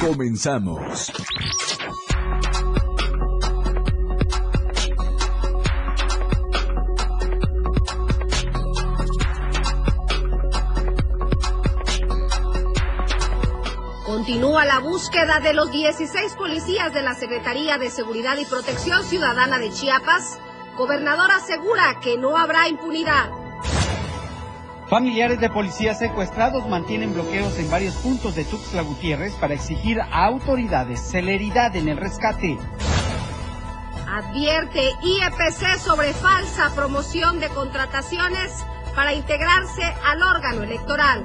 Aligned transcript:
Comenzamos. 0.00 1.12
Continúa 14.04 14.64
la 14.64 14.78
búsqueda 14.78 15.40
de 15.40 15.52
los 15.52 15.70
16 15.70 16.34
policías 16.36 16.94
de 16.94 17.02
la 17.02 17.14
Secretaría 17.14 17.78
de 17.78 17.90
Seguridad 17.90 18.36
y 18.38 18.44
Protección 18.44 19.02
Ciudadana 19.04 19.58
de 19.58 19.70
Chiapas. 19.70 20.38
Gobernador 20.76 21.30
asegura 21.30 22.00
que 22.00 22.16
no 22.16 22.36
habrá 22.36 22.68
impunidad. 22.68 23.43
Familiares 24.88 25.40
de 25.40 25.48
policías 25.48 25.98
secuestrados 25.98 26.68
mantienen 26.68 27.14
bloqueos 27.14 27.58
en 27.58 27.70
varios 27.70 27.94
puntos 27.94 28.34
de 28.34 28.44
Tuxtla 28.44 28.82
Gutiérrez 28.82 29.32
para 29.34 29.54
exigir 29.54 29.98
a 30.00 30.26
autoridades 30.26 31.00
celeridad 31.00 31.74
en 31.74 31.88
el 31.88 31.96
rescate. 31.96 32.58
Advierte 34.06 34.90
IEPC 35.02 35.78
sobre 35.78 36.12
falsa 36.12 36.70
promoción 36.74 37.40
de 37.40 37.48
contrataciones 37.48 38.64
para 38.94 39.14
integrarse 39.14 39.82
al 40.04 40.22
órgano 40.22 40.62
electoral. 40.62 41.24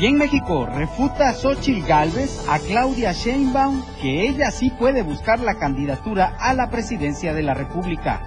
Y 0.00 0.06
en 0.06 0.16
México 0.16 0.64
refuta 0.64 1.34
Xochitl 1.34 1.86
Gálvez 1.86 2.44
a 2.48 2.58
Claudia 2.58 3.12
Sheinbaum 3.12 3.82
que 4.00 4.28
ella 4.28 4.50
sí 4.50 4.70
puede 4.70 5.02
buscar 5.02 5.40
la 5.40 5.58
candidatura 5.58 6.36
a 6.40 6.54
la 6.54 6.70
presidencia 6.70 7.34
de 7.34 7.42
la 7.42 7.52
República. 7.52 8.22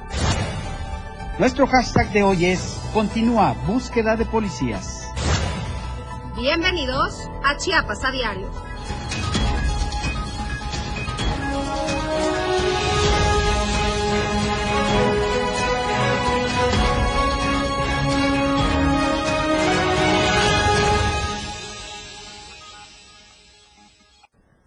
Nuestro 1.39 1.65
hashtag 1.65 2.11
de 2.11 2.23
hoy 2.23 2.45
es 2.45 2.80
Continúa 2.93 3.53
búsqueda 3.65 4.17
de 4.17 4.25
policías. 4.25 5.07
Bienvenidos 6.35 7.29
a 7.41 7.55
Chiapas 7.55 8.03
a 8.03 8.11
diario. 8.11 8.51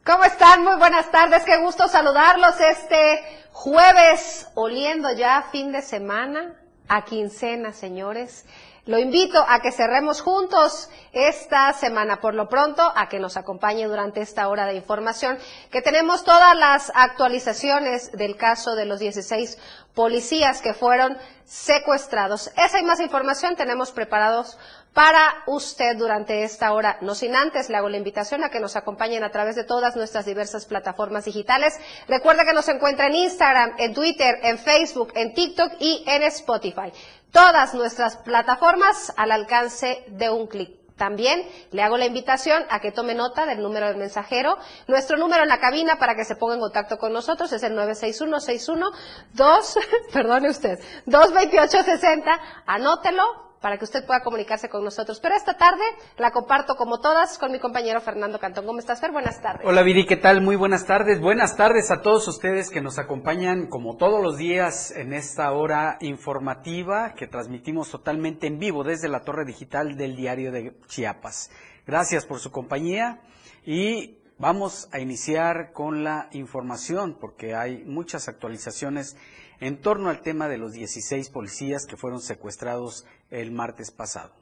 ¿Cómo 0.03 0.25
están? 0.25 0.65
Muy 0.65 0.77
buenas 0.77 1.11
tardes, 1.11 1.45
qué 1.45 1.59
gusto 1.59 1.89
saludarlos 1.89 2.59
este 2.59 3.23
jueves, 3.53 4.49
oliendo 4.55 5.13
ya 5.13 5.43
fin 5.53 5.73
de 5.73 5.83
semana, 5.83 6.64
a 6.89 7.05
quincena, 7.05 7.73
señores. 7.73 8.45
Lo 8.87 8.99
invito 8.99 9.43
a 9.49 9.61
que 9.61 9.73
cerremos 9.73 10.21
juntos 10.21 10.91
esta 11.13 11.73
semana, 11.73 12.21
por 12.21 12.35
lo 12.35 12.51
pronto, 12.51 12.83
a 12.95 13.09
que 13.09 13.19
nos 13.19 13.39
acompañe 13.39 13.87
durante 13.87 14.21
esta 14.21 14.47
hora 14.49 14.67
de 14.67 14.75
información, 14.75 15.39
que 15.71 15.81
tenemos 15.81 16.23
todas 16.23 16.55
las 16.55 16.93
actualizaciones 16.95 18.13
del 18.13 18.37
caso 18.37 18.75
de 18.75 18.85
los 18.85 18.99
16 18.99 19.59
policías 19.95 20.61
que 20.61 20.75
fueron 20.75 21.17
secuestrados. 21.47 22.51
Esa 22.59 22.79
y 22.79 22.85
más 22.85 23.01
información 23.01 23.57
tenemos 23.57 23.91
preparados 23.91 24.59
para 24.95 25.43
usted 25.47 25.97
durante 25.99 26.45
esta 26.45 26.73
hora. 26.73 26.99
No 27.01 27.15
sin 27.15 27.35
antes, 27.35 27.69
le 27.69 27.77
hago 27.77 27.89
la 27.89 27.99
invitación 27.99 28.45
a 28.45 28.49
que 28.49 28.61
nos 28.61 28.77
acompañen 28.77 29.25
a 29.25 29.31
través 29.31 29.57
de 29.57 29.65
todas 29.65 29.97
nuestras 29.97 30.25
diversas 30.25 30.65
plataformas 30.67 31.25
digitales. 31.25 31.75
Recuerde 32.09 32.47
que 32.47 32.55
nos 32.55 32.69
encuentra 32.69 33.09
en 33.09 33.17
Instagram, 33.17 33.75
en 33.79 33.93
Twitter, 33.93 34.39
en 34.43 34.57
Facebook, 34.59 35.13
en 35.17 35.35
TikTok 35.35 35.73
y 35.81 36.05
en 36.07 36.23
Spotify. 36.23 36.93
Todas 37.33 37.75
nuestras 37.75 38.17
plataformas 38.19 39.13
al 39.17 39.33
alcance 39.33 40.05
de 40.07 40.31
un 40.31 40.47
clic. 40.47 40.85
También 40.97 41.45
le 41.73 41.83
hago 41.83 41.97
la 41.97 42.07
invitación 42.07 42.65
a 42.71 42.79
que 42.79 42.93
tome 42.93 43.17
nota 43.17 43.47
del 43.47 43.61
número 43.61 43.89
del 43.89 43.97
mensajero. 43.97 44.57
Nuestro 44.87 45.17
número 45.17 45.43
en 45.43 45.49
la 45.49 45.59
cabina 45.59 45.99
para 45.99 46.15
que 46.15 46.25
se 46.25 46.37
ponga 46.37 46.55
en 46.55 46.61
contacto 46.61 46.99
con 46.99 47.13
nosotros 47.13 47.53
es 47.53 47.65
el 47.65 47.77
961-61-2, 47.77 48.93
perdone 50.13 50.51
usted, 50.51 50.79
228-60. 51.07 52.39
Anótelo, 52.67 53.25
para 53.65 53.79
que 53.79 53.85
usted 53.85 54.05
pueda 54.05 54.21
comunicarse 54.21 54.69
con 54.69 54.85
nosotros. 54.85 55.21
Pero 55.21 55.35
esta 55.35 55.57
tarde 55.57 55.83
la 56.19 56.33
comparto 56.33 56.77
como 56.77 57.01
todas 57.01 57.39
con 57.39 57.51
mi 57.51 57.59
compañero 57.59 57.99
Fernando 58.03 58.39
Cantón. 58.39 58.67
¿Cómo 58.67 58.79
estás, 58.79 59.01
Fer? 59.01 59.11
Buenas 59.11 59.41
tardes. 59.41 59.67
Hola, 59.67 59.83
Viri, 59.83 60.05
¿qué 60.05 60.19
tal? 60.19 60.43
Muy 60.43 60.55
buenas 60.55 60.85
tardes. 60.85 61.19
Buenas 61.19 61.57
tardes 61.57 61.91
a 61.91 62.03
todos 62.03 62.29
ustedes 62.29 62.69
que 62.69 62.83
nos 62.83 62.99
acompañan 62.99 63.69
como 63.69 63.97
todos 63.97 64.23
los 64.23 64.37
días 64.37 64.91
en 64.91 65.15
esta 65.15 65.51
hora 65.53 65.97
informativa 66.03 67.15
que 67.15 67.27
transmitimos 67.27 67.91
totalmente 67.91 68.47
en 68.49 68.59
vivo 68.59 68.85
desde 68.85 69.09
la 69.09 69.21
torre 69.21 69.47
digital 69.47 69.97
del 69.97 70.15
diario 70.15 70.53
de 70.53 70.77
Chiapas. 70.87 71.51
Gracias 71.87 72.27
por 72.27 72.41
su 72.41 72.51
compañía 72.51 73.23
y 73.65 74.19
vamos 74.37 74.91
a 74.93 74.99
iniciar 74.99 75.73
con 75.73 76.05
la 76.05 76.29
información 76.33 77.17
porque 77.19 77.55
hay 77.55 77.83
muchas 77.87 78.29
actualizaciones 78.29 79.17
en 79.61 79.81
torno 79.81 80.11
al 80.11 80.21
tema 80.21 80.49
de 80.49 80.59
los 80.59 80.73
16 80.73 81.31
policías 81.31 81.87
que 81.87 81.97
fueron 81.97 82.21
secuestrados 82.21 83.07
el 83.41 83.51
martes 83.51 83.91
pasado. 83.91 84.33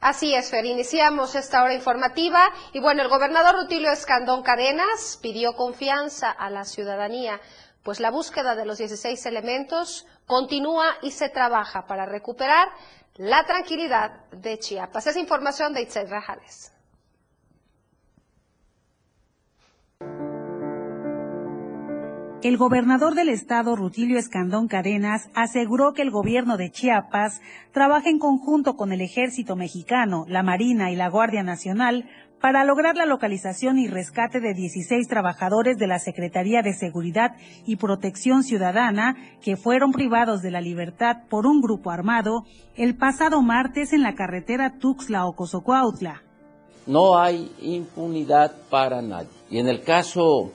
Así 0.00 0.34
es, 0.34 0.50
Fer. 0.50 0.64
Iniciamos 0.64 1.34
esta 1.36 1.62
hora 1.62 1.74
informativa 1.74 2.50
y 2.72 2.80
bueno, 2.80 3.02
el 3.02 3.08
gobernador 3.08 3.54
Rutilio 3.54 3.90
Escandón 3.92 4.42
Cadenas 4.42 5.18
pidió 5.22 5.54
confianza 5.54 6.30
a 6.30 6.50
la 6.50 6.64
ciudadanía, 6.64 7.40
pues 7.84 8.00
la 8.00 8.10
búsqueda 8.10 8.56
de 8.56 8.66
los 8.66 8.78
16 8.78 9.24
elementos 9.26 10.06
continúa 10.26 10.96
y 11.02 11.12
se 11.12 11.28
trabaja 11.28 11.86
para 11.86 12.06
recuperar 12.06 12.68
la 13.14 13.44
tranquilidad 13.44 14.24
de 14.30 14.58
Chiapas. 14.58 15.06
Es 15.06 15.16
información 15.16 15.72
de 15.72 15.82
Itzel 15.82 16.10
Rajales. 16.10 16.72
El 22.42 22.56
gobernador 22.56 23.14
del 23.14 23.28
estado, 23.28 23.76
Rutilio 23.76 24.18
Escandón 24.18 24.66
Cadenas, 24.66 25.28
aseguró 25.32 25.92
que 25.92 26.02
el 26.02 26.10
gobierno 26.10 26.56
de 26.56 26.72
Chiapas 26.72 27.40
trabaja 27.70 28.10
en 28.10 28.18
conjunto 28.18 28.74
con 28.74 28.92
el 28.92 29.00
ejército 29.00 29.54
mexicano, 29.54 30.24
la 30.26 30.42
Marina 30.42 30.90
y 30.90 30.96
la 30.96 31.08
Guardia 31.08 31.44
Nacional 31.44 32.08
para 32.40 32.64
lograr 32.64 32.96
la 32.96 33.06
localización 33.06 33.78
y 33.78 33.86
rescate 33.86 34.40
de 34.40 34.54
16 34.54 35.06
trabajadores 35.06 35.78
de 35.78 35.86
la 35.86 36.00
Secretaría 36.00 36.62
de 36.62 36.74
Seguridad 36.74 37.36
y 37.64 37.76
Protección 37.76 38.42
Ciudadana 38.42 39.14
que 39.40 39.56
fueron 39.56 39.92
privados 39.92 40.42
de 40.42 40.50
la 40.50 40.60
libertad 40.60 41.18
por 41.30 41.46
un 41.46 41.60
grupo 41.60 41.92
armado 41.92 42.42
el 42.74 42.96
pasado 42.96 43.40
martes 43.42 43.92
en 43.92 44.02
la 44.02 44.16
carretera 44.16 44.80
Tuxtla-Ocosocuautla. 44.80 46.22
No 46.88 47.16
hay 47.16 47.52
impunidad 47.60 48.52
para 48.68 49.00
nadie. 49.00 49.28
Y 49.48 49.58
en 49.58 49.68
el 49.68 49.84
caso 49.84 50.50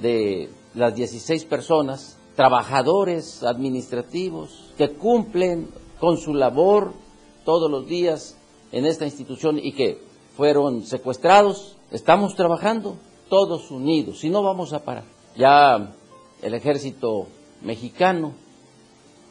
de 0.00 0.48
las 0.74 0.94
16 0.94 1.44
personas, 1.44 2.18
trabajadores 2.36 3.42
administrativos 3.42 4.72
que 4.78 4.90
cumplen 4.92 5.68
con 6.00 6.16
su 6.16 6.34
labor 6.34 6.92
todos 7.44 7.70
los 7.70 7.86
días 7.86 8.36
en 8.72 8.86
esta 8.86 9.04
institución 9.04 9.58
y 9.58 9.72
que 9.72 10.00
fueron 10.36 10.84
secuestrados. 10.84 11.76
Estamos 11.90 12.34
trabajando 12.34 12.96
todos 13.28 13.70
unidos 13.70 14.24
y 14.24 14.30
no 14.30 14.42
vamos 14.42 14.72
a 14.72 14.84
parar. 14.84 15.04
Ya 15.36 15.94
el 16.42 16.54
ejército 16.54 17.26
mexicano, 17.62 18.32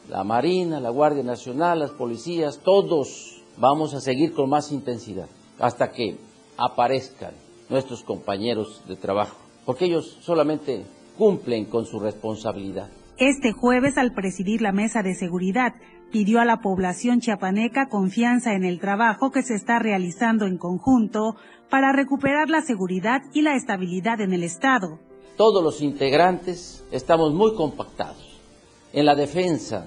la 0.08 0.24
Marina, 0.24 0.80
la 0.80 0.90
Guardia 0.90 1.22
Nacional, 1.22 1.80
las 1.80 1.90
policías, 1.90 2.58
todos 2.58 3.42
vamos 3.56 3.94
a 3.94 4.00
seguir 4.00 4.32
con 4.32 4.48
más 4.48 4.72
intensidad 4.72 5.26
hasta 5.58 5.92
que 5.92 6.16
aparezcan 6.56 7.34
nuestros 7.68 8.02
compañeros 8.02 8.82
de 8.86 8.96
trabajo, 8.96 9.36
porque 9.64 9.86
ellos 9.86 10.18
solamente 10.22 10.84
cumplen 11.22 11.66
con 11.66 11.86
su 11.86 12.00
responsabilidad. 12.00 12.88
Este 13.16 13.52
jueves, 13.52 13.96
al 13.96 14.12
presidir 14.12 14.60
la 14.60 14.72
mesa 14.72 15.04
de 15.04 15.14
seguridad, 15.14 15.72
pidió 16.10 16.40
a 16.40 16.44
la 16.44 16.56
población 16.56 17.20
chiapaneca 17.20 17.88
confianza 17.88 18.54
en 18.54 18.64
el 18.64 18.80
trabajo 18.80 19.30
que 19.30 19.44
se 19.44 19.54
está 19.54 19.78
realizando 19.78 20.46
en 20.46 20.58
conjunto 20.58 21.36
para 21.70 21.92
recuperar 21.92 22.50
la 22.50 22.60
seguridad 22.60 23.22
y 23.32 23.42
la 23.42 23.54
estabilidad 23.54 24.20
en 24.20 24.32
el 24.32 24.42
Estado. 24.42 24.98
Todos 25.36 25.62
los 25.62 25.80
integrantes 25.80 26.84
estamos 26.90 27.32
muy 27.32 27.54
compactados 27.54 28.40
en 28.92 29.06
la 29.06 29.14
defensa 29.14 29.86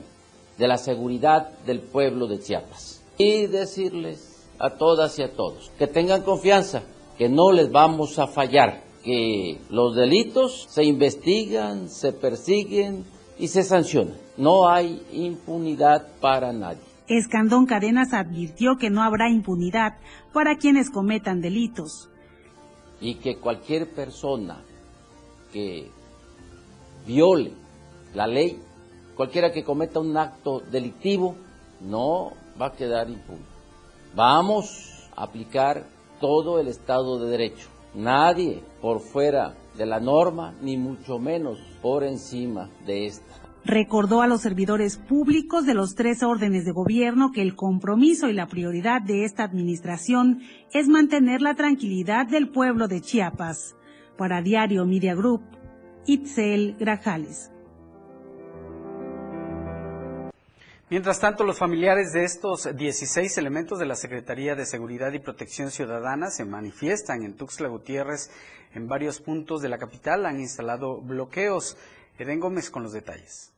de 0.58 0.68
la 0.70 0.78
seguridad 0.78 1.50
del 1.66 1.82
pueblo 1.82 2.28
de 2.28 2.40
Chiapas. 2.40 3.04
Y 3.18 3.48
decirles 3.48 4.48
a 4.58 4.70
todas 4.70 5.20
y 5.20 5.24
a 5.24 5.34
todos 5.34 5.70
que 5.78 5.88
tengan 5.88 6.22
confianza, 6.22 6.84
que 7.18 7.28
no 7.28 7.52
les 7.52 7.70
vamos 7.70 8.20
a 8.20 8.28
fallar 8.28 8.85
que 9.06 9.62
los 9.70 9.96
delitos 9.96 10.66
se 10.68 10.84
investigan, 10.84 11.90
se 11.90 12.12
persiguen 12.12 13.06
y 13.38 13.50
se 13.50 13.62
sancionan. 13.62 14.16
No 14.36 14.68
hay 14.68 15.00
impunidad 15.12 16.08
para 16.20 16.52
nadie. 16.52 16.82
Escandón 17.08 17.68
Cadenas 17.68 18.14
advirtió 18.14 18.78
que 18.78 18.90
no 18.90 19.04
habrá 19.04 19.30
impunidad 19.30 20.00
para 20.34 20.58
quienes 20.58 20.90
cometan 20.90 21.40
delitos. 21.40 22.10
Y 23.00 23.16
que 23.16 23.38
cualquier 23.38 23.92
persona 23.92 24.64
que 25.54 25.88
viole 27.06 27.52
la 28.16 28.26
ley, 28.26 28.60
cualquiera 29.16 29.52
que 29.52 29.64
cometa 29.64 30.00
un 30.00 30.18
acto 30.18 30.62
delictivo, 30.72 31.36
no 31.80 32.32
va 32.60 32.68
a 32.68 32.74
quedar 32.74 33.08
impune. 33.08 33.44
Vamos 34.16 35.08
a 35.16 35.26
aplicar 35.26 35.86
todo 36.20 36.60
el 36.60 36.70
Estado 36.70 37.20
de 37.20 37.30
Derecho 37.30 37.75
nadie 37.96 38.64
por 38.82 39.00
fuera 39.00 39.56
de 39.78 39.86
la 39.86 40.00
norma, 40.00 40.54
ni 40.62 40.78
mucho 40.78 41.20
menos 41.20 41.60
por 41.82 42.04
encima 42.04 42.70
de 42.86 43.08
esta. 43.08 43.34
Recordó 43.66 44.22
a 44.22 44.28
los 44.28 44.42
servidores 44.42 44.98
públicos 44.98 45.66
de 45.66 45.74
los 45.74 45.96
tres 45.96 46.22
órdenes 46.22 46.66
de 46.66 46.72
gobierno 46.72 47.32
que 47.32 47.42
el 47.42 47.56
compromiso 47.56 48.30
y 48.30 48.34
la 48.34 48.46
prioridad 48.46 49.02
de 49.02 49.24
esta 49.26 49.44
administración 49.44 50.42
es 50.72 50.88
mantener 50.88 51.42
la 51.42 51.56
tranquilidad 51.56 52.28
del 52.28 52.50
pueblo 52.50 52.88
de 52.88 53.02
Chiapas. 53.02 53.76
Para 54.18 54.44
Diario 54.44 54.86
Media 54.86 55.16
Group, 55.16 55.42
Itzel 56.06 56.76
Grajales. 56.78 57.55
Mientras 60.88 61.20
tanto, 61.20 61.44
los 61.44 61.58
familiares 61.58 62.12
de 62.14 62.26
estos 62.26 62.70
16 62.76 63.40
elementos 63.40 63.80
de 63.80 63.88
la 63.88 63.96
Secretaría 63.96 64.54
de 64.54 64.68
Seguridad 64.68 65.12
y 65.14 65.20
Protección 65.20 65.72
Ciudadana 65.72 66.30
se 66.30 66.46
manifiestan 66.46 67.24
en 67.24 67.36
Tuxtla 67.36 67.70
Gutiérrez 67.70 68.30
en 68.76 68.88
varios 68.88 69.20
puntos 69.20 69.64
de 69.64 69.70
la 69.70 69.80
capital. 69.80 70.28
Han 70.28 70.40
instalado 70.40 71.02
bloqueos. 71.02 71.76
Eden 72.20 72.40
Gómez 72.40 72.70
con 72.70 72.84
los 72.84 72.94
detalles. 72.94 73.52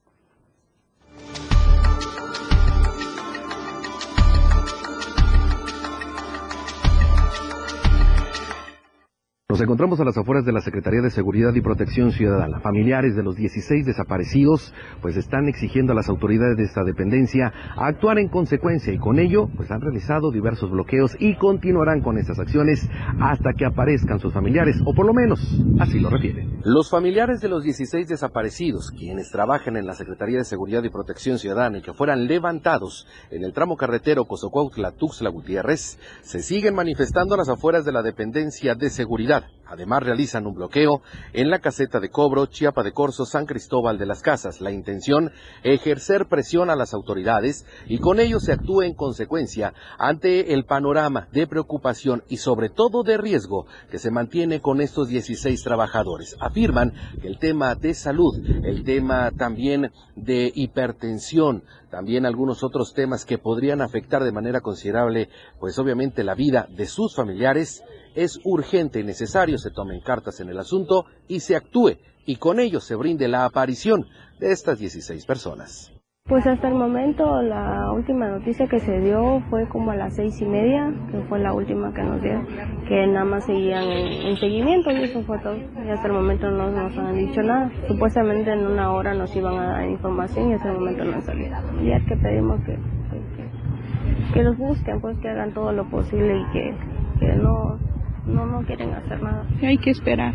Nos 9.49 9.61
encontramos 9.61 9.97
a 10.01 10.03
las 10.03 10.17
afueras 10.17 10.43
de 10.43 10.51
la 10.51 10.59
Secretaría 10.59 10.99
de 10.99 11.09
Seguridad 11.09 11.55
y 11.55 11.61
Protección 11.61 12.11
Ciudadana. 12.11 12.59
Familiares 12.59 13.15
de 13.15 13.23
los 13.23 13.37
16 13.37 13.85
desaparecidos 13.85 14.73
pues 15.01 15.15
están 15.15 15.47
exigiendo 15.47 15.93
a 15.93 15.95
las 15.95 16.09
autoridades 16.09 16.57
de 16.57 16.65
esta 16.65 16.83
dependencia 16.83 17.53
actuar 17.77 18.19
en 18.19 18.27
consecuencia 18.27 18.91
y 18.91 18.97
con 18.97 19.19
ello 19.19 19.47
pues 19.55 19.71
han 19.71 19.79
realizado 19.79 20.31
diversos 20.31 20.69
bloqueos 20.69 21.15
y 21.17 21.37
continuarán 21.37 22.01
con 22.01 22.17
estas 22.17 22.39
acciones 22.39 22.89
hasta 23.21 23.53
que 23.53 23.65
aparezcan 23.65 24.19
sus 24.19 24.33
familiares 24.33 24.81
o 24.83 24.93
por 24.93 25.05
lo 25.05 25.13
menos 25.13 25.39
así 25.79 25.97
lo 26.01 26.09
refieren. 26.09 26.59
Los 26.65 26.89
familiares 26.89 27.39
de 27.39 27.47
los 27.47 27.63
16 27.63 28.05
desaparecidos, 28.05 28.91
quienes 28.91 29.31
trabajan 29.31 29.77
en 29.77 29.85
la 29.85 29.93
Secretaría 29.93 30.39
de 30.39 30.43
Seguridad 30.43 30.83
y 30.83 30.89
Protección 30.89 31.39
Ciudadana 31.39 31.77
y 31.77 31.81
que 31.83 31.93
fueran 31.93 32.27
levantados 32.27 33.07
en 33.31 33.45
el 33.45 33.53
tramo 33.53 33.77
carretero 33.77 34.25
Cozocuautla-Tuxtla 34.25 35.31
Gutiérrez, 35.31 35.97
se 36.19 36.41
siguen 36.41 36.75
manifestando 36.75 37.35
a 37.35 37.37
las 37.37 37.47
afueras 37.47 37.85
de 37.85 37.93
la 37.93 38.03
dependencia 38.03 38.75
de 38.75 38.89
seguridad 38.89 39.37
Además 39.69 40.03
realizan 40.03 40.47
un 40.47 40.53
bloqueo 40.53 41.01
en 41.33 41.49
la 41.49 41.59
caseta 41.59 41.99
de 41.99 42.09
cobro 42.09 42.45
Chiapa 42.45 42.83
de 42.83 42.93
Corzo 42.93 43.25
San 43.25 43.45
Cristóbal 43.45 43.97
de 43.97 44.05
las 44.05 44.21
Casas. 44.21 44.61
La 44.61 44.71
intención, 44.71 45.31
ejercer 45.63 46.27
presión 46.27 46.69
a 46.69 46.75
las 46.75 46.93
autoridades 46.93 47.65
y 47.85 47.99
con 47.99 48.19
ello 48.19 48.39
se 48.39 48.53
actúe 48.53 48.83
en 48.83 48.93
consecuencia 48.93 49.73
ante 49.99 50.53
el 50.53 50.63
panorama 50.63 51.27
de 51.33 51.47
preocupación 51.47 52.23
y 52.29 52.37
sobre 52.37 52.69
todo 52.69 53.03
de 53.03 53.17
riesgo 53.17 53.65
que 53.91 53.99
se 53.99 54.11
mantiene 54.11 54.61
con 54.61 54.79
estos 54.79 55.09
16 55.09 55.61
trabajadores. 55.63 56.37
Afirman 56.39 56.93
que 57.21 57.27
el 57.27 57.37
tema 57.37 57.75
de 57.75 57.93
salud, 57.93 58.35
el 58.63 58.85
tema 58.85 59.31
también 59.31 59.91
de 60.15 60.51
hipertensión, 60.55 61.63
también 61.89 62.25
algunos 62.25 62.63
otros 62.63 62.93
temas 62.93 63.25
que 63.25 63.37
podrían 63.37 63.81
afectar 63.81 64.23
de 64.23 64.31
manera 64.31 64.61
considerable, 64.61 65.29
pues 65.59 65.77
obviamente 65.79 66.23
la 66.23 66.35
vida 66.35 66.67
de 66.69 66.85
sus 66.85 67.15
familiares, 67.15 67.83
es 68.17 68.39
urgente 68.43 68.99
y 68.99 69.03
necesario 69.03 69.59
se 69.59 69.69
tomen 69.69 70.01
cartas 70.01 70.39
en 70.39 70.49
el 70.49 70.57
asunto 70.57 71.05
y 71.27 71.41
se 71.41 71.55
actúe, 71.55 71.97
y 72.25 72.37
con 72.37 72.59
ello 72.59 72.79
se 72.79 72.95
brinde 72.95 73.27
la 73.27 73.45
aparición 73.45 74.07
de 74.39 74.51
estas 74.51 74.79
16 74.79 75.23
personas. 75.27 75.93
Pues 76.27 76.45
hasta 76.45 76.67
el 76.67 76.73
momento 76.73 77.41
la 77.43 77.91
última 77.93 78.27
noticia 78.27 78.67
que 78.67 78.79
se 78.79 78.99
dio 78.99 79.41
fue 79.51 79.69
como 79.69 79.91
a 79.91 79.95
las 79.95 80.15
seis 80.15 80.41
y 80.41 80.45
media, 80.45 80.91
que 81.11 81.19
fue 81.29 81.39
la 81.39 81.53
última 81.53 81.93
que 81.93 82.01
nos 82.01 82.21
dio, 82.21 82.43
que 82.89 83.07
nada 83.07 83.23
más 83.23 83.45
seguían 83.45 83.83
en, 83.83 84.35
seguimiento 84.35 84.91
y 84.91 85.03
eso 85.03 85.21
fue 85.21 85.37
todo. 85.39 85.55
Y 85.55 85.89
hasta 85.89 86.07
el 86.07 86.13
momento 86.13 86.49
no 86.49 86.69
nos 86.71 86.97
han 86.97 87.15
dicho 87.15 87.41
nada. 87.43 87.71
Supuestamente 87.87 88.51
en 88.51 88.65
una 88.65 88.91
hora 88.91 89.13
nos 89.13 89.33
iban 89.35 89.57
a 89.57 89.67
dar 89.67 89.89
información 89.89 90.49
y 90.49 90.53
hasta 90.55 90.69
el 90.69 90.79
momento 90.79 91.05
no 91.05 91.13
han 91.13 91.21
salido. 91.21 91.55
Ya 91.85 92.03
que 92.05 92.17
pedimos 92.17 92.59
que, 92.65 92.73
que, 92.73 94.33
que 94.33 94.43
los 94.43 94.57
busquen, 94.57 94.99
pues 94.99 95.17
que 95.19 95.29
hagan 95.29 95.53
todo 95.53 95.71
lo 95.71 95.89
posible 95.89 96.41
y 96.41 96.51
que, 96.51 96.75
que 97.21 97.35
no, 97.35 97.79
no, 98.27 98.45
no 98.45 98.65
quieren 98.65 98.93
hacer 98.93 99.21
nada. 99.21 99.45
Hay 99.61 99.77
que 99.77 99.91
esperar. 99.91 100.33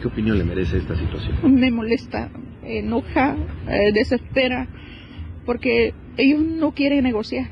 ¿Qué 0.00 0.08
opinión 0.08 0.38
le 0.38 0.44
merece 0.44 0.78
esta 0.78 0.96
situación? 0.96 1.36
Me 1.60 1.70
molesta, 1.70 2.30
enoja, 2.62 3.36
eh, 3.68 3.92
desespera, 3.92 4.66
porque 5.44 5.92
ellos 6.16 6.40
no 6.40 6.72
quieren 6.72 7.04
negociar, 7.04 7.48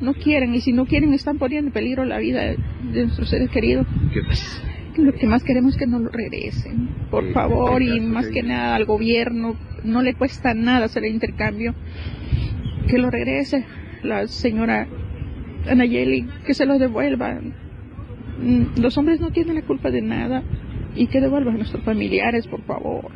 no 0.00 0.14
quieren, 0.14 0.54
y 0.54 0.60
si 0.60 0.72
no 0.72 0.86
quieren 0.86 1.12
están 1.14 1.38
poniendo 1.38 1.68
en 1.68 1.72
peligro 1.72 2.04
la 2.04 2.18
vida 2.18 2.42
de 2.42 3.02
nuestros 3.02 3.28
seres 3.28 3.50
queridos. 3.50 3.86
¿Qué 4.12 4.22
más? 4.22 4.62
Lo 4.96 5.12
que 5.12 5.26
más 5.26 5.42
queremos 5.42 5.74
es 5.74 5.78
que 5.78 5.86
no 5.86 5.98
lo 5.98 6.08
regresen, 6.08 6.88
por 7.10 7.32
favor, 7.32 7.82
y 7.82 8.00
más 8.00 8.28
que 8.28 8.42
nada 8.42 8.76
al 8.76 8.84
gobierno, 8.84 9.56
no 9.82 10.02
le 10.02 10.14
cuesta 10.14 10.54
nada 10.54 10.86
hacer 10.86 11.04
el 11.04 11.14
intercambio, 11.14 11.74
que 12.88 12.98
lo 12.98 13.10
regrese 13.10 13.66
la 14.02 14.26
señora 14.28 14.86
Anayeli, 15.68 16.28
que 16.46 16.54
se 16.54 16.66
lo 16.66 16.78
devuelva, 16.78 17.40
los 18.76 18.96
hombres 18.98 19.20
no 19.20 19.30
tienen 19.30 19.56
la 19.56 19.66
culpa 19.66 19.90
de 19.90 20.02
nada 20.02 20.42
y 20.94 21.08
que 21.08 21.20
devuelvan 21.20 21.54
a 21.54 21.58
nuestros 21.58 21.84
familiares, 21.84 22.46
por 22.46 22.62
favor. 22.64 23.10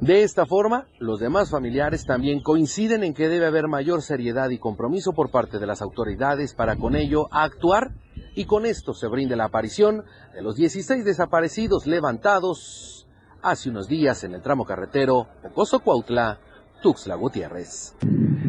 De 0.00 0.22
esta 0.22 0.44
forma, 0.44 0.86
los 0.98 1.20
demás 1.20 1.50
familiares 1.50 2.04
también 2.04 2.42
coinciden 2.42 3.04
en 3.04 3.14
que 3.14 3.28
debe 3.28 3.46
haber 3.46 3.68
mayor 3.68 4.02
seriedad 4.02 4.50
y 4.50 4.58
compromiso 4.58 5.12
por 5.12 5.30
parte 5.30 5.58
de 5.58 5.66
las 5.66 5.80
autoridades 5.82 6.52
para 6.54 6.76
con 6.76 6.96
ello 6.96 7.28
actuar 7.32 7.94
y 8.34 8.44
con 8.44 8.66
esto 8.66 8.92
se 8.92 9.08
brinde 9.08 9.36
la 9.36 9.44
aparición 9.44 10.04
de 10.34 10.42
los 10.42 10.56
16 10.56 11.04
desaparecidos 11.04 11.86
levantados 11.86 13.06
hace 13.42 13.70
unos 13.70 13.88
días 13.88 14.24
en 14.24 14.34
el 14.34 14.42
tramo 14.42 14.64
carretero 14.64 15.28
Ocoso 15.44 15.80
Cuautla, 15.80 16.38
Tuxtla 16.82 17.14
Gutiérrez. 17.14 17.94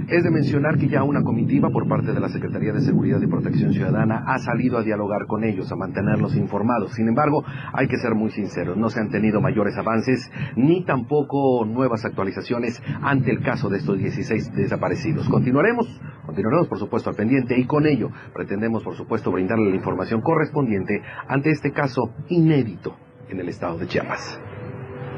Es 0.08 0.24
de 0.24 0.30
mencionar 0.30 0.78
que 0.78 0.88
ya 0.88 1.02
una 1.02 1.24
comitiva 1.24 1.72
por 1.72 1.88
parte 1.88 2.14
de 2.14 2.20
la 2.20 2.30
Secretaría 2.30 2.72
de 2.72 2.82
Seguridad 2.82 3.20
y 3.20 3.28
Protección 3.28 3.74
Ciudadana 3.74 4.24
ha 4.28 4.38
salido 4.38 4.78
a 4.78 4.84
dialogar 4.84 5.26
con 5.26 5.44
ellos, 5.44 5.72
a 5.72 5.76
mantenerlos 5.76 6.36
informados. 6.36 6.94
Sin 6.94 7.08
embargo, 7.08 7.44
hay 7.74 7.88
que 7.88 7.98
ser 7.98 8.14
muy 8.14 8.30
sinceros, 8.30 8.78
no 8.78 8.92
se 8.92 9.00
han 9.00 9.10
tenido 9.10 9.42
mayores 9.42 9.76
avances 9.78 10.32
ni 10.56 10.86
tampoco 10.86 11.66
nuevas 11.66 12.06
actualizaciones 12.06 12.84
ante 13.02 13.32
el 13.32 13.42
caso 13.42 13.68
de 13.70 13.78
estos 13.78 13.98
16 13.98 14.54
desaparecidos. 14.54 15.28
Continuaremos, 15.28 15.88
continuaremos 16.24 16.68
por 16.68 16.78
supuesto 16.78 17.10
al 17.10 17.16
pendiente 17.16 17.58
y 17.58 17.66
con 17.66 17.88
ello 17.88 18.12
pretendemos 18.32 18.84
por 18.84 18.96
supuesto 18.96 19.32
brindarle 19.32 19.72
la 19.72 19.76
información 19.76 20.22
correspondiente 20.22 21.02
ante 21.28 21.50
este 21.50 21.72
caso 21.72 22.14
inédito 22.30 22.96
en 23.28 23.40
el 23.40 23.50
estado 23.50 23.80
de 23.80 23.88
Chiapas. 23.88 24.40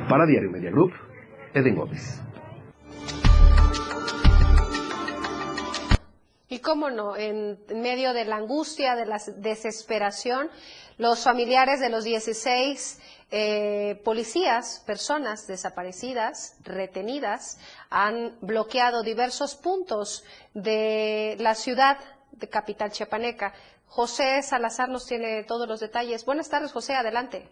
Para 0.08 0.25
Diario 0.25 0.50
Media 0.50 0.72
Group, 0.72 0.94
Eden 1.53 1.75
Gómez. 1.75 2.26
Y 6.50 6.60
cómo 6.60 6.89
no, 6.89 7.18
en 7.18 7.60
medio 7.75 8.13
de 8.13 8.24
la 8.24 8.38
angustia, 8.38 8.96
de 8.96 9.06
la 9.06 9.18
desesperación, 9.38 10.50
los 10.98 11.24
familiares 11.24 11.82
de 11.82 11.89
los 11.89 12.06
16 12.06 13.01
eh, 13.30 14.01
policías, 14.06 14.82
personas 14.88 15.46
desaparecidas, 15.48 16.58
retenidas, 16.63 17.60
han 17.89 18.38
bloqueado 18.39 19.04
diversos 19.04 19.56
puntos 19.56 20.24
de 20.54 21.36
la 21.39 21.54
ciudad 21.54 21.98
de 22.32 22.48
capital 22.48 22.92
chiapaneca. 22.92 23.54
José 23.88 24.42
Salazar 24.42 24.88
nos 24.88 25.06
tiene 25.06 25.44
todos 25.44 25.68
los 25.68 25.82
detalles. 25.82 26.25
Buenas 26.25 26.50
tardes, 26.50 26.72
José, 26.72 26.96
adelante. 26.96 27.50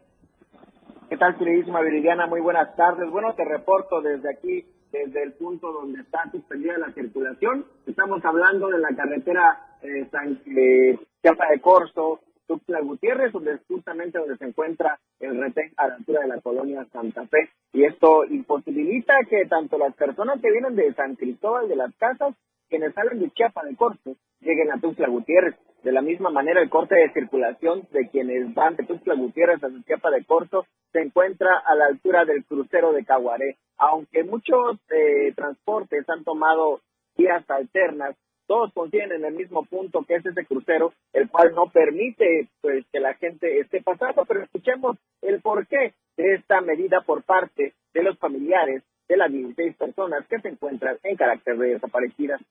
¿Qué 1.10 1.18
tal, 1.18 1.38
queridísima 1.38 1.82
Viridiana? 1.82 2.28
Muy 2.28 2.40
buenas 2.40 2.76
tardes. 2.76 3.10
Bueno, 3.12 3.36
te 3.36 3.44
reporto 3.44 4.02
desde 4.02 4.32
aquí 4.32 4.66
desde 4.96 5.24
el 5.24 5.34
punto 5.34 5.72
donde 5.72 6.02
está 6.02 6.30
suspendida 6.32 6.78
la 6.78 6.94
circulación. 6.94 7.66
Estamos 7.86 8.24
hablando 8.24 8.70
de 8.70 8.80
la 8.80 8.96
carretera 8.96 9.78
eh, 9.82 10.08
San 10.12 10.42
eh, 10.46 10.98
de 11.22 11.62
Corso, 11.62 12.22
Tuxtla 12.48 12.80
Gutiérrez, 12.82 13.32
donde 13.34 13.54
es 13.54 13.62
justamente 13.68 14.20
donde 14.20 14.38
se 14.38 14.46
encuentra 14.46 15.00
el 15.20 15.38
retén 15.40 15.74
a 15.78 15.88
la 15.88 15.96
altura 15.96 16.22
de 16.22 16.28
la 16.28 16.42
colonia 16.42 16.86
Santa 16.94 17.26
Fe. 17.28 17.50
Y 17.74 17.84
esto 17.84 18.26
imposibilita 18.26 19.16
que 19.30 19.46
tanto 19.48 19.78
las 19.78 19.96
personas 19.96 20.40
que 20.42 20.52
vienen 20.52 20.76
de 20.76 20.94
San 20.94 21.16
Cristóbal 21.16 21.68
de 21.68 21.76
las 21.76 21.94
Casas, 21.96 22.36
quienes 22.70 22.94
salen 22.94 23.20
de 23.20 23.30
Chiapa 23.32 23.66
de 23.66 23.76
Corzo, 23.76 24.16
lleguen 24.40 24.72
a 24.72 24.80
Tuxtla 24.80 25.08
Gutiérrez. 25.08 25.56
De 25.86 25.92
la 25.92 26.02
misma 26.02 26.32
manera, 26.32 26.64
el 26.64 26.70
corte 26.72 26.96
de 26.96 27.14
circulación 27.14 27.88
de 27.92 28.10
quienes 28.10 28.52
van 28.56 28.76
de 28.76 28.86
Tuxtla 28.86 29.14
Gutiérrez 29.14 29.64
a 29.64 29.70
Chiapa 29.86 30.10
de 30.10 30.26
Corzo 30.26 30.66
se 30.92 31.00
encuentra 31.00 31.60
a 31.64 31.76
la 31.76 31.86
altura 31.86 32.26
del 32.26 32.44
crucero 32.44 32.92
de 32.92 33.06
Caguaré. 33.06 33.58
Aunque 33.78 34.24
muchos 34.24 34.80
eh, 34.90 35.32
transportes 35.36 36.10
han 36.10 36.24
tomado 36.24 36.82
vías 37.16 37.48
alternas, 37.52 38.16
todos 38.48 38.74
contienen 38.74 39.20
en 39.20 39.26
el 39.26 39.36
mismo 39.36 39.64
punto 39.64 40.04
que 40.08 40.16
es 40.16 40.26
ese 40.26 40.44
crucero, 40.48 40.92
el 41.14 41.30
cual 41.30 41.54
no 41.54 41.68
permite 41.68 42.48
pues 42.62 42.84
que 42.92 43.00
la 43.00 43.14
gente 43.14 43.60
esté 43.60 43.84
pasando, 43.84 44.26
pero 44.26 44.42
escuchemos 44.42 44.98
el 45.22 45.40
porqué 45.40 45.94
de 46.18 46.34
esta 46.34 46.62
medida 46.62 47.02
por 47.02 47.22
parte 47.22 47.76
de 47.94 48.02
los 48.02 48.18
familiares 48.18 48.82
de 49.08 49.18
las 49.18 49.32
16 49.32 49.76
personas 49.76 50.26
que 50.26 50.40
se 50.40 50.48
encuentran 50.48 50.98
en 51.04 51.16
carácter 51.16 51.60
de 51.60 51.74
desaparecidas 51.76 52.42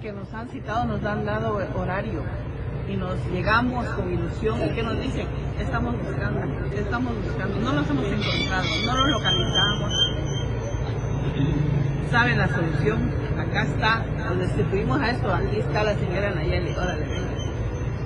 que 0.00 0.12
nos 0.12 0.32
han 0.34 0.48
citado 0.48 0.84
nos 0.86 1.04
han 1.04 1.24
dado 1.24 1.56
horario 1.76 2.22
y 2.88 2.96
nos 2.96 3.14
llegamos 3.32 3.86
con 3.88 4.12
ilusión. 4.12 4.60
Y 4.64 4.74
que 4.74 4.82
nos 4.82 5.00
dicen 5.00 5.26
estamos 5.60 5.94
buscando 6.02 6.40
estamos 6.74 7.12
buscando. 7.24 7.60
No 7.60 7.72
los 7.72 7.90
hemos 7.90 8.04
encontrado 8.06 8.64
no 8.86 8.96
los 8.96 9.10
localizamos. 9.10 9.92
Saben 12.10 12.38
la 12.38 12.48
solución 12.48 13.10
acá 13.38 13.62
está 13.62 14.04
donde 14.28 14.46
estuvimos 14.46 15.00
a 15.00 15.10
esto 15.10 15.32
aquí 15.32 15.58
está 15.60 15.84
la 15.84 15.94
señora 15.94 16.30
Nayeli. 16.34 16.70
Órale 16.72 17.06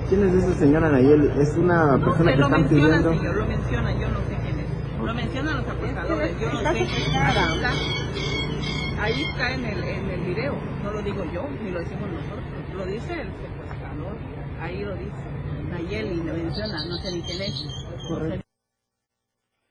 ¿quién 0.09 0.27
es 0.27 0.43
esa 0.43 0.53
señora 0.59 0.89
Nayeli? 0.89 1.31
es 1.41 1.55
una 1.57 1.97
persona 1.97 2.31
que 2.31 2.37
lo 2.37 2.45
están 2.45 2.61
menciona, 2.61 2.97
pidiendo. 2.97 3.13
señor, 3.13 3.35
lo 3.35 3.45
menciona 3.47 3.91
yo 3.93 4.09
no 4.09 4.19
sé 4.19 4.37
quién 4.43 4.59
es. 4.59 5.03
Lo 5.03 5.13
mencionan 5.13 5.57
los 5.57 5.67
apostadores 5.67 6.39
yo 6.39 6.53
no 6.53 6.59
sé 6.71 6.83
está 6.83 7.71
ahí 9.03 9.23
está 9.23 9.53
en 9.53 9.65
el, 9.65 9.83
en 9.83 10.09
el 10.09 10.21
video. 10.21 10.53
No 10.83 10.91
lo 10.91 11.01
digo 11.01 11.23
yo 11.33 11.43
ni 11.61 11.71
lo 11.71 11.79
decimos 11.79 12.09
nosotros. 12.09 12.45
Lo 12.75 12.85
dice 12.85 13.13
el 13.21 13.27
secuestrador. 13.27 14.15
Ahí 14.61 14.83
lo 14.83 14.95
dice. 14.95 15.23
Nayeli 15.69 16.15
lo 16.23 16.33
menciona. 16.33 16.85
No 16.87 16.95
sé 16.95 17.11
ni 17.11 17.21
quién 17.21 17.41
es. 17.41 17.65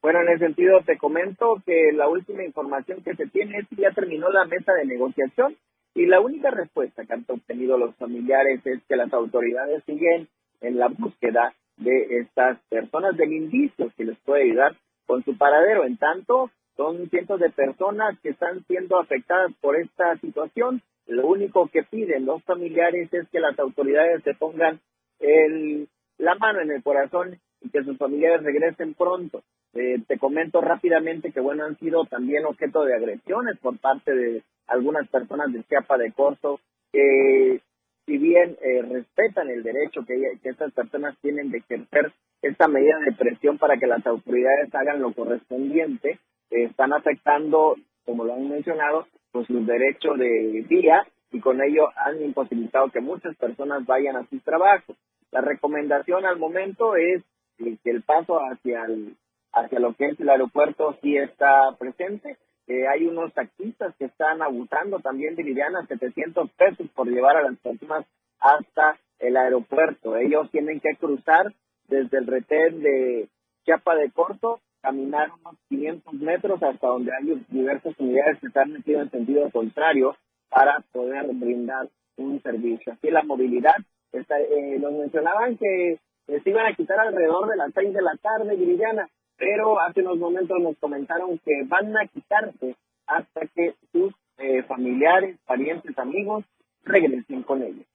Bueno, 0.03 0.21
en 0.21 0.29
ese 0.29 0.47
sentido 0.47 0.81
te 0.85 0.99
comento 0.99 1.63
que 1.65 1.93
la 1.95 2.09
última 2.09 2.45
información 2.45 3.03
que 3.03 3.15
se 3.15 3.27
tiene 3.29 3.59
es 3.59 3.69
que 3.69 3.77
ya 3.77 3.93
terminó 3.93 4.29
la 4.31 4.45
mesa 4.45 4.73
de 4.75 4.85
negociación 4.85 5.57
y 5.95 6.07
la 6.07 6.21
única 6.21 6.51
respuesta 6.51 7.05
que 7.05 7.13
han 7.13 7.25
obtenido 7.29 7.79
los 7.79 7.95
familiares 7.97 8.61
es 8.67 8.83
que 8.89 8.97
las 8.97 9.13
autoridades 9.13 9.83
siguen 9.85 10.29
en 10.61 10.79
la 10.79 10.89
búsqueda 10.89 11.55
de 11.77 12.19
estas 12.19 12.59
personas, 12.69 13.17
del 13.17 13.33
indicio 13.33 13.93
que 13.97 14.05
les 14.05 14.19
puede 14.21 14.43
ayudar 14.43 14.77
con 15.07 15.25
su 15.25 15.39
paradero. 15.39 15.85
En 15.85 15.97
tanto, 15.97 16.51
son 16.77 17.09
cientos 17.11 17.41
de 17.41 17.51
personas 17.51 18.19
que 18.21 18.31
están 18.31 18.65
siendo 18.67 18.99
afectadas 18.99 19.53
por 19.61 19.77
esta 19.77 20.17
situación. 20.19 20.83
Lo 21.07 21.27
único 21.27 21.69
que 21.69 21.83
piden 21.83 22.27
los 22.27 22.43
familiares 22.45 23.13
es 23.13 23.29
que 23.29 23.41
las 23.41 23.59
autoridades 23.59 24.23
se 24.23 24.35
pongan 24.35 24.81
el, 25.21 25.89
la 26.19 26.35
mano 26.37 26.61
en 26.61 26.71
el 26.71 26.83
corazón 26.83 27.39
y 27.61 27.71
que 27.71 27.85
sus 27.85 27.99
familiares 27.99 28.43
regresen 28.43 28.95
pronto. 28.95 29.43
Eh, 29.75 29.99
te 30.07 30.19
comento 30.19 30.61
rápidamente 30.61 31.33
que, 31.33 31.41
bueno, 31.41 31.65
han 31.65 31.79
sido 31.79 32.05
también 32.05 32.45
objeto 32.45 32.85
de 32.85 32.95
agresiones 32.95 33.59
por 33.59 33.79
parte 33.79 34.15
de 34.15 34.43
algunas 34.67 35.09
personas 35.09 35.53
de 35.53 35.63
Chiapa 35.65 35.97
de 35.99 36.13
Corzo, 36.13 36.61
que 36.93 37.61
si 38.07 38.19
bien 38.19 38.57
eh, 38.61 38.83
respetan 38.83 39.49
el 39.49 39.63
derecho 39.63 40.05
que, 40.07 40.15
que 40.43 40.49
estas 40.49 40.73
personas 40.73 41.17
tienen 41.23 41.51
de 41.51 41.59
ejercer 41.59 42.13
esta 42.43 42.69
medida 42.69 42.99
de 42.99 43.13
presión 43.13 43.59
para 43.59 43.77
que 43.77 43.87
las 43.87 44.05
autoridades 44.07 44.75
hagan 44.75 45.01
lo 45.01 45.13
correspondiente, 45.13 46.19
están 46.53 46.93
afectando, 46.93 47.77
como 48.05 48.25
lo 48.25 48.35
han 48.35 48.49
mencionado, 48.49 49.07
pues 49.33 49.49
los 49.51 49.67
derechos 49.67 50.19
de 50.19 50.65
vía 50.69 51.07
y 51.33 51.41
con 51.41 51.63
ello 51.63 51.89
han 51.97 52.23
imposibilitado 52.23 52.91
que 52.91 53.01
muchas 53.01 53.35
personas 53.37 53.85
vayan 53.87 54.17
a 54.17 54.27
sus 54.29 54.43
trabajos. 54.45 54.97
La 55.31 55.41
recomendación 55.41 56.27
al 56.27 56.39
momento 56.39 56.95
es 56.97 57.23
eh, 57.59 57.77
que 57.83 57.91
el 57.91 58.03
paso 58.03 58.39
hacia 58.39 58.85
el 58.85 59.17
hacia 59.55 59.81
lo 59.81 59.95
que 59.95 60.07
es 60.07 60.21
el 60.21 60.31
aeropuerto 60.31 60.97
sí 61.03 61.17
está 61.17 61.75
presente. 61.79 62.39
Eh, 62.67 62.87
hay 62.89 63.07
unos 63.07 63.33
taxistas 63.35 63.95
que 63.97 64.07
están 64.07 64.41
abusando 64.41 65.01
también 65.01 65.35
de 65.35 65.43
Liliana 65.43 65.87
700 65.87 66.51
pesos 66.53 66.87
por 66.95 67.09
llevar 67.09 67.37
a 67.37 67.43
las 67.43 67.59
personas 67.59 68.07
hasta 68.41 68.99
el 69.19 69.37
aeropuerto. 69.37 70.17
Ellos 70.17 70.51
tienen 70.51 70.81
que 70.81 70.97
cruzar 70.99 71.53
desde 71.89 72.19
el 72.19 72.27
retén 72.27 72.81
de 72.81 73.29
Chiapa 73.65 73.95
de 73.95 74.11
Corto, 74.11 74.61
caminar 74.83 75.31
unos 75.41 75.57
500 75.69 76.13
metros 76.15 76.63
hasta 76.63 76.87
donde 76.87 77.13
hay 77.13 77.43
diversas 77.49 77.95
unidades 77.99 78.39
que 78.41 78.49
están 78.49 78.73
metidas 78.73 79.05
en 79.05 79.11
sentido 79.11 79.51
contrario 79.51 80.17
para 80.51 80.81
poder 80.93 81.27
brindar 81.33 81.89
un 82.17 82.43
servicio. 82.43 82.93
Así 82.93 83.11
la 83.11 83.23
movilidad, 83.23 83.77
está, 84.13 84.39
eh, 84.41 84.79
nos 84.81 84.93
mencionaban 84.93 85.57
que 85.57 85.93
eh, 85.93 86.41
se 86.43 86.51
iban 86.51 86.67
a 86.67 86.75
quitar 86.75 87.01
alrededor 87.01 87.49
de 87.49 87.57
las 87.57 87.73
6 87.73 87.95
de 87.95 88.03
la 88.03 88.17
tarde, 88.17 88.57
Viridiana, 88.57 89.09
pero 89.37 89.81
hace 89.81 90.03
unos 90.03 90.19
momentos 90.19 90.59
nos 90.61 90.77
comentaron 90.79 91.39
que 91.39 91.63
van 91.67 91.97
a 91.97 92.07
quitarse 92.07 92.77
hasta 93.07 93.47
que 93.55 93.75
sus 93.93 94.13
eh, 94.39 94.63
familiares, 94.65 95.39
parientes, 95.47 95.99
amigos 95.99 96.45
regresen 96.85 97.43
con 97.43 97.63
ellos. 97.63 97.87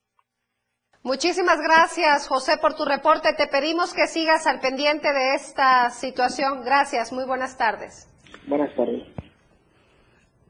Muchísimas 1.07 1.61
gracias, 1.61 2.27
José, 2.27 2.57
por 2.57 2.75
tu 2.75 2.83
reporte. 2.83 3.31
Te 3.31 3.47
pedimos 3.47 3.93
que 3.93 4.07
sigas 4.07 4.45
al 4.45 4.59
pendiente 4.59 5.13
de 5.13 5.35
esta 5.35 5.89
situación. 5.89 6.65
Gracias, 6.65 7.13
muy 7.13 7.23
buenas 7.23 7.57
tardes. 7.57 8.09
Buenas 8.45 8.75
tardes. 8.75 9.03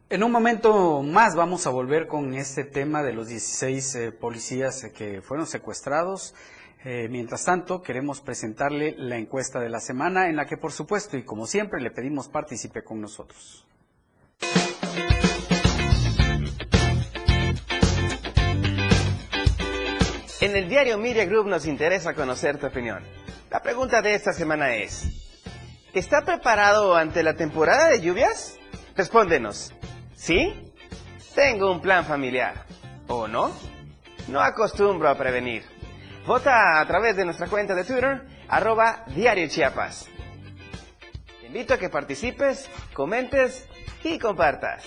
En 0.09 0.23
un 0.23 0.31
momento 0.31 1.03
más 1.03 1.35
vamos 1.35 1.67
a 1.67 1.69
volver 1.69 2.07
con 2.07 2.33
este 2.33 2.63
tema 2.63 3.03
de 3.03 3.13
los 3.13 3.27
16 3.27 3.95
eh, 3.95 4.11
policías 4.11 4.83
eh, 4.83 4.91
que 4.91 5.21
fueron 5.21 5.45
secuestrados. 5.45 6.33
Eh, 6.83 7.07
mientras 7.07 7.45
tanto, 7.45 7.83
queremos 7.83 8.21
presentarle 8.21 8.95
la 8.97 9.17
encuesta 9.17 9.59
de 9.59 9.69
la 9.69 9.79
semana 9.79 10.27
en 10.27 10.37
la 10.37 10.47
que, 10.47 10.57
por 10.57 10.71
supuesto, 10.71 11.17
y 11.17 11.23
como 11.23 11.45
siempre, 11.45 11.79
le 11.81 11.91
pedimos 11.91 12.29
participe 12.29 12.83
con 12.83 12.99
nosotros. 12.99 13.63
En 20.47 20.55
el 20.55 20.69
diario 20.69 20.97
Media 20.97 21.25
Group 21.25 21.47
nos 21.47 21.65
interesa 21.65 22.13
conocer 22.13 22.57
tu 22.57 22.67
opinión. 22.67 23.03
La 23.51 23.61
pregunta 23.61 24.01
de 24.01 24.15
esta 24.15 24.31
semana 24.31 24.75
es, 24.75 25.11
¿está 25.93 26.21
preparado 26.21 26.95
ante 26.95 27.21
la 27.21 27.33
temporada 27.33 27.89
de 27.89 27.99
lluvias? 27.99 28.57
Respóndenos, 28.95 29.73
¿sí? 30.15 30.71
Tengo 31.35 31.69
un 31.69 31.81
plan 31.81 32.05
familiar. 32.05 32.63
¿O 33.07 33.27
no? 33.27 33.51
No 34.29 34.39
acostumbro 34.39 35.09
a 35.09 35.17
prevenir. 35.17 35.65
Vota 36.25 36.79
a 36.79 36.87
través 36.87 37.17
de 37.17 37.25
nuestra 37.25 37.47
cuenta 37.47 37.75
de 37.75 37.83
Twitter, 37.83 38.21
arroba 38.47 39.03
Diario 39.07 39.49
Chiapas. 39.49 40.07
Te 41.41 41.47
invito 41.47 41.73
a 41.73 41.77
que 41.77 41.89
participes, 41.89 42.69
comentes 42.93 43.67
y 44.01 44.17
compartas. 44.17 44.85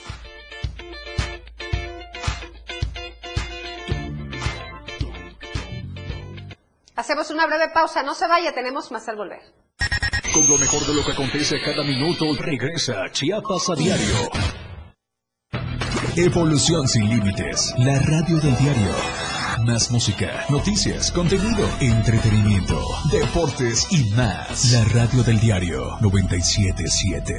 Hacemos 7.00 7.30
una 7.30 7.46
breve 7.46 7.70
pausa, 7.72 8.02
no 8.02 8.14
se 8.14 8.28
vaya, 8.28 8.52
tenemos 8.52 8.92
más 8.92 9.08
al 9.08 9.16
volver. 9.16 9.40
Con 10.34 10.46
lo 10.46 10.58
mejor 10.58 10.86
de 10.86 10.92
lo 10.92 11.02
que 11.02 11.12
acontece 11.12 11.58
cada 11.62 11.82
minuto, 11.82 12.26
regresa 12.38 13.10
Chiapas 13.10 13.70
a 13.70 13.74
diario. 13.74 14.30
Evolución 16.14 16.86
sin 16.86 17.08
límites, 17.08 17.72
la 17.78 17.98
radio 18.00 18.36
del 18.36 18.54
diario. 18.58 18.94
Más 19.64 19.90
música, 19.90 20.44
noticias, 20.50 21.10
contenido, 21.10 21.66
entretenimiento, 21.80 22.78
deportes 23.10 23.86
y 23.90 24.10
más. 24.10 24.70
La 24.70 24.84
radio 24.84 25.22
del 25.22 25.40
diario 25.40 25.96
977. 26.02 27.34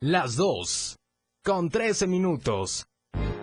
Las 0.00 0.36
dos, 0.36 0.96
con 1.42 1.70
13 1.70 2.06
minutos. 2.06 2.84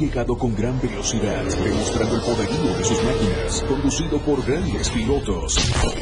Llegado 0.00 0.36
con 0.36 0.56
gran 0.56 0.80
velocidad, 0.80 1.44
demostrando 1.44 2.16
el 2.16 2.22
poderío 2.22 2.76
de 2.78 2.84
sus 2.84 3.04
máquinas, 3.04 3.64
conducido 3.68 4.18
por 4.20 4.42
grandes 4.46 4.88
pilotos. 4.88 5.58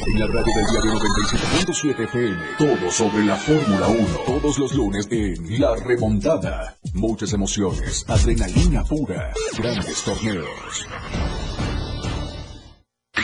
En 0.07 0.21
la 0.21 0.27
radio 0.27 0.55
del 0.55 0.67
diario 0.71 0.93
97.7 0.93 2.05
FM, 2.05 2.37
todo 2.57 2.91
sobre 2.93 3.25
la 3.25 3.35
Fórmula 3.37 3.89
1, 3.89 4.07
todos 4.25 4.59
los 4.59 4.75
lunes 4.75 5.09
en 5.11 5.61
La 5.61 5.75
Remontada. 5.75 6.77
Muchas 6.95 7.33
emociones, 7.33 8.05
adrenalina 8.07 8.85
pura, 8.85 9.33
grandes 9.59 10.03
torneos. 10.05 10.87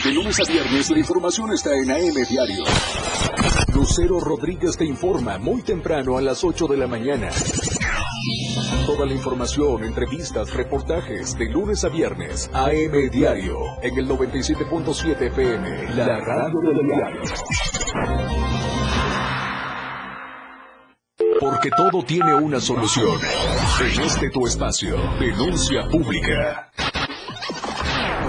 De 0.03 0.11
lunes 0.11 0.39
a 0.39 0.51
viernes 0.51 0.91
la 0.91 0.99
información 0.99 1.53
está 1.53 1.71
en 1.73 1.89
AM 1.89 2.27
Diario. 2.29 2.63
Lucero 3.73 4.19
Rodríguez 4.19 4.77
te 4.77 4.85
informa 4.85 5.37
muy 5.37 5.61
temprano 5.63 6.17
a 6.17 6.21
las 6.21 6.43
8 6.43 6.67
de 6.67 6.77
la 6.77 6.87
mañana. 6.87 7.29
Toda 8.85 9.07
la 9.07 9.13
información, 9.13 9.83
entrevistas, 9.83 10.53
reportajes 10.53 11.35
de 11.39 11.45
lunes 11.45 11.83
a 11.83 11.89
viernes. 11.89 12.51
AM 12.53 13.09
Diario 13.11 13.57
en 13.81 13.97
el 13.97 14.07
97.7 14.07 15.21
FM. 15.21 15.95
La 15.95 16.19
radio 16.19 16.59
del 16.61 16.85
diario. 16.85 17.21
Porque 21.39 21.69
todo 21.75 22.03
tiene 22.03 22.35
una 22.35 22.59
solución. 22.59 23.17
En 23.81 24.01
este 24.03 24.29
tu 24.29 24.45
espacio, 24.45 24.97
denuncia 25.19 25.87
pública. 25.89 26.71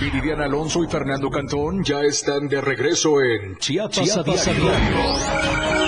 Viridiana 0.00 0.44
Alonso 0.46 0.82
y 0.82 0.88
Fernando 0.88 1.30
Cantón 1.30 1.84
ya 1.84 2.00
están 2.02 2.48
de 2.48 2.60
regreso 2.60 3.20
en 3.22 3.58
Chiapas, 3.58 3.92
Chiapas 3.96 4.48
a 4.48 4.50
a 4.50 4.54
diario. 4.54 5.80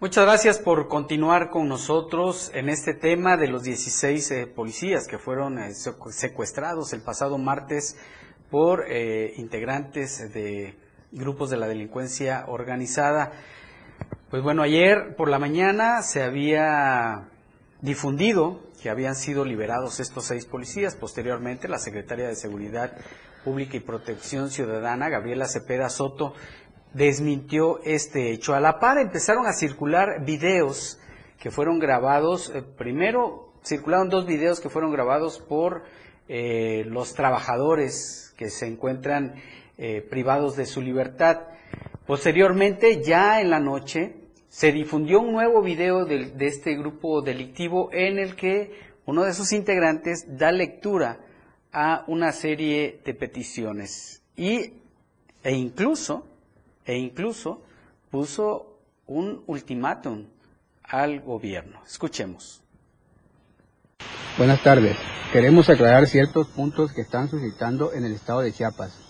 Muchas 0.00 0.24
gracias 0.24 0.58
por 0.60 0.86
continuar 0.88 1.50
con 1.50 1.68
nosotros 1.68 2.50
en 2.54 2.68
este 2.68 2.94
tema 2.94 3.36
de 3.36 3.48
los 3.48 3.64
16 3.64 4.30
eh, 4.30 4.46
policías 4.46 5.08
que 5.08 5.18
fueron 5.18 5.58
eh, 5.58 5.70
secu- 5.70 6.12
secuestrados 6.12 6.92
el 6.92 7.02
pasado 7.02 7.36
martes 7.36 7.96
por 8.50 8.84
eh, 8.88 9.34
integrantes 9.36 10.32
de 10.32 10.76
grupos 11.10 11.50
de 11.50 11.56
la 11.56 11.66
delincuencia 11.66 12.44
organizada. 12.48 13.32
Pues 14.30 14.42
bueno, 14.42 14.62
ayer 14.62 15.14
por 15.16 15.28
la 15.28 15.38
mañana 15.38 16.02
se 16.02 16.22
había 16.22 17.28
difundido 17.80 18.60
que 18.82 18.90
habían 18.90 19.14
sido 19.14 19.44
liberados 19.44 20.00
estos 20.00 20.26
seis 20.26 20.46
policías. 20.46 20.94
Posteriormente, 20.94 21.68
la 21.68 21.78
secretaria 21.78 22.28
de 22.28 22.34
Seguridad 22.34 22.92
Pública 23.44 23.76
y 23.76 23.80
Protección 23.80 24.50
Ciudadana, 24.50 25.08
Gabriela 25.08 25.46
Cepeda 25.46 25.88
Soto, 25.88 26.34
desmintió 26.92 27.80
este 27.84 28.30
hecho. 28.32 28.54
A 28.54 28.60
la 28.60 28.78
par 28.78 28.98
empezaron 28.98 29.46
a 29.46 29.52
circular 29.52 30.24
videos 30.24 30.98
que 31.38 31.50
fueron 31.50 31.78
grabados, 31.78 32.50
eh, 32.54 32.62
primero 32.62 33.52
circularon 33.64 34.08
dos 34.08 34.26
videos 34.26 34.60
que 34.60 34.68
fueron 34.68 34.92
grabados 34.92 35.38
por 35.40 35.84
eh, 36.28 36.84
los 36.86 37.14
trabajadores 37.14 38.34
que 38.36 38.50
se 38.50 38.66
encuentran 38.66 39.34
eh, 39.78 40.02
privados 40.02 40.56
de 40.56 40.66
su 40.66 40.82
libertad. 40.82 41.38
Posteriormente, 42.06 43.02
ya 43.02 43.40
en 43.40 43.50
la 43.50 43.60
noche, 43.60 44.14
se 44.48 44.72
difundió 44.72 45.20
un 45.20 45.32
nuevo 45.32 45.62
video 45.62 46.04
del- 46.04 46.36
de, 46.36 46.46
este 46.46 46.74
grupo 46.76 47.22
delictivo 47.22 47.90
en 47.92 48.18
el 48.18 48.34
que 48.34 48.72
uno 49.06 49.24
de 49.24 49.34
sus 49.34 49.52
integrantes 49.52 50.24
da 50.36 50.50
lectura 50.52 51.20
a 51.72 52.04
una 52.06 52.32
serie 52.32 53.00
de 53.04 53.14
peticiones 53.14 54.22
y, 54.36 54.72
e 55.44 55.52
incluso, 55.54 56.26
e 56.84 56.96
incluso 56.96 57.62
puso 58.10 58.78
un 59.06 59.42
ultimátum 59.46 60.26
al 60.82 61.20
gobierno. 61.20 61.80
Escuchemos. 61.86 62.62
Buenas 64.38 64.62
tardes. 64.62 64.96
Queremos 65.32 65.68
aclarar 65.68 66.06
ciertos 66.06 66.48
puntos 66.48 66.92
que 66.92 67.02
están 67.02 67.28
suscitando 67.28 67.92
en 67.92 68.04
el 68.04 68.12
estado 68.14 68.40
de 68.40 68.52
Chiapas. 68.52 69.07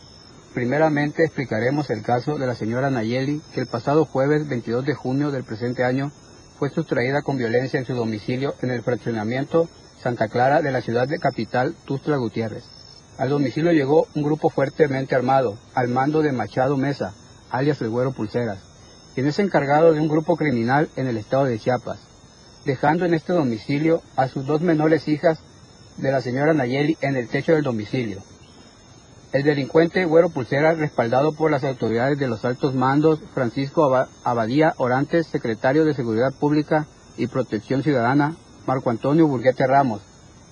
Primeramente 0.59 1.23
explicaremos 1.23 1.89
el 1.89 2.03
caso 2.03 2.37
de 2.37 2.45
la 2.45 2.57
señora 2.57 2.91
Nayeli, 2.91 3.41
que 3.55 3.61
el 3.61 3.69
pasado 3.69 4.05
jueves 4.05 4.49
22 4.49 4.85
de 4.85 4.93
junio 4.93 5.31
del 5.31 5.45
presente 5.45 5.85
año 5.85 6.11
fue 6.59 6.69
sustraída 6.69 7.23
con 7.23 7.37
violencia 7.37 7.79
en 7.79 7.87
su 7.87 7.95
domicilio 7.95 8.57
en 8.61 8.71
el 8.71 8.83
fraccionamiento 8.83 9.69
Santa 10.03 10.27
Clara 10.27 10.61
de 10.61 10.73
la 10.73 10.81
ciudad 10.81 11.07
de 11.07 11.21
capital 11.21 11.77
Tustla 11.85 12.17
Gutiérrez. 12.17 12.65
Al 13.19 13.29
domicilio 13.29 13.71
llegó 13.71 14.09
un 14.17 14.25
grupo 14.25 14.51
fuertemente 14.51 15.15
armado, 15.15 15.57
al 15.75 15.87
mando 15.87 16.23
de 16.23 16.33
Machado 16.33 16.77
Mesa, 16.77 17.15
alias 17.51 17.81
el 17.81 17.91
Güero 17.91 18.11
Pulseras, 18.11 18.59
quien 19.15 19.29
es 19.29 19.39
encargado 19.39 19.93
de 19.93 20.01
un 20.01 20.09
grupo 20.09 20.37
criminal 20.37 20.89
en 20.97 21.07
el 21.07 21.19
estado 21.19 21.45
de 21.45 21.61
Chiapas 21.61 22.01
dejando 22.65 23.05
en 23.05 23.15
este 23.15 23.33
domicilio 23.33 24.03
a 24.17 24.27
sus 24.27 24.45
dos 24.45 24.61
menores 24.61 25.07
hijas 25.07 25.39
de 25.99 26.11
la 26.11 26.21
señora 26.21 26.53
Nayeli 26.53 26.99
en 27.01 27.15
el 27.15 27.29
techo 27.29 27.53
del 27.53 27.63
domicilio. 27.63 28.25
El 29.33 29.43
delincuente 29.43 30.07
Güero 30.07 30.31
Pulsera, 30.31 30.73
respaldado 30.73 31.33
por 31.35 31.51
las 31.51 31.63
autoridades 31.65 32.19
de 32.19 32.29
los 32.29 32.45
altos 32.47 32.75
mandos, 32.75 33.21
Francisco 33.35 33.85
Aba- 33.85 34.09
Abadía 34.25 34.73
Orantes, 34.79 35.27
secretario 35.27 35.85
de 35.85 35.93
Seguridad 35.95 36.33
Pública 36.41 36.87
y 37.19 37.27
Protección 37.27 37.83
Ciudadana, 37.83 38.37
Marco 38.67 38.89
Antonio 38.91 39.27
Burguete 39.27 39.67
Ramos, 39.67 40.01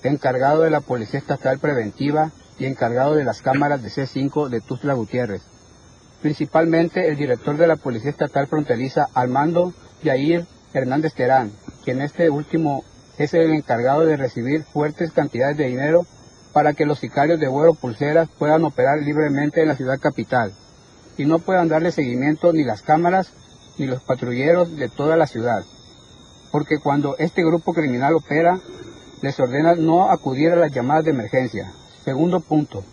encargado 0.03 0.61
de 0.61 0.69
la 0.69 0.81
Policía 0.81 1.19
Estatal 1.19 1.57
Preventiva 1.57 2.31
y 2.59 2.65
encargado 2.65 3.15
de 3.15 3.23
las 3.23 3.41
cámaras 3.41 3.81
de 3.81 3.89
C5 3.89 4.49
de 4.49 4.61
Tuzla 4.61 4.93
Gutiérrez. 4.93 5.41
Principalmente 6.21 7.07
el 7.07 7.15
director 7.15 7.57
de 7.57 7.67
la 7.67 7.75
Policía 7.77 8.11
Estatal 8.11 8.47
Fronteriza, 8.47 9.07
Armando 9.15 9.73
Yair 10.03 10.45
Hernández 10.73 11.13
Terán, 11.13 11.51
quien 11.83 12.01
este 12.01 12.29
último 12.29 12.83
es 13.17 13.33
el 13.33 13.51
encargado 13.53 14.05
de 14.05 14.17
recibir 14.17 14.63
fuertes 14.65 15.11
cantidades 15.11 15.57
de 15.57 15.65
dinero 15.65 16.05
para 16.57 16.73
que 16.73 16.87
los 16.87 16.97
sicarios 16.97 17.39
de 17.39 17.47
Güero 17.47 17.75
Pulseras 17.75 18.29
puedan 18.39 18.65
operar 18.65 18.97
libremente 19.03 19.61
en 19.61 19.67
la 19.67 19.75
ciudad 19.75 19.99
capital 19.99 20.53
y 21.15 21.23
no 21.23 21.37
puedan 21.37 21.67
darle 21.67 21.91
seguimiento 21.91 22.51
ni 22.51 22.63
las 22.63 22.81
cámaras 22.81 23.31
ni 23.77 23.85
los 23.85 24.01
patrulleros 24.01 24.75
de 24.75 24.89
toda 24.89 25.17
la 25.17 25.27
ciudad. 25.27 25.63
Porque 26.51 26.79
cuando 26.79 27.15
este 27.19 27.43
grupo 27.43 27.75
criminal 27.75 28.15
opera, 28.15 28.59
les 29.21 29.39
ordena 29.39 29.75
no 29.75 30.09
acudir 30.09 30.49
a 30.49 30.55
las 30.55 30.71
llamadas 30.71 31.05
de 31.05 31.11
emergencia. 31.11 31.71
Segundo 32.03 32.39
punto, 32.39 32.83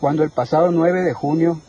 cuando 0.00 0.24
el 0.24 0.30
pasado 0.30 0.72
9 0.72 1.02
de 1.02 1.12
junio 1.12 1.60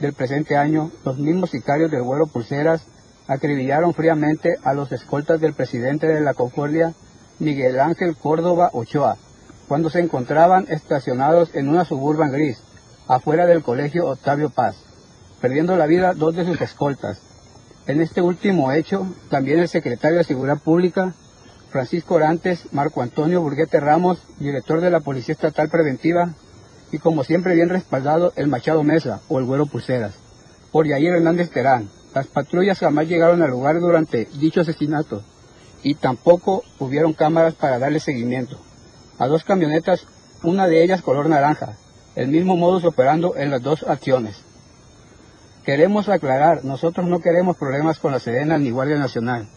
del 0.00 0.14
presente 0.14 0.56
año, 0.56 0.90
los 1.04 1.18
mismos 1.18 1.50
sicarios 1.50 1.90
del 1.90 2.04
Güero 2.04 2.26
Pulseras 2.26 2.86
acribillaron 3.28 3.92
fríamente 3.92 4.56
a 4.64 4.72
los 4.72 4.90
escoltas 4.92 5.42
del 5.42 5.52
presidente 5.52 6.06
de 6.06 6.22
la 6.22 6.32
Concordia, 6.32 6.94
Miguel 7.38 7.80
Ángel 7.80 8.16
Córdoba 8.16 8.70
Ochoa, 8.72 9.18
cuando 9.68 9.90
se 9.90 10.00
encontraban 10.00 10.66
estacionados 10.68 11.54
en 11.54 11.68
una 11.68 11.84
suburban 11.84 12.32
gris, 12.32 12.62
afuera 13.08 13.46
del 13.46 13.62
colegio 13.62 14.06
Octavio 14.06 14.50
Paz, 14.50 14.76
perdiendo 15.40 15.76
la 15.76 15.86
vida 15.86 16.14
dos 16.14 16.34
de 16.34 16.44
sus 16.44 16.60
escoltas. 16.60 17.20
En 17.86 18.00
este 18.00 18.20
último 18.20 18.72
hecho, 18.72 19.06
también 19.30 19.60
el 19.60 19.68
secretario 19.68 20.18
de 20.18 20.24
Seguridad 20.24 20.58
Pública, 20.58 21.14
Francisco 21.70 22.14
Orantes, 22.14 22.72
Marco 22.72 23.02
Antonio 23.02 23.42
Burguete 23.42 23.80
Ramos, 23.80 24.22
director 24.38 24.80
de 24.80 24.90
la 24.90 25.00
Policía 25.00 25.34
Estatal 25.34 25.68
Preventiva, 25.68 26.34
y 26.92 26.98
como 26.98 27.24
siempre 27.24 27.54
bien 27.54 27.68
respaldado, 27.68 28.32
el 28.36 28.48
Machado 28.48 28.82
Mesa 28.82 29.20
o 29.28 29.38
el 29.38 29.44
Güero 29.44 29.66
Pulseras, 29.66 30.14
por 30.72 30.86
Yair 30.86 31.12
Hernández 31.12 31.50
Terán. 31.50 31.88
Las 32.14 32.28
patrullas 32.28 32.78
jamás 32.78 33.08
llegaron 33.08 33.42
al 33.42 33.50
lugar 33.50 33.78
durante 33.78 34.26
dicho 34.38 34.62
asesinato 34.62 35.22
y 35.82 35.96
tampoco 35.96 36.62
hubieron 36.78 37.12
cámaras 37.12 37.54
para 37.54 37.78
darle 37.78 38.00
seguimiento. 38.00 38.58
A 39.18 39.28
dos 39.28 39.44
camionetas, 39.44 40.06
una 40.42 40.66
de 40.66 40.84
ellas 40.84 41.00
color 41.00 41.28
naranja, 41.30 41.76
el 42.16 42.28
mismo 42.28 42.54
modus 42.56 42.84
operando 42.84 43.34
en 43.36 43.50
las 43.50 43.62
dos 43.62 43.82
acciones. 43.82 44.44
Queremos 45.64 46.10
aclarar, 46.10 46.64
nosotros 46.64 47.06
no 47.06 47.20
queremos 47.20 47.56
problemas 47.56 47.98
con 47.98 48.12
la 48.12 48.20
Sedena 48.20 48.58
ni 48.58 48.70
Guardia 48.70 48.98
Nacional. 48.98 49.48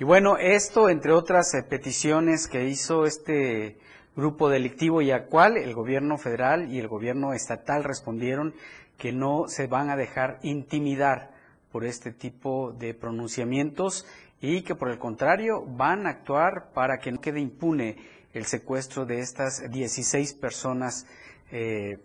Y 0.00 0.04
bueno, 0.04 0.36
esto, 0.36 0.88
entre 0.88 1.12
otras 1.12 1.54
eh, 1.54 1.62
peticiones 1.62 2.48
que 2.48 2.68
hizo 2.68 3.04
este 3.04 3.78
grupo 4.16 4.48
delictivo 4.48 5.00
y 5.00 5.12
a 5.12 5.26
cual 5.26 5.56
el 5.56 5.74
gobierno 5.74 6.18
federal 6.18 6.72
y 6.72 6.80
el 6.80 6.88
gobierno 6.88 7.34
estatal 7.34 7.84
respondieron 7.84 8.52
que 8.96 9.12
no 9.12 9.44
se 9.46 9.68
van 9.68 9.90
a 9.90 9.96
dejar 9.96 10.40
intimidar 10.42 11.30
por 11.70 11.84
este 11.84 12.12
tipo 12.12 12.72
de 12.72 12.94
pronunciamientos 12.94 14.06
y 14.40 14.62
que 14.62 14.74
por 14.74 14.90
el 14.90 14.98
contrario 14.98 15.64
van 15.64 16.06
a 16.06 16.10
actuar 16.10 16.72
para 16.72 16.98
que 16.98 17.12
no 17.12 17.20
quede 17.20 17.40
impune 17.40 17.96
el 18.32 18.46
secuestro 18.46 19.04
de 19.04 19.20
estas 19.20 19.70
16 19.70 20.34
personas 20.34 21.06
eh, 21.50 21.98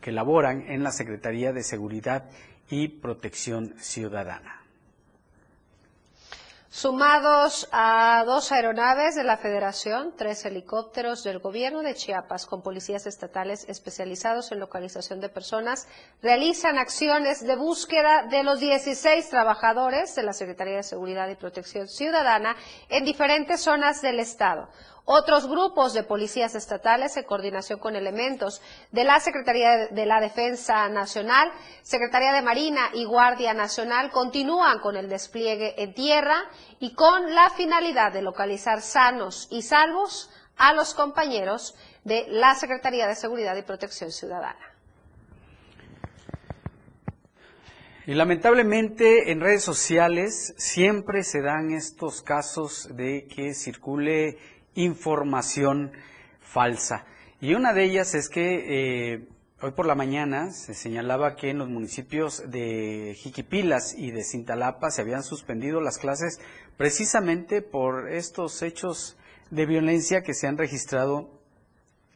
que 0.00 0.12
laboran 0.12 0.62
en 0.68 0.82
la 0.82 0.92
Secretaría 0.92 1.52
de 1.52 1.62
Seguridad 1.62 2.28
y 2.68 2.88
Protección 2.88 3.74
Ciudadana. 3.78 4.55
Sumados 6.76 7.70
a 7.72 8.22
dos 8.26 8.52
aeronaves 8.52 9.14
de 9.14 9.24
la 9.24 9.38
Federación, 9.38 10.12
tres 10.14 10.44
helicópteros 10.44 11.24
del 11.24 11.38
gobierno 11.38 11.80
de 11.80 11.94
Chiapas 11.94 12.44
con 12.44 12.60
policías 12.60 13.06
estatales 13.06 13.64
especializados 13.66 14.52
en 14.52 14.60
localización 14.60 15.18
de 15.20 15.30
personas, 15.30 15.88
realizan 16.20 16.76
acciones 16.76 17.40
de 17.40 17.56
búsqueda 17.56 18.26
de 18.28 18.42
los 18.42 18.60
16 18.60 19.30
trabajadores 19.30 20.14
de 20.16 20.22
la 20.24 20.34
Secretaría 20.34 20.76
de 20.76 20.82
Seguridad 20.82 21.30
y 21.30 21.36
Protección 21.36 21.88
Ciudadana 21.88 22.54
en 22.90 23.06
diferentes 23.06 23.62
zonas 23.62 24.02
del 24.02 24.20
Estado. 24.20 24.68
Otros 25.08 25.46
grupos 25.48 25.94
de 25.94 26.02
policías 26.02 26.56
estatales, 26.56 27.16
en 27.16 27.22
coordinación 27.22 27.78
con 27.78 27.94
elementos 27.94 28.60
de 28.90 29.04
la 29.04 29.20
Secretaría 29.20 29.86
de 29.86 30.04
la 30.04 30.20
Defensa 30.20 30.88
Nacional, 30.88 31.48
Secretaría 31.82 32.32
de 32.32 32.42
Marina 32.42 32.90
y 32.92 33.04
Guardia 33.04 33.54
Nacional, 33.54 34.10
continúan 34.10 34.80
con 34.80 34.96
el 34.96 35.08
despliegue 35.08 35.80
en 35.80 35.94
tierra 35.94 36.38
y 36.80 36.92
con 36.94 37.32
la 37.36 37.50
finalidad 37.50 38.12
de 38.12 38.20
localizar 38.20 38.82
sanos 38.82 39.46
y 39.52 39.62
salvos 39.62 40.28
a 40.56 40.72
los 40.72 40.92
compañeros 40.92 41.76
de 42.02 42.26
la 42.28 42.56
Secretaría 42.56 43.06
de 43.06 43.14
Seguridad 43.14 43.54
y 43.54 43.62
Protección 43.62 44.10
Ciudadana. 44.10 44.72
Y 48.08 48.14
lamentablemente 48.14 49.30
en 49.30 49.40
redes 49.40 49.62
sociales 49.62 50.54
siempre 50.58 51.22
se 51.22 51.42
dan 51.42 51.70
estos 51.70 52.22
casos 52.22 52.88
de 52.96 53.26
que 53.26 53.52
circule 53.52 54.38
información 54.76 55.92
falsa. 56.40 57.04
Y 57.40 57.54
una 57.54 57.72
de 57.72 57.84
ellas 57.84 58.14
es 58.14 58.28
que 58.28 59.14
eh, 59.14 59.28
hoy 59.60 59.72
por 59.72 59.86
la 59.86 59.94
mañana 59.94 60.52
se 60.52 60.74
señalaba 60.74 61.36
que 61.36 61.50
en 61.50 61.58
los 61.58 61.68
municipios 61.68 62.42
de 62.50 63.14
Jiquipilas 63.16 63.94
y 63.96 64.10
de 64.10 64.24
Cintalapa 64.24 64.90
se 64.90 65.02
habían 65.02 65.22
suspendido 65.22 65.80
las 65.80 65.98
clases 65.98 66.40
precisamente 66.76 67.62
por 67.62 68.10
estos 68.10 68.62
hechos 68.62 69.16
de 69.50 69.66
violencia 69.66 70.22
que 70.22 70.34
se 70.34 70.46
han 70.46 70.58
registrado 70.58 71.30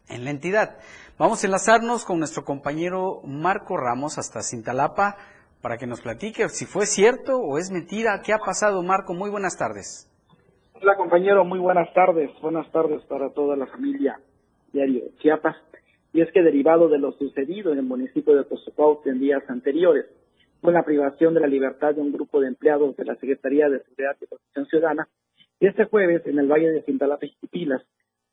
en 0.09 0.25
la 0.25 0.31
entidad. 0.31 0.79
Vamos 1.19 1.43
a 1.43 1.47
enlazarnos 1.47 2.05
con 2.05 2.19
nuestro 2.19 2.45
compañero 2.45 3.21
Marco 3.25 3.77
Ramos 3.77 4.19
hasta 4.19 4.43
Cintalapa 4.43 5.17
para 5.61 5.77
que 5.77 5.87
nos 5.87 6.01
platique 6.01 6.49
si 6.49 6.65
fue 6.65 6.87
cierto 6.87 7.39
o 7.39 7.59
es 7.59 7.71
mentira. 7.71 8.23
¿Qué 8.23 8.33
ha 8.33 8.39
pasado, 8.39 8.83
Marco? 8.83 9.15
Muy 9.15 9.31
buenas 9.31 9.57
tardes. 9.57 10.10
Hola 10.83 10.97
compañero, 10.97 11.45
muy 11.45 11.59
buenas 11.59 11.93
tardes. 11.93 12.31
Buenas 12.41 12.71
tardes 12.73 13.03
para 13.03 13.29
toda 13.35 13.55
la 13.55 13.67
familia 13.67 14.19
Diario 14.73 15.03
Chiapas. 15.19 15.55
Y 16.15 16.23
es 16.23 16.33
que 16.33 16.43
derivado 16.43 16.89
de 16.89 16.99
lo 16.99 17.13
sucedido 17.13 17.71
en 17.71 17.81
el 17.81 17.85
municipio 17.85 18.35
de 18.35 18.45
Pozocuaute 18.45 19.11
en 19.11 19.21
días 19.21 19.43
anteriores, 19.49 20.07
con 20.63 20.73
la 20.73 20.83
privación 20.83 21.35
de 21.35 21.41
la 21.41 21.49
libertad 21.49 21.95
de 21.95 22.01
un 22.01 22.13
grupo 22.13 22.41
de 22.41 22.49
empleados 22.49 22.97
de 22.97 23.05
la 23.05 23.15
Secretaría 23.17 23.69
de 23.69 23.83
Seguridad 23.83 24.17
y 24.23 24.27
Protección 24.27 24.67
Ciudadana, 24.69 25.09
este 25.61 25.85
jueves 25.85 26.27
en 26.27 26.39
el 26.39 26.51
Valle 26.51 26.71
de 26.71 26.83
Cintalapa 26.83 27.27
y 27.27 27.47
Pilas 27.49 27.83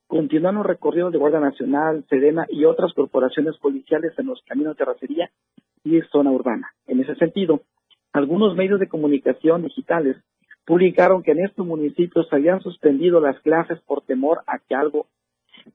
continúan 0.08 0.56
los 0.56 0.66
recorridos 0.66 1.12
de 1.12 1.18
Guardia 1.18 1.42
Nacional, 1.42 2.06
Sedena 2.10 2.46
y 2.48 2.64
otras 2.64 2.94
corporaciones 2.94 3.58
policiales 3.58 4.14
en 4.18 4.28
los 4.28 4.42
caminos 4.44 4.78
de 4.78 4.86
terracería 4.86 5.30
y 5.84 6.00
zona 6.14 6.32
urbana. 6.32 6.72
En 6.88 7.02
ese 7.02 7.16
sentido, 7.16 7.60
algunos 8.14 8.56
medios 8.56 8.80
de 8.80 8.88
comunicación 8.88 9.64
digitales 9.64 10.16
publicaron 10.68 11.24
que 11.24 11.32
en 11.32 11.46
estos 11.46 11.66
municipios 11.66 12.28
habían 12.30 12.60
suspendido 12.60 13.22
las 13.22 13.40
clases 13.40 13.80
por 13.88 14.02
temor 14.02 14.42
a 14.48 14.60
que 14.60 14.76
algo 14.76 15.08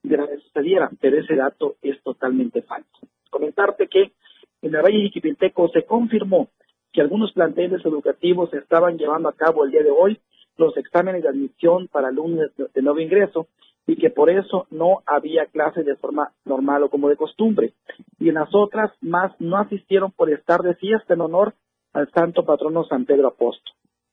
grave 0.03 0.39
sucediera, 0.41 0.91
pero 1.01 1.19
ese 1.19 1.35
dato 1.35 1.77
es 1.81 2.01
totalmente 2.03 2.61
falso. 2.61 2.99
Comentarte 3.31 3.89
que 3.89 4.13
en 4.61 4.75
el 4.75 4.83
Valle 4.83 4.99
de 4.99 5.07
Iquipinteco 5.07 5.71
se 5.71 5.85
confirmó 5.85 6.51
que 6.93 7.01
algunos 7.01 7.33
planteles 7.33 7.83
educativos 7.87 8.53
estaban 8.53 8.99
llevando 8.99 9.31
a 9.31 9.33
cabo 9.33 9.65
el 9.65 9.71
día 9.71 9.83
de 9.83 9.91
hoy 9.91 10.21
los 10.59 10.77
exámenes 10.77 11.23
de 11.23 11.31
admisión 11.31 11.89
para 11.89 12.09
alumnos 12.09 12.51
de 12.57 12.83
nuevo 12.83 13.01
ingreso 13.01 13.47
y 13.87 13.97
que 13.97 14.11
por 14.11 14.29
eso 14.29 14.67
no 14.71 15.03
había 15.07 15.47
clases 15.47 15.87
de 15.87 15.97
forma 15.97 16.33
normal 16.45 16.83
o 16.83 16.91
como 16.91 17.09
de 17.09 17.17
costumbre. 17.17 17.73
Y 18.21 18.29
en 18.29 18.35
las 18.35 18.55
otras 18.55 18.93
más 19.01 19.33
no 19.41 19.57
asistieron 19.57 20.13
por 20.13 20.31
estar 20.31 20.61
de 20.61 20.75
fiesta 20.75 21.15
en 21.15 21.23
honor 21.23 21.55
al 21.95 22.11
santo 22.11 22.45
patrono 22.45 22.85
San 22.85 23.07
Pedro 23.07 23.29
Apóstol 23.29 23.73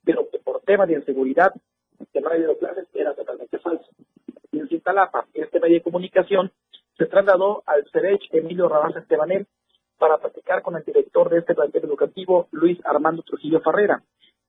pero 0.09 0.27
que 0.27 0.39
por 0.39 0.59
temas 0.61 0.87
de 0.87 0.95
inseguridad 0.95 1.53
que 2.11 2.19
no 2.19 2.29
ha 2.29 2.33
habido 2.33 2.57
clases 2.57 2.87
era 2.95 3.13
totalmente 3.13 3.59
falso. 3.59 3.85
Y 4.51 4.57
en 4.57 4.67
Cintalapa, 4.67 5.27
este 5.35 5.59
medio 5.59 5.75
de 5.75 5.83
comunicación 5.83 6.51
se 6.97 7.05
trasladó 7.05 7.61
al 7.67 7.85
CERECH 7.91 8.29
Emilio 8.31 8.67
Rabás 8.67 8.95
Estebanel 8.95 9.45
para 9.99 10.17
platicar 10.17 10.63
con 10.63 10.75
el 10.75 10.83
director 10.83 11.29
de 11.29 11.37
este 11.37 11.53
plantel 11.53 11.83
educativo, 11.83 12.47
Luis 12.49 12.79
Armando 12.85 13.21
Trujillo 13.21 13.61
Farrera, 13.61 14.01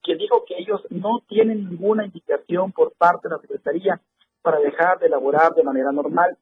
quien 0.02 0.16
dijo 0.16 0.46
que 0.46 0.56
ellos 0.56 0.80
no 0.88 1.20
tienen 1.28 1.68
ninguna 1.68 2.06
indicación 2.06 2.72
por 2.72 2.92
parte 2.92 3.28
de 3.28 3.34
la 3.34 3.40
Secretaría 3.42 4.00
para 4.40 4.60
dejar 4.60 4.98
de 4.98 5.08
elaborar 5.08 5.52
de 5.52 5.62
manera 5.62 5.92
normal, 5.92 6.38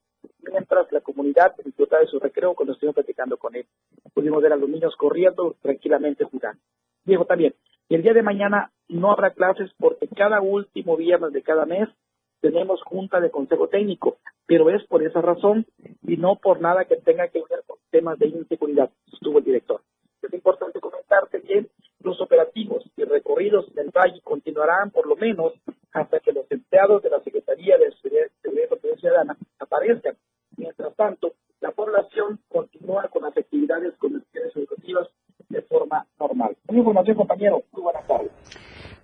mientras 0.49 0.89
la 0.93 1.01
comunidad 1.01 1.57
disfruta 1.61 1.99
de 1.99 2.07
su 2.07 2.19
recreo 2.19 2.53
cuando 2.55 2.71
estuvimos 2.71 2.95
platicando 2.95 3.35
con 3.35 3.53
él. 3.57 3.65
Pudimos 4.13 4.41
ver 4.41 4.53
a 4.53 4.55
los 4.55 4.69
niños 4.69 4.95
corriendo 4.95 5.57
tranquilamente 5.61 6.23
jugando. 6.23 6.61
Dijo 7.03 7.25
también, 7.25 7.53
y 7.89 7.95
el 7.95 8.03
día 8.03 8.13
de 8.13 8.21
mañana 8.21 8.71
no 8.87 9.11
habrá 9.11 9.31
clases 9.31 9.71
porque 9.79 10.07
cada 10.07 10.41
último 10.41 10.95
viernes 10.95 11.33
de 11.33 11.41
cada 11.41 11.65
mes 11.65 11.89
tenemos 12.39 12.81
junta 12.83 13.19
de 13.19 13.31
consejo 13.31 13.67
técnico, 13.67 14.17
pero 14.45 14.69
es 14.69 14.85
por 14.85 15.03
esa 15.03 15.21
razón 15.21 15.65
y 16.03 16.15
no 16.17 16.35
por 16.35 16.61
nada 16.61 16.85
que 16.85 16.97
tenga 16.97 17.27
que 17.29 17.39
ver 17.49 17.63
con 17.65 17.77
temas 17.89 18.19
de 18.19 18.27
inseguridad, 18.27 18.91
estuvo 19.11 19.39
el 19.39 19.43
director. 19.43 19.81
Es 20.21 20.31
importante 20.31 20.79
comentarte 20.79 21.41
que 21.41 21.65
los 22.03 22.21
operativos 22.21 22.83
y 22.95 23.03
recorridos 23.05 23.73
del 23.73 23.89
valle 23.89 24.21
continuarán 24.21 24.91
por 24.91 25.07
lo 25.07 25.15
menos 25.15 25.53
hasta 25.91 26.19
que 26.19 26.31
los 26.31 26.49
empleados 26.51 27.01
de 27.01 27.09
la 27.09 27.19
Secretaría 27.21 27.77
de 27.77 27.91
Seguridad 27.93 28.27
y 28.83 28.99
Ciudadana 28.99 29.35
aparezcan. 29.57 30.15
Mientras 30.57 30.95
tanto, 30.95 31.33
la 31.59 31.71
población 31.71 32.39
continúa 32.49 33.07
con 33.07 33.23
las 33.23 33.35
actividades 33.35 33.95
comerciales 33.97 34.55
educativas 34.55 35.07
de 35.49 35.61
forma 35.63 36.05
normal. 36.19 36.55
Una 36.67 36.79
información, 36.79 37.17
compañero. 37.17 37.63
Muy 37.71 37.83
buenas 37.83 38.07
tardes. 38.07 38.31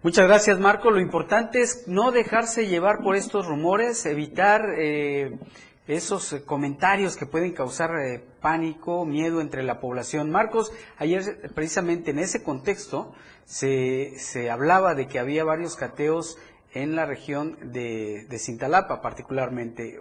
Muchas 0.04 0.28
gracias, 0.28 0.60
Marco. 0.60 0.92
Lo 0.92 1.00
importante 1.00 1.62
es 1.62 1.88
no 1.88 2.12
dejarse 2.12 2.68
llevar 2.68 3.00
por 3.04 3.16
estos 3.16 3.48
rumores, 3.48 4.06
evitar 4.06 4.62
eh, 4.78 5.40
esos 5.88 6.32
eh, 6.32 6.46
comentarios 6.46 7.18
que 7.18 7.26
pueden 7.26 7.54
causar 7.54 7.90
eh, 8.00 8.24
pánico, 8.40 9.06
miedo 9.06 9.42
entre 9.42 9.64
la 9.64 9.80
población. 9.80 10.30
Marcos, 10.30 10.72
ayer 10.98 11.52
precisamente 11.56 12.12
en 12.12 12.20
ese 12.20 12.44
contexto 12.44 13.14
se, 13.46 14.14
se 14.18 14.52
hablaba 14.52 14.94
de 14.94 15.08
que 15.08 15.18
había 15.18 15.44
varios 15.44 15.76
cateos 15.76 16.38
en 16.74 16.96
la 16.96 17.06
región 17.06 17.58
de, 17.72 18.26
de 18.30 18.38
Cintalapa 18.38 19.02
particularmente. 19.02 20.00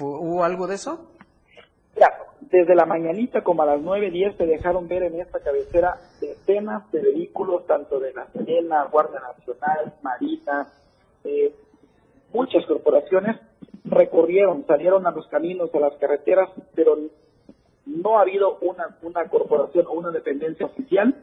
¿Hubo 0.00 0.42
algo 0.42 0.66
de 0.66 0.74
eso? 0.74 1.12
Desde 2.50 2.74
la 2.74 2.84
mañanita 2.84 3.42
como 3.42 3.62
a 3.62 3.66
las 3.66 3.80
9, 3.80 4.10
10 4.10 4.36
se 4.36 4.46
dejaron 4.46 4.88
ver 4.88 5.04
en 5.04 5.20
esta 5.20 5.38
cabecera 5.40 5.98
decenas 6.20 6.90
de 6.90 7.00
vehículos, 7.00 7.64
tanto 7.66 8.00
de 8.00 8.12
la 8.12 8.26
Serena, 8.32 8.84
Guardia 8.90 9.20
Nacional, 9.20 9.94
Marina, 10.02 10.66
eh, 11.24 11.54
muchas 12.32 12.66
corporaciones 12.66 13.36
recorrieron, 13.84 14.66
salieron 14.66 15.06
a 15.06 15.12
los 15.12 15.26
caminos, 15.28 15.72
a 15.74 15.78
las 15.78 15.94
carreteras, 15.96 16.50
pero 16.74 16.98
no 17.86 18.18
ha 18.18 18.22
habido 18.22 18.58
una, 18.62 18.96
una 19.02 19.28
corporación 19.28 19.86
o 19.86 19.92
una 19.92 20.10
dependencia 20.10 20.66
oficial 20.66 21.14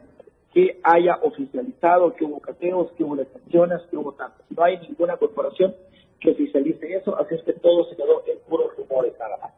que 0.54 0.80
haya 0.82 1.18
oficializado 1.22 2.14
que 2.14 2.24
hubo 2.24 2.40
cateos, 2.40 2.90
que 2.92 3.04
hubo 3.04 3.16
detenciones, 3.16 3.82
que 3.90 3.96
hubo 3.98 4.12
tantos. 4.12 4.44
No 4.50 4.64
hay 4.64 4.78
ninguna 4.78 5.18
corporación 5.18 5.74
que 6.20 6.30
oficialice 6.30 6.96
eso, 6.96 7.18
así 7.18 7.34
es 7.34 7.42
que 7.42 7.52
todo 7.52 7.84
se 7.84 7.96
quedó 7.96 8.22
en 8.26 8.38
puros 8.48 8.74
rumores 8.76 9.12
nada 9.18 9.36
más 9.36 9.57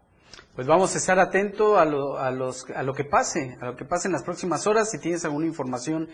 pues 0.55 0.67
vamos 0.67 0.95
a 0.95 0.99
estar 0.99 1.19
atentos 1.19 1.79
a 1.79 1.85
lo, 1.85 2.19
a, 2.19 2.31
los, 2.31 2.69
a 2.71 2.83
lo 2.83 2.93
que 2.93 3.05
pase, 3.05 3.57
a 3.61 3.67
lo 3.67 3.77
que 3.77 3.85
pase 3.85 4.09
en 4.09 4.13
las 4.13 4.23
próximas 4.23 4.67
horas. 4.67 4.91
Si 4.91 4.99
tienes 4.99 5.25
alguna 5.25 5.47
información 5.47 6.09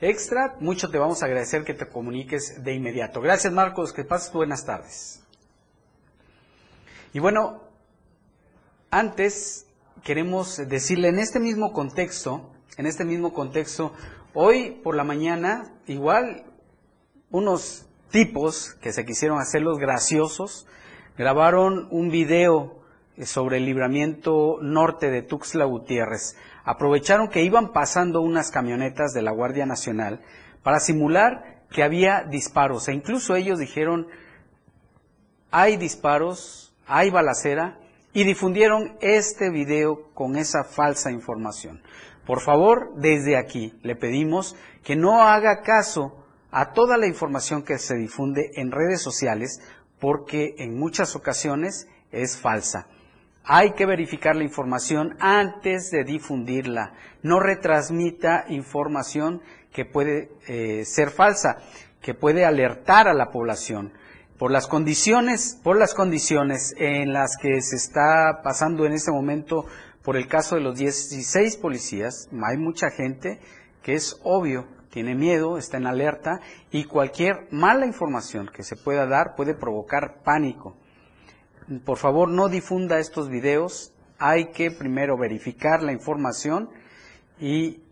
extra, 0.00 0.56
mucho 0.60 0.90
te 0.90 0.98
vamos 0.98 1.22
a 1.22 1.26
agradecer 1.26 1.64
que 1.64 1.74
te 1.74 1.88
comuniques 1.88 2.62
de 2.62 2.74
inmediato. 2.74 3.20
Gracias 3.20 3.52
Marcos, 3.52 3.92
que 3.92 4.04
pases 4.04 4.32
buenas 4.32 4.64
tardes. 4.64 5.22
Y 7.12 7.18
bueno, 7.18 7.62
antes 8.90 9.66
queremos 10.04 10.56
decirle 10.68 11.08
en 11.08 11.18
este 11.18 11.40
mismo 11.40 11.72
contexto, 11.72 12.50
en 12.76 12.86
este 12.86 13.04
mismo 13.04 13.32
contexto, 13.32 13.92
hoy 14.34 14.80
por 14.82 14.94
la 14.94 15.04
mañana, 15.04 15.74
igual 15.86 16.44
unos 17.30 17.86
tipos 18.10 18.74
que 18.74 18.92
se 18.92 19.04
quisieron 19.04 19.38
hacer 19.40 19.62
los 19.62 19.78
graciosos, 19.78 20.66
grabaron 21.18 21.88
un 21.90 22.10
video 22.10 22.79
sobre 23.24 23.58
el 23.58 23.66
libramiento 23.66 24.58
norte 24.62 25.10
de 25.10 25.22
Tuxtla 25.22 25.64
Gutiérrez. 25.64 26.36
Aprovecharon 26.64 27.28
que 27.28 27.42
iban 27.42 27.72
pasando 27.72 28.20
unas 28.20 28.50
camionetas 28.50 29.12
de 29.12 29.22
la 29.22 29.32
Guardia 29.32 29.66
Nacional 29.66 30.20
para 30.62 30.80
simular 30.80 31.64
que 31.70 31.82
había 31.82 32.24
disparos 32.24 32.88
e 32.88 32.94
incluso 32.94 33.34
ellos 33.36 33.58
dijeron 33.58 34.08
hay 35.50 35.76
disparos, 35.76 36.74
hay 36.86 37.10
balacera 37.10 37.78
y 38.12 38.24
difundieron 38.24 38.96
este 39.00 39.50
video 39.50 40.12
con 40.14 40.36
esa 40.36 40.64
falsa 40.64 41.10
información. 41.10 41.82
Por 42.26 42.40
favor, 42.40 42.92
desde 42.96 43.36
aquí 43.36 43.78
le 43.82 43.96
pedimos 43.96 44.56
que 44.84 44.96
no 44.96 45.22
haga 45.22 45.62
caso 45.62 46.24
a 46.50 46.72
toda 46.72 46.96
la 46.96 47.06
información 47.06 47.62
que 47.62 47.78
se 47.78 47.96
difunde 47.96 48.50
en 48.54 48.72
redes 48.72 49.00
sociales 49.02 49.60
porque 49.98 50.54
en 50.58 50.78
muchas 50.78 51.14
ocasiones 51.14 51.88
es 52.10 52.36
falsa. 52.36 52.86
Hay 53.44 53.72
que 53.72 53.86
verificar 53.86 54.36
la 54.36 54.44
información 54.44 55.16
antes 55.18 55.90
de 55.90 56.04
difundirla. 56.04 56.92
No 57.22 57.40
retransmita 57.40 58.44
información 58.48 59.42
que 59.72 59.84
puede 59.84 60.30
eh, 60.46 60.84
ser 60.84 61.10
falsa, 61.10 61.56
que 62.02 62.14
puede 62.14 62.44
alertar 62.44 63.08
a 63.08 63.14
la 63.14 63.30
población. 63.30 63.92
Por 64.38 64.50
las 64.50 64.66
condiciones, 64.66 65.58
por 65.62 65.78
las 65.78 65.94
condiciones 65.94 66.74
en 66.78 67.12
las 67.12 67.36
que 67.40 67.60
se 67.60 67.76
está 67.76 68.40
pasando 68.42 68.86
en 68.86 68.92
este 68.92 69.12
momento 69.12 69.66
por 70.02 70.16
el 70.16 70.28
caso 70.28 70.54
de 70.54 70.62
los 70.62 70.78
16 70.78 71.58
policías, 71.58 72.28
hay 72.42 72.56
mucha 72.56 72.90
gente 72.90 73.38
que 73.82 73.92
es 73.94 74.18
obvio, 74.22 74.66
tiene 74.90 75.14
miedo, 75.14 75.58
está 75.58 75.76
en 75.76 75.86
alerta 75.86 76.40
y 76.70 76.84
cualquier 76.84 77.48
mala 77.50 77.86
información 77.86 78.50
que 78.52 78.62
se 78.62 78.76
pueda 78.76 79.06
dar 79.06 79.34
puede 79.36 79.54
provocar 79.54 80.22
pánico. 80.24 80.76
Por 81.84 81.98
favor, 81.98 82.28
no 82.28 82.48
difunda 82.48 82.98
estos 82.98 83.28
videos, 83.28 83.92
hay 84.18 84.50
que 84.50 84.70
primero 84.70 85.16
verificar 85.16 85.82
la 85.82 85.92
información 85.92 86.68
y, 87.38 87.82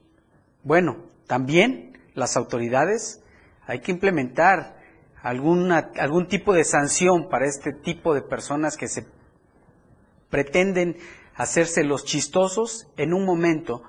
bueno, 0.65 1.05
también 1.27 1.97
las 2.15 2.37
autoridades 2.37 3.23
hay 3.67 3.81
que 3.81 3.93
implementar 3.93 4.77
algún 5.23 6.27
tipo 6.29 6.55
de 6.55 6.65
sanción 6.65 7.29
para 7.29 7.47
este 7.47 7.73
tipo 7.73 8.15
de 8.15 8.23
personas 8.23 8.77
que 8.77 8.89
se 8.89 9.07
pretenden 10.31 10.97
hacerse 11.35 11.85
los 11.85 12.05
chistosos 12.05 12.89
en 12.97 13.15
un 13.15 13.25
momento 13.25 13.83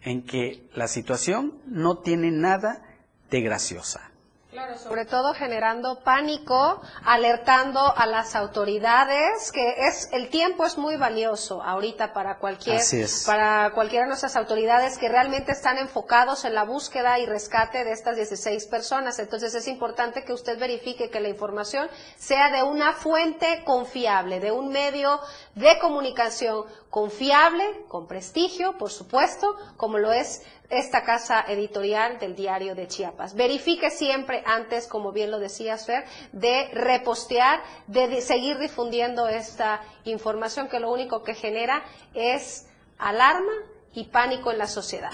en 0.00 0.24
que 0.24 0.68
la 0.74 0.88
situación 0.88 1.60
no 1.66 1.98
tiene 1.98 2.30
nada 2.30 2.82
de 3.30 3.40
graciosa. 3.42 4.10
Claro, 4.56 4.78
sobre 4.78 5.04
todo 5.04 5.34
generando 5.34 6.00
pánico, 6.00 6.80
alertando 7.04 7.78
a 7.94 8.06
las 8.06 8.34
autoridades 8.34 9.52
que 9.52 9.86
es 9.86 10.08
el 10.12 10.30
tiempo 10.30 10.64
es 10.64 10.78
muy 10.78 10.96
valioso 10.96 11.62
ahorita 11.62 12.14
para 12.14 12.38
cualquier 12.38 12.80
para 13.26 13.72
cualquiera 13.72 14.04
de 14.04 14.08
nuestras 14.08 14.34
autoridades 14.34 14.96
que 14.96 15.10
realmente 15.10 15.52
están 15.52 15.76
enfocados 15.76 16.46
en 16.46 16.54
la 16.54 16.64
búsqueda 16.64 17.18
y 17.18 17.26
rescate 17.26 17.84
de 17.84 17.92
estas 17.92 18.16
16 18.16 18.66
personas. 18.68 19.18
Entonces 19.18 19.54
es 19.54 19.68
importante 19.68 20.24
que 20.24 20.32
usted 20.32 20.58
verifique 20.58 21.10
que 21.10 21.20
la 21.20 21.28
información 21.28 21.90
sea 22.16 22.50
de 22.50 22.62
una 22.62 22.94
fuente 22.94 23.62
confiable, 23.66 24.40
de 24.40 24.52
un 24.52 24.70
medio 24.70 25.20
de 25.54 25.78
comunicación 25.80 26.64
confiable, 26.88 27.84
con 27.88 28.06
prestigio, 28.06 28.78
por 28.78 28.90
supuesto, 28.90 29.54
como 29.76 29.98
lo 29.98 30.12
es 30.12 30.40
esta 30.70 31.02
casa 31.02 31.44
editorial 31.48 32.18
del 32.18 32.34
diario 32.34 32.74
de 32.74 32.86
Chiapas. 32.86 33.34
Verifique 33.34 33.90
siempre 33.90 34.42
antes, 34.46 34.86
como 34.86 35.12
bien 35.12 35.30
lo 35.30 35.38
decía 35.38 35.76
Fer, 35.78 36.04
de 36.32 36.68
repostear, 36.72 37.60
de 37.86 38.20
seguir 38.20 38.58
difundiendo 38.58 39.28
esta 39.28 39.82
información 40.04 40.68
que 40.68 40.80
lo 40.80 40.92
único 40.92 41.22
que 41.22 41.34
genera 41.34 41.82
es 42.14 42.66
alarma 42.98 43.52
y 43.94 44.04
pánico 44.04 44.50
en 44.50 44.58
la 44.58 44.66
sociedad. 44.66 45.10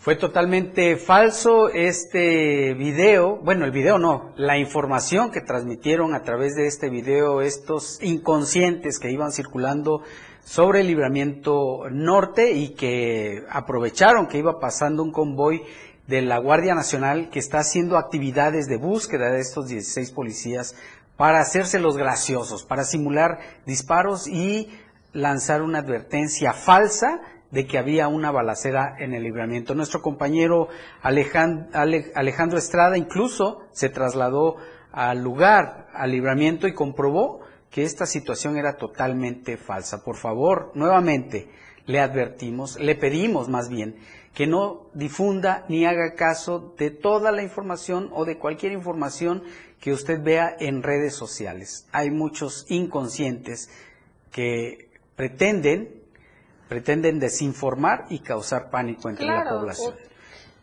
Fue 0.00 0.16
totalmente 0.16 0.96
falso 0.96 1.68
este 1.68 2.72
video, 2.72 3.36
bueno, 3.36 3.66
el 3.66 3.70
video 3.70 3.98
no, 3.98 4.32
la 4.36 4.56
información 4.56 5.30
que 5.30 5.42
transmitieron 5.42 6.14
a 6.14 6.22
través 6.22 6.54
de 6.54 6.66
este 6.66 6.88
video 6.88 7.42
estos 7.42 8.02
inconscientes 8.02 8.98
que 8.98 9.10
iban 9.10 9.30
circulando 9.30 10.02
sobre 10.44 10.80
el 10.80 10.86
libramiento 10.86 11.88
norte 11.90 12.52
y 12.52 12.70
que 12.70 13.44
aprovecharon 13.50 14.26
que 14.26 14.38
iba 14.38 14.58
pasando 14.58 15.02
un 15.02 15.12
convoy 15.12 15.62
de 16.06 16.22
la 16.22 16.38
Guardia 16.38 16.74
Nacional 16.74 17.30
que 17.30 17.38
está 17.38 17.58
haciendo 17.58 17.96
actividades 17.96 18.66
de 18.66 18.76
búsqueda 18.76 19.30
de 19.30 19.40
estos 19.40 19.68
16 19.68 20.10
policías 20.10 20.74
para 21.16 21.40
hacerse 21.40 21.78
los 21.78 21.96
graciosos, 21.96 22.64
para 22.64 22.84
simular 22.84 23.38
disparos 23.66 24.26
y 24.26 24.70
lanzar 25.12 25.62
una 25.62 25.80
advertencia 25.80 26.52
falsa 26.52 27.20
de 27.50 27.66
que 27.66 27.78
había 27.78 28.08
una 28.08 28.30
balacera 28.30 28.96
en 28.98 29.12
el 29.12 29.22
libramiento. 29.22 29.74
Nuestro 29.74 30.02
compañero 30.02 30.68
Alejandro 31.02 32.58
Estrada 32.58 32.96
incluso 32.96 33.60
se 33.72 33.88
trasladó 33.88 34.56
al 34.92 35.22
lugar, 35.22 35.88
al 35.92 36.12
libramiento, 36.12 36.66
y 36.66 36.74
comprobó 36.74 37.39
que 37.70 37.84
esta 37.84 38.06
situación 38.06 38.56
era 38.56 38.76
totalmente 38.76 39.56
falsa. 39.56 40.02
Por 40.02 40.16
favor, 40.16 40.72
nuevamente 40.74 41.48
le 41.86 42.00
advertimos, 42.00 42.78
le 42.78 42.94
pedimos 42.94 43.48
más 43.48 43.68
bien 43.68 43.96
que 44.34 44.46
no 44.46 44.86
difunda 44.94 45.64
ni 45.68 45.84
haga 45.86 46.14
caso 46.14 46.74
de 46.78 46.90
toda 46.90 47.32
la 47.32 47.42
información 47.42 48.10
o 48.12 48.24
de 48.24 48.38
cualquier 48.38 48.72
información 48.72 49.42
que 49.80 49.92
usted 49.92 50.22
vea 50.22 50.54
en 50.58 50.82
redes 50.82 51.14
sociales. 51.14 51.86
Hay 51.92 52.10
muchos 52.10 52.66
inconscientes 52.68 53.70
que 54.30 54.88
pretenden 55.16 56.00
pretenden 56.68 57.18
desinformar 57.18 58.06
y 58.10 58.20
causar 58.20 58.70
pánico 58.70 59.10
entre 59.10 59.26
la 59.26 59.44
población. 59.44 59.92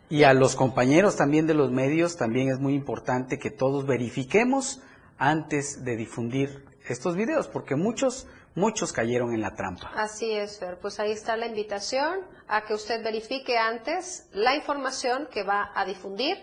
Y 0.10 0.24
a 0.24 0.34
los 0.34 0.56
compañeros 0.56 1.18
también 1.18 1.48
de 1.48 1.54
los 1.54 1.70
medios 1.70 2.16
también 2.16 2.48
es 2.50 2.60
muy 2.60 2.76
importante 2.76 3.38
que 3.38 3.52
todos 3.52 3.86
verifiquemos 3.86 4.82
antes 5.18 5.84
de 5.84 5.98
difundir 5.98 6.64
estos 6.94 7.16
videos, 7.16 7.48
porque 7.48 7.76
muchos, 7.76 8.28
muchos 8.56 8.94
cayeron 8.94 9.34
en 9.34 9.42
la 9.42 9.56
trampa. 9.56 9.92
Así 9.96 10.32
es, 10.32 10.60
Fer. 10.60 10.80
Pues 10.80 11.00
ahí 11.00 11.12
está 11.12 11.36
la 11.38 11.48
invitación 11.48 12.22
a 12.48 12.64
que 12.64 12.74
usted 12.74 13.04
verifique 13.04 13.58
antes 13.58 14.28
la 14.34 14.56
información 14.56 15.28
que 15.32 15.44
va 15.44 15.72
a 15.74 15.86
difundir. 15.86 16.38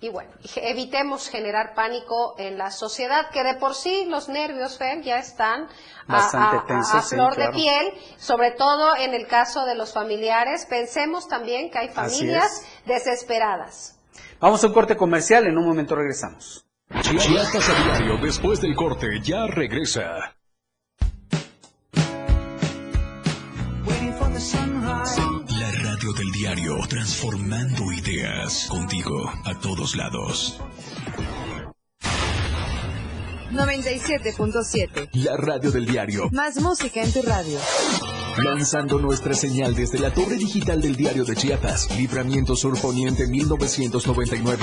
Y 0.00 0.10
bueno, 0.10 0.30
evitemos 0.56 1.28
generar 1.28 1.74
pánico 1.74 2.34
en 2.36 2.58
la 2.58 2.70
sociedad, 2.70 3.30
que 3.32 3.42
de 3.42 3.54
por 3.54 3.74
sí 3.74 4.04
los 4.06 4.28
nervios, 4.28 4.76
Fer, 4.76 5.00
ya 5.00 5.18
están 5.18 5.68
a, 6.06 7.02
flor 7.02 7.34
de 7.36 7.48
piel, 7.48 7.92
sobre 8.18 8.50
todo 8.50 8.94
en 8.96 9.14
el 9.14 9.26
caso 9.26 9.64
de 9.64 9.74
los 9.74 9.94
familiares. 9.94 10.66
Pensemos 10.66 11.28
también 11.28 11.70
que 11.70 11.78
hay 11.78 11.88
familias 11.88 12.62
desesperadas. 12.84 13.98
Vamos 14.38 14.62
a 14.62 14.66
un 14.66 14.74
corte 14.74 14.96
comercial, 14.98 15.46
en 15.46 15.56
un 15.56 15.64
momento 15.64 15.94
regresamos. 15.94 16.65
Chiapas 16.88 17.68
a 17.68 17.84
diario, 17.84 18.16
después 18.22 18.60
del 18.60 18.74
corte, 18.74 19.20
ya 19.22 19.46
regresa. 19.46 20.36
La 25.48 25.72
radio 25.82 26.12
del 26.12 26.30
diario, 26.32 26.76
transformando 26.88 27.92
ideas, 27.92 28.68
contigo 28.70 29.32
a 29.44 29.58
todos 29.58 29.96
lados. 29.96 30.60
97.7. 33.50 35.08
La 35.14 35.36
radio 35.36 35.70
del 35.70 35.86
diario. 35.86 36.28
Más 36.30 36.60
música 36.60 37.02
en 37.02 37.12
tu 37.12 37.22
radio. 37.22 37.58
Lanzando 38.38 38.98
nuestra 38.98 39.34
señal 39.34 39.74
desde 39.74 39.98
la 39.98 40.12
torre 40.12 40.36
digital 40.36 40.80
del 40.80 40.94
diario 40.94 41.24
de 41.24 41.34
Chiapas, 41.34 41.96
Libramiento 41.96 42.54
Sur 42.54 42.78
Poniente 42.80 43.26
1999. 43.26 44.62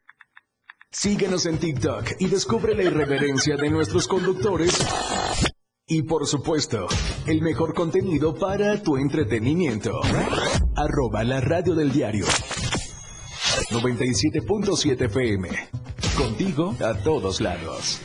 Síguenos 0.93 1.45
en 1.45 1.57
TikTok 1.57 2.03
y 2.19 2.27
descubre 2.27 2.75
la 2.75 2.83
irreverencia 2.83 3.55
de 3.55 3.69
nuestros 3.69 4.09
conductores. 4.09 4.77
Y 5.87 6.03
por 6.03 6.27
supuesto, 6.27 6.85
el 7.25 7.41
mejor 7.41 7.73
contenido 7.73 8.35
para 8.35 8.81
tu 8.83 8.97
entretenimiento. 8.97 10.01
Arroba 10.75 11.23
la 11.23 11.39
radio 11.39 11.75
del 11.75 11.93
diario. 11.93 12.25
97.7 13.69 15.05
FM. 15.05 15.49
Contigo 16.17 16.75
a 16.81 16.93
todos 16.93 17.39
lados. 17.39 18.01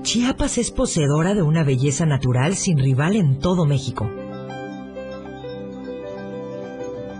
Chiapas 0.00 0.56
es 0.56 0.70
poseedora 0.70 1.34
de 1.34 1.42
una 1.42 1.62
belleza 1.62 2.06
natural 2.06 2.56
sin 2.56 2.78
rival 2.78 3.16
en 3.16 3.38
todo 3.38 3.66
México. 3.66 4.10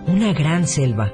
Una 0.07 0.33
gran 0.33 0.67
selva, 0.67 1.13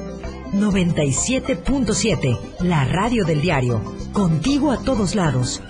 97.7, 0.53 2.37
la 2.61 2.83
radio 2.83 3.23
del 3.23 3.41
diario. 3.41 3.81
Contigo 4.11 4.71
a 4.71 4.83
todos 4.83 5.15
lados. 5.15 5.61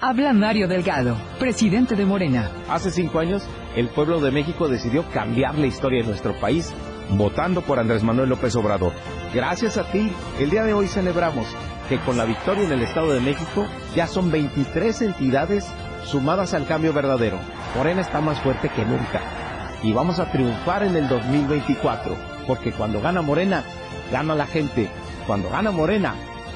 Habla 0.00 0.32
Mario 0.32 0.68
Delgado, 0.68 1.16
presidente 1.38 1.96
de 1.96 2.06
Morena. 2.06 2.50
Hace 2.68 2.90
cinco 2.90 3.18
años, 3.18 3.42
el 3.76 3.90
pueblo 3.90 4.20
de 4.20 4.30
México 4.30 4.68
decidió 4.68 5.04
cambiar 5.10 5.58
la 5.58 5.66
historia 5.66 6.00
de 6.00 6.08
nuestro 6.08 6.38
país 6.40 6.72
votando 7.10 7.60
por 7.60 7.78
Andrés 7.78 8.02
Manuel 8.02 8.30
López 8.30 8.56
Obrador. 8.56 8.94
Gracias 9.34 9.76
a 9.76 9.84
ti, 9.92 10.10
el 10.40 10.48
día 10.50 10.64
de 10.64 10.72
hoy 10.72 10.88
celebramos 10.88 11.46
que 11.88 11.98
con 12.00 12.16
la 12.16 12.24
victoria 12.24 12.64
en 12.64 12.72
el 12.72 12.82
Estado 12.82 13.12
de 13.12 13.20
México 13.20 13.66
ya 13.94 14.06
son 14.06 14.30
23 14.30 15.02
entidades 15.02 15.66
sumadas 16.04 16.54
al 16.54 16.66
cambio 16.66 16.94
verdadero. 16.94 17.38
Morena 17.76 18.00
está 18.00 18.20
más 18.20 18.40
fuerte 18.40 18.70
que 18.70 18.84
nunca. 18.84 19.41
Y 19.82 19.92
vamos 19.92 20.18
a 20.18 20.30
triunfar 20.30 20.84
en 20.84 20.96
el 20.96 21.08
2024, 21.08 22.16
porque 22.46 22.72
cuando 22.72 23.00
gana 23.00 23.20
Morena, 23.20 23.64
gana 24.12 24.34
la 24.34 24.46
gente. 24.46 24.88
Cuando 25.26 25.50
gana 25.50 25.70
Morena, 25.70 26.14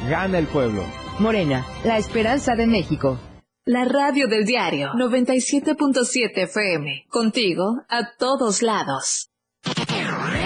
gana 0.08 0.38
el 0.38 0.46
pueblo. 0.46 0.82
Morena, 1.18 1.66
la 1.84 1.98
esperanza 1.98 2.54
de 2.54 2.66
México. 2.66 3.18
La 3.64 3.84
radio 3.84 4.28
del 4.28 4.44
diario 4.44 4.92
97.7 4.92 6.30
FM. 6.36 7.06
Contigo 7.08 7.82
a 7.88 8.12
todos 8.16 8.62
lados. 8.62 9.30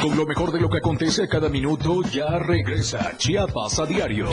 Con 0.00 0.16
lo 0.16 0.24
mejor 0.24 0.52
de 0.52 0.60
lo 0.60 0.70
que 0.70 0.78
acontece 0.78 1.28
cada 1.28 1.50
minuto, 1.50 2.00
ya 2.10 2.38
regresa 2.38 3.12
Chiapas 3.18 3.78
a 3.80 3.84
diario. 3.84 4.28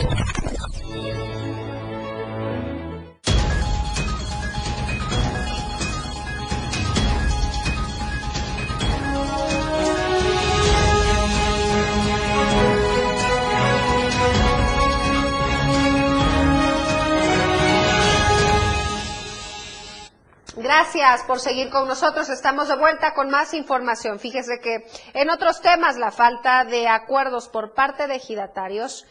Gracias 20.60 21.22
por 21.22 21.38
seguir 21.38 21.70
con 21.70 21.86
nosotros. 21.86 22.28
Estamos 22.28 22.66
de 22.66 22.76
vuelta 22.76 23.14
con 23.14 23.30
más 23.30 23.54
información. 23.54 24.18
Fíjese 24.18 24.58
que 24.60 24.84
en 25.14 25.30
otros 25.30 25.60
temas 25.60 25.96
la 25.96 26.10
falta 26.10 26.64
de 26.64 26.88
acuerdos 26.88 27.48
por 27.48 27.74
parte 27.74 28.08
de 28.08 28.16
ejidatarios 28.16 29.06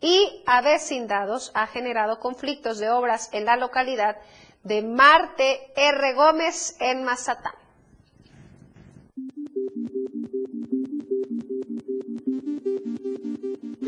y 0.00 0.42
avecindados 0.44 1.52
ha 1.54 1.68
generado 1.68 2.18
conflictos 2.18 2.80
de 2.80 2.90
obras 2.90 3.30
en 3.32 3.44
la 3.44 3.56
localidad 3.56 4.16
de 4.64 4.82
Marte 4.82 5.72
R. 5.76 6.14
Gómez 6.14 6.76
en 6.80 7.04
Mazatán. 7.04 7.54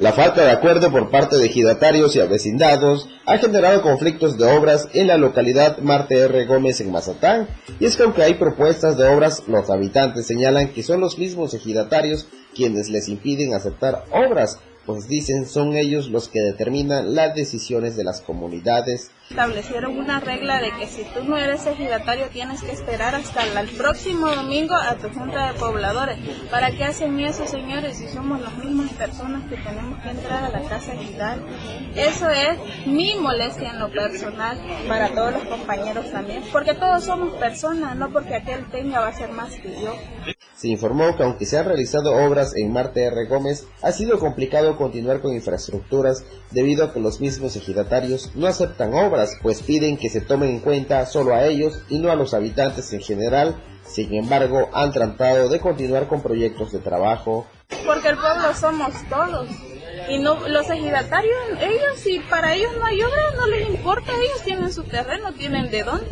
La 0.01 0.15
falta 0.15 0.43
de 0.43 0.51
acuerdo 0.51 0.91
por 0.91 1.11
parte 1.11 1.37
de 1.37 1.45
ejidatarios 1.45 2.17
y 2.17 2.21
avecindados 2.21 3.07
ha 3.27 3.37
generado 3.37 3.83
conflictos 3.83 4.39
de 4.39 4.47
obras 4.47 4.89
en 4.95 5.09
la 5.09 5.19
localidad 5.19 5.77
Marte 5.81 6.19
R. 6.21 6.47
Gómez 6.47 6.81
en 6.81 6.91
Mazatán, 6.91 7.49
y 7.79 7.85
es 7.85 7.99
que 7.99 8.05
aunque 8.05 8.23
hay 8.23 8.33
propuestas 8.33 8.97
de 8.97 9.07
obras, 9.07 9.43
los 9.47 9.69
habitantes 9.69 10.27
señalan 10.27 10.73
que 10.73 10.83
son 10.83 11.01
los 11.01 11.19
mismos 11.19 11.53
ejidatarios 11.53 12.27
quienes 12.55 12.89
les 12.89 13.11
impiden 13.11 13.53
aceptar 13.53 14.05
obras, 14.11 14.59
pues 14.91 15.09
dicen 15.09 15.47
son 15.47 15.77
ellos 15.77 16.09
los 16.09 16.29
que 16.29 16.41
determinan 16.41 17.15
las 17.15 17.35
decisiones 17.35 17.97
de 17.97 18.05
las 18.05 18.21
comunidades 18.21 19.11
establecieron 19.31 19.97
una 19.97 20.19
regla 20.19 20.61
de 20.61 20.73
que 20.73 20.89
si 20.89 21.05
tú 21.05 21.23
no 21.23 21.39
eres 21.39 21.65
ejidatario 21.65 22.27
tienes 22.33 22.63
que 22.63 22.73
esperar 22.73 23.15
hasta 23.15 23.45
el 23.61 23.69
próximo 23.69 24.27
domingo 24.29 24.75
a 24.75 24.97
tu 24.97 25.09
junta 25.11 25.53
de 25.53 25.59
pobladores. 25.59 26.19
¿Para 26.51 26.73
qué 26.73 26.85
hacen 26.85 27.21
eso, 27.21 27.47
señores, 27.47 27.99
si 27.99 28.09
somos 28.09 28.41
las 28.41 28.57
mismas 28.57 28.91
personas 28.95 29.49
que 29.49 29.57
tenemos 29.57 30.01
que 30.03 30.11
entrar 30.11 30.45
a 30.45 30.49
la 30.49 30.69
casa 30.69 30.95
ejidal? 30.95 31.47
Eso 31.95 32.29
es 32.29 32.87
mi 32.87 33.15
molestia 33.21 33.71
en 33.71 33.79
lo 33.79 33.91
personal 33.93 34.59
para 34.89 35.11
todos 35.15 35.35
los 35.35 35.45
compañeros 35.45 36.11
también, 36.11 36.43
porque 36.51 36.75
todos 36.75 37.05
somos 37.05 37.33
personas, 37.35 37.95
no 37.95 38.11
porque 38.11 38.35
aquel 38.35 38.65
tenga 38.67 38.99
va 38.99 39.09
a 39.09 39.17
ser 39.17 39.31
más 39.31 39.55
que 39.55 39.81
yo. 39.81 39.95
Se 40.61 40.69
informó 40.69 41.17
que 41.17 41.23
aunque 41.23 41.47
se 41.47 41.57
han 41.57 41.65
realizado 41.65 42.15
obras 42.15 42.55
en 42.55 42.71
Marte 42.71 43.05
R. 43.05 43.25
Gómez, 43.29 43.67
ha 43.81 43.93
sido 43.93 44.19
complicado 44.19 44.77
continuar 44.77 45.23
con 45.23 45.33
infraestructuras 45.33 46.23
debido 46.51 46.85
a 46.85 46.93
que 46.93 47.01
los 47.01 47.19
mismos 47.19 47.57
ejidatarios 47.57 48.33
no 48.35 48.47
aceptan 48.47 48.93
obras, 48.93 49.39
pues 49.41 49.63
piden 49.63 49.97
que 49.97 50.11
se 50.11 50.21
tomen 50.21 50.51
en 50.51 50.61
cuenta 50.61 51.07
solo 51.07 51.35
a 51.35 51.47
ellos 51.47 51.81
y 51.89 51.99
no 51.99 52.11
a 52.11 52.15
los 52.15 52.35
habitantes 52.35 52.93
en 52.93 53.01
general. 53.01 53.57
Sin 53.87 54.13
embargo, 54.13 54.69
han 54.75 54.93
tratado 54.93 55.49
de 55.49 55.61
continuar 55.61 56.09
con 56.09 56.21
proyectos 56.21 56.73
de 56.73 56.81
trabajo. 56.81 57.47
Porque 57.87 58.09
el 58.09 58.19
pueblo 58.19 58.55
somos 58.55 58.93
todos. 59.09 59.49
Y 60.11 60.19
no, 60.19 60.47
los 60.47 60.69
ejidatarios, 60.69 61.39
ellos, 61.59 61.97
si 61.97 62.19
para 62.29 62.55
ellos 62.55 62.73
no 62.79 62.85
hay 62.85 63.01
obra, 63.03 63.31
no 63.35 63.47
les 63.47 63.67
importa, 63.67 64.13
ellos 64.13 64.43
tienen 64.45 64.71
su 64.71 64.83
terreno, 64.85 65.33
tienen 65.33 65.71
de 65.71 65.85
dónde. 65.85 66.07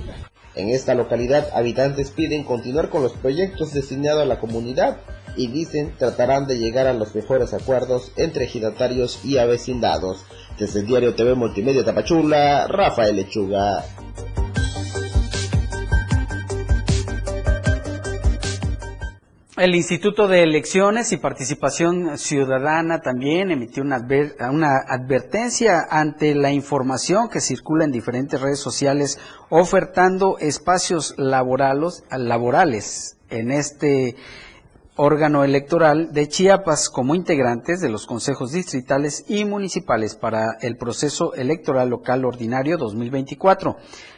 En 0.59 0.71
esta 0.71 0.95
localidad, 0.95 1.51
habitantes 1.55 2.11
piden 2.11 2.43
continuar 2.43 2.91
con 2.91 3.05
los 3.05 3.13
proyectos 3.13 3.73
destinados 3.73 4.23
a 4.23 4.27
la 4.27 4.41
comunidad 4.41 4.97
y 5.37 5.47
dicen 5.47 5.95
tratarán 5.97 6.49
de 6.49 6.59
llegar 6.59 6.89
a 6.89 6.95
los 6.95 7.15
mejores 7.15 7.55
acuerdos 7.55 8.11
entre 8.17 8.47
ejidatarios 8.47 9.25
y 9.25 9.39
avecindados. 9.39 10.25
Desde 10.59 10.81
el 10.81 10.87
diario 10.87 11.15
TV 11.15 11.37
Multimedia 11.37 11.85
Tapachula, 11.85 12.67
Rafael 12.67 13.15
Lechuga. 13.15 13.85
El 19.59 19.75
Instituto 19.75 20.29
de 20.29 20.45
Elecciones 20.45 21.11
y 21.11 21.17
Participación 21.17 22.17
Ciudadana 22.17 23.01
también 23.01 23.51
emitió 23.51 23.83
una, 23.83 23.99
una, 24.53 24.77
advertencia 24.89 25.85
ante 25.91 26.37
la 26.37 26.53
información 26.53 27.29
que 27.29 27.41
circula 27.41 27.85
en 27.85 27.91
diferentes 27.91 28.41
redes 28.41 28.61
sociales 28.61 29.19
ofertando 29.49 30.39
espacios 30.39 31.17
laborales 31.19 33.17
en 33.31 33.51
este 33.51 34.15
órgano 34.99 35.45
electoral 35.45 36.13
de 36.13 36.29
Chiapas 36.29 36.91
como 36.91 37.15
integrantes 37.15 37.81
de 37.81 37.89
los 37.89 38.05
consejos 38.05 38.51
distritales 38.51 39.25
y 39.29 39.45
municipales 39.45 40.17
para 40.17 40.59
el 40.61 40.77
proceso 40.77 41.35
electoral 41.35 41.89
local 41.89 42.25
ordinario 42.25 42.77
2024. 42.77 43.77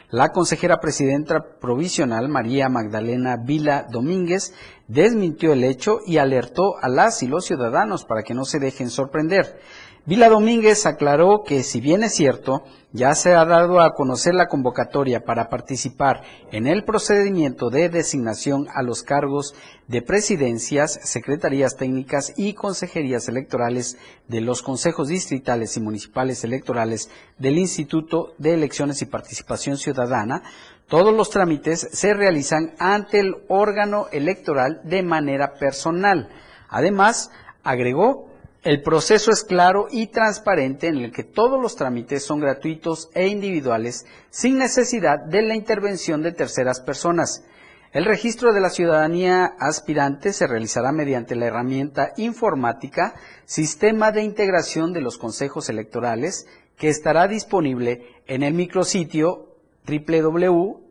La 0.09 0.29
consejera 0.29 0.79
presidenta 0.79 1.59
provisional 1.61 2.27
María 2.29 2.67
Magdalena 2.67 3.37
Vila 3.37 3.85
Domínguez 3.89 4.53
desmintió 4.87 5.53
el 5.53 5.63
hecho 5.63 5.99
y 6.05 6.17
alertó 6.17 6.73
a 6.81 6.89
las 6.89 7.21
y 7.21 7.27
los 7.27 7.45
ciudadanos 7.45 8.03
para 8.03 8.23
que 8.23 8.33
no 8.33 8.43
se 8.43 8.59
dejen 8.59 8.89
sorprender. 8.89 9.59
Vila 10.03 10.29
Domínguez 10.29 10.87
aclaró 10.87 11.43
que 11.43 11.61
si 11.61 11.79
bien 11.79 12.01
es 12.01 12.15
cierto, 12.15 12.63
ya 12.91 13.13
se 13.13 13.35
ha 13.35 13.45
dado 13.45 13.79
a 13.81 13.93
conocer 13.93 14.33
la 14.33 14.47
convocatoria 14.47 15.23
para 15.23 15.47
participar 15.47 16.23
en 16.51 16.65
el 16.65 16.83
procedimiento 16.83 17.69
de 17.69 17.87
designación 17.87 18.67
a 18.73 18.81
los 18.81 19.03
cargos 19.03 19.53
de 19.87 20.01
presidencias, 20.01 20.99
secretarías 21.03 21.77
técnicas 21.77 22.33
y 22.35 22.55
consejerías 22.55 23.27
electorales 23.27 23.95
de 24.27 24.41
los 24.41 24.63
consejos 24.63 25.07
distritales 25.07 25.77
y 25.77 25.81
municipales 25.81 26.43
electorales 26.43 27.11
del 27.37 27.59
Instituto 27.59 28.33
de 28.39 28.55
Elecciones 28.55 29.03
y 29.03 29.05
Participación 29.05 29.77
Ciudadana, 29.77 30.41
todos 30.87 31.13
los 31.13 31.29
trámites 31.29 31.87
se 31.91 32.15
realizan 32.15 32.73
ante 32.79 33.19
el 33.19 33.35
órgano 33.49 34.07
electoral 34.11 34.81
de 34.83 35.03
manera 35.03 35.53
personal. 35.53 36.29
Además, 36.69 37.29
agregó 37.63 38.30
el 38.63 38.83
proceso 38.83 39.31
es 39.31 39.43
claro 39.43 39.87
y 39.89 40.07
transparente 40.07 40.87
en 40.87 40.97
el 40.97 41.11
que 41.11 41.23
todos 41.23 41.59
los 41.59 41.75
trámites 41.75 42.23
son 42.23 42.39
gratuitos 42.39 43.09
e 43.15 43.27
individuales 43.27 44.05
sin 44.29 44.59
necesidad 44.59 45.19
de 45.19 45.41
la 45.41 45.55
intervención 45.55 46.21
de 46.21 46.31
terceras 46.31 46.79
personas. 46.79 47.43
El 47.91 48.05
registro 48.05 48.53
de 48.53 48.61
la 48.61 48.69
ciudadanía 48.69 49.55
aspirante 49.59 50.31
se 50.31 50.45
realizará 50.45 50.91
mediante 50.91 51.35
la 51.35 51.47
herramienta 51.47 52.13
informática 52.17 53.15
Sistema 53.45 54.11
de 54.11 54.21
Integración 54.23 54.93
de 54.93 55.01
los 55.01 55.17
Consejos 55.17 55.67
Electorales 55.67 56.45
que 56.77 56.89
estará 56.89 57.27
disponible 57.27 58.05
en 58.27 58.43
el 58.43 58.53
micrositio 58.53 59.55
www.iepc 59.87 60.81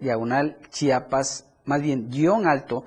diagonal 0.00 0.58
chiapas 0.70 1.46
más 1.64 1.80
bien 1.80 2.10
guion 2.10 2.48
alto 2.48 2.84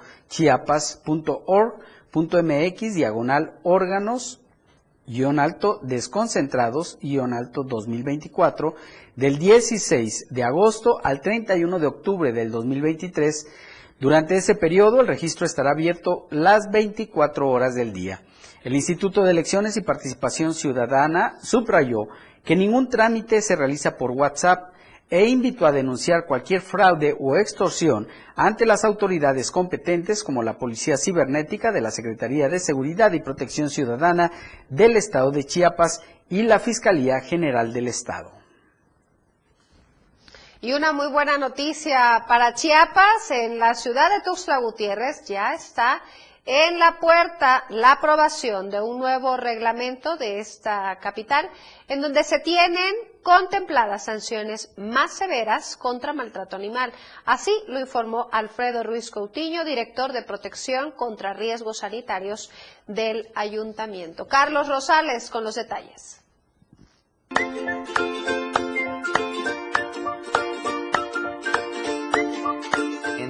chiapas.org.mx 2.13 2.93
diagonal 2.93 3.53
órganos 3.63 4.39
guion 5.05 5.39
alto 5.39 5.79
desconcentrados 5.81 6.97
guion 7.01 7.33
alto 7.33 7.63
2024 7.63 8.75
del 9.15 9.37
16 9.37 10.27
de 10.29 10.43
agosto 10.43 10.99
al 11.03 11.21
31 11.21 11.79
de 11.79 11.87
octubre 11.87 12.31
del 12.31 12.51
2023. 12.51 13.47
Durante 13.99 14.35
ese 14.35 14.55
periodo 14.55 15.01
el 15.01 15.07
registro 15.07 15.45
estará 15.45 15.71
abierto 15.71 16.27
las 16.29 16.69
24 16.71 17.49
horas 17.49 17.75
del 17.75 17.93
día. 17.93 18.21
El 18.63 18.75
Instituto 18.75 19.23
de 19.23 19.31
Elecciones 19.31 19.75
y 19.75 19.81
Participación 19.81 20.53
Ciudadana 20.53 21.37
subrayó 21.41 22.07
que 22.45 22.55
ningún 22.55 22.89
trámite 22.89 23.41
se 23.41 23.55
realiza 23.55 23.97
por 23.97 24.11
WhatsApp 24.11 24.72
e 25.09 25.27
invitó 25.27 25.65
a 25.65 25.71
denunciar 25.71 26.25
cualquier 26.25 26.61
fraude 26.61 27.15
o 27.19 27.37
extorsión 27.37 28.07
ante 28.35 28.65
las 28.65 28.83
autoridades 28.83 29.51
competentes 29.51 30.23
como 30.23 30.41
la 30.41 30.57
Policía 30.57 30.97
Cibernética 30.97 31.71
de 31.71 31.81
la 31.81 31.91
Secretaría 31.91 32.49
de 32.49 32.59
Seguridad 32.59 33.11
y 33.13 33.21
Protección 33.21 33.69
Ciudadana 33.69 34.31
del 34.69 34.97
Estado 34.97 35.31
de 35.31 35.43
Chiapas 35.43 36.01
y 36.29 36.41
la 36.41 36.59
Fiscalía 36.59 37.19
General 37.19 37.73
del 37.73 37.87
Estado. 37.87 38.31
Y 40.61 40.71
una 40.71 40.93
muy 40.93 41.11
buena 41.11 41.37
noticia 41.37 42.23
para 42.25 42.53
Chiapas, 42.53 43.29
en 43.31 43.59
la 43.59 43.73
ciudad 43.73 44.09
de 44.09 44.23
Tuxtla 44.23 44.59
Gutiérrez 44.59 45.25
ya 45.25 45.53
está 45.53 46.01
en 46.45 46.77
la 46.77 46.99
puerta 46.99 47.63
la 47.69 47.93
aprobación 47.93 48.69
de 48.69 48.81
un 48.81 48.99
nuevo 48.99 49.37
reglamento 49.37 50.17
de 50.17 50.39
esta 50.39 50.97
capital, 50.99 51.49
en 51.87 52.01
donde 52.01 52.23
se 52.23 52.39
tienen 52.39 52.93
contempladas 53.21 54.05
sanciones 54.05 54.73
más 54.75 55.13
severas 55.13 55.77
contra 55.77 56.11
maltrato 56.11 56.57
animal. 56.57 56.91
Así 57.25 57.53
lo 57.67 57.79
informó 57.79 58.27
Alfredo 58.31 58.83
Ruiz 58.83 59.09
Coutinho, 59.09 59.63
director 59.63 60.11
de 60.11 60.23
protección 60.23 60.91
contra 60.91 61.33
riesgos 61.33 61.79
sanitarios 61.79 62.51
del 62.87 63.29
ayuntamiento. 63.35 64.27
Carlos 64.27 64.67
Rosales 64.67 65.29
con 65.29 65.45
los 65.45 65.55
detalles. 65.55 66.19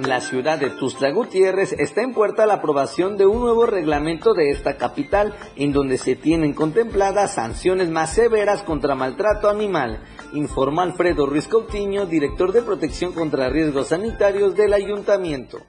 La 0.06 0.20
ciudad 0.20 0.58
de 0.58 0.68
Tuxtla 0.68 1.12
Gutiérrez 1.12 1.72
está 1.72 2.02
en 2.02 2.12
puerta 2.12 2.44
la 2.44 2.54
aprobación 2.54 3.16
de 3.16 3.24
un 3.24 3.40
nuevo 3.40 3.64
reglamento 3.64 4.34
de 4.34 4.50
esta 4.50 4.76
capital, 4.76 5.34
en 5.56 5.72
donde 5.72 5.96
se 5.96 6.14
tienen 6.14 6.52
contempladas 6.52 7.34
sanciones 7.34 7.88
más 7.88 8.12
severas 8.12 8.62
contra 8.62 8.94
maltrato 8.94 9.48
animal, 9.48 10.02
informa 10.34 10.82
Alfredo 10.82 11.24
Ruiz 11.24 11.48
Coutinho, 11.48 12.04
director 12.04 12.52
de 12.52 12.60
protección 12.60 13.12
contra 13.12 13.48
riesgos 13.48 13.88
sanitarios 13.88 14.54
del 14.54 14.74
ayuntamiento. 14.74 15.60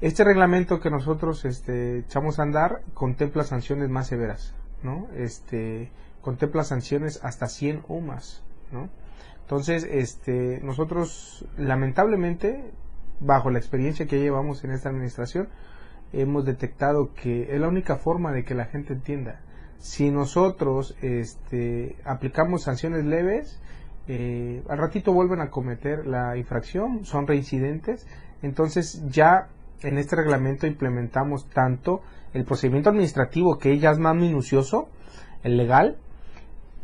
Este 0.00 0.22
reglamento 0.22 0.78
que 0.78 0.90
nosotros 0.90 1.44
este, 1.44 1.98
echamos 1.98 2.38
a 2.38 2.44
andar 2.44 2.82
contempla 2.94 3.42
sanciones 3.42 3.88
más 3.88 4.06
severas, 4.06 4.54
¿no? 4.84 5.08
Este, 5.16 5.90
contempla 6.20 6.62
sanciones 6.62 7.18
hasta 7.24 7.48
100 7.48 7.82
o 7.88 8.00
más, 8.00 8.44
¿no? 8.70 8.90
Entonces, 9.42 9.82
este, 9.90 10.60
nosotros 10.62 11.44
lamentablemente 11.58 12.70
bajo 13.20 13.50
la 13.50 13.58
experiencia 13.58 14.06
que 14.06 14.20
llevamos 14.20 14.64
en 14.64 14.72
esta 14.72 14.88
administración, 14.88 15.48
hemos 16.12 16.44
detectado 16.44 17.12
que 17.14 17.54
es 17.54 17.60
la 17.60 17.68
única 17.68 17.96
forma 17.96 18.32
de 18.32 18.44
que 18.44 18.54
la 18.54 18.64
gente 18.64 18.92
entienda. 18.92 19.40
Si 19.78 20.10
nosotros 20.10 20.96
este, 21.00 21.96
aplicamos 22.04 22.62
sanciones 22.62 23.04
leves, 23.04 23.60
eh, 24.08 24.62
al 24.68 24.78
ratito 24.78 25.12
vuelven 25.12 25.40
a 25.40 25.50
cometer 25.50 26.06
la 26.06 26.36
infracción, 26.36 27.04
son 27.04 27.26
reincidentes, 27.26 28.06
entonces 28.42 29.02
ya 29.08 29.48
en 29.82 29.98
este 29.98 30.16
reglamento 30.16 30.66
implementamos 30.66 31.48
tanto 31.48 32.02
el 32.34 32.44
procedimiento 32.44 32.90
administrativo 32.90 33.58
que 33.58 33.78
ya 33.78 33.90
es 33.90 33.98
más 33.98 34.16
minucioso, 34.16 34.88
el 35.42 35.56
legal, 35.56 35.96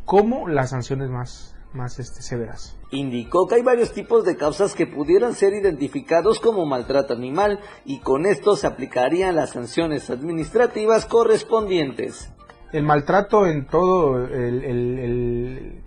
como 0.05 0.47
las 0.47 0.69
sanciones 0.69 1.09
más, 1.09 1.56
más 1.73 1.99
este, 1.99 2.21
severas. 2.21 2.77
Indicó 2.91 3.47
que 3.47 3.55
hay 3.55 3.63
varios 3.63 3.93
tipos 3.93 4.23
de 4.23 4.37
causas 4.37 4.73
que 4.73 4.87
pudieran 4.87 5.33
ser 5.33 5.53
identificados 5.53 6.39
como 6.39 6.65
maltrato 6.65 7.13
animal 7.13 7.59
y 7.85 7.99
con 7.99 8.25
esto 8.25 8.55
se 8.55 8.67
aplicarían 8.67 9.35
las 9.35 9.51
sanciones 9.51 10.09
administrativas 10.09 11.05
correspondientes. 11.05 12.31
El 12.71 12.83
maltrato 12.83 13.45
en 13.45 13.65
todo 13.65 14.25
el, 14.25 14.63
el, 14.63 15.81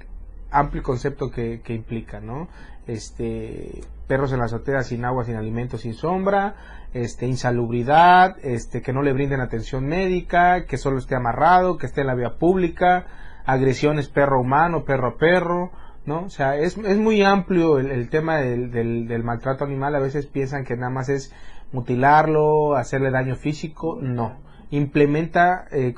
amplio 0.51 0.83
concepto 0.83 1.31
que, 1.31 1.61
que, 1.63 1.75
implica, 1.75 2.21
¿no? 2.21 2.49
Este, 2.87 3.83
perros 4.09 4.33
en 4.33 4.39
la 4.41 4.47
azotea 4.47 4.83
sin 4.83 5.05
agua, 5.05 5.25
sin 5.25 5.37
alimento, 5.37 5.79
sin 5.79 5.95
sombra, 5.95 6.57
este, 6.93 7.27
insalubridad, 7.27 8.37
este, 8.43 8.83
que 8.83 8.93
no 8.93 9.03
le 9.03 9.13
brinden 9.13 9.41
atención 9.41 9.87
médica, 9.87 10.65
que 10.67 10.77
solo 10.77 10.99
esté 10.99 11.15
amarrado, 11.15 11.79
que 11.79 11.87
esté 11.87 12.01
en 12.01 12.09
la 12.09 12.15
vía 12.15 12.39
pública, 12.39 13.07
agresiones 13.51 14.09
perro 14.09 14.41
humano, 14.41 14.85
perro 14.85 15.09
a 15.09 15.17
perro, 15.17 15.71
¿no? 16.07 16.25
O 16.25 16.31
sea, 16.31 16.57
es, 16.57 16.77
es 16.79 16.99
muy 16.99 17.23
amplio 17.23 17.79
el, 17.79 18.09
tema 18.09 18.39
del, 18.39 18.71
del, 18.71 19.25
maltrato 19.25 19.65
animal. 19.65 19.95
A 19.95 20.01
veces 20.01 20.27
piensan 20.27 20.65
que 20.65 20.77
nada 20.77 20.91
más 20.91 21.09
es 21.09 21.35
mutilarlo, 21.73 22.77
hacerle 22.77 23.11
daño 23.11 23.37
físico. 23.37 23.99
No. 24.01 24.39
Implementa, 24.71 25.67
eh, 25.73 25.95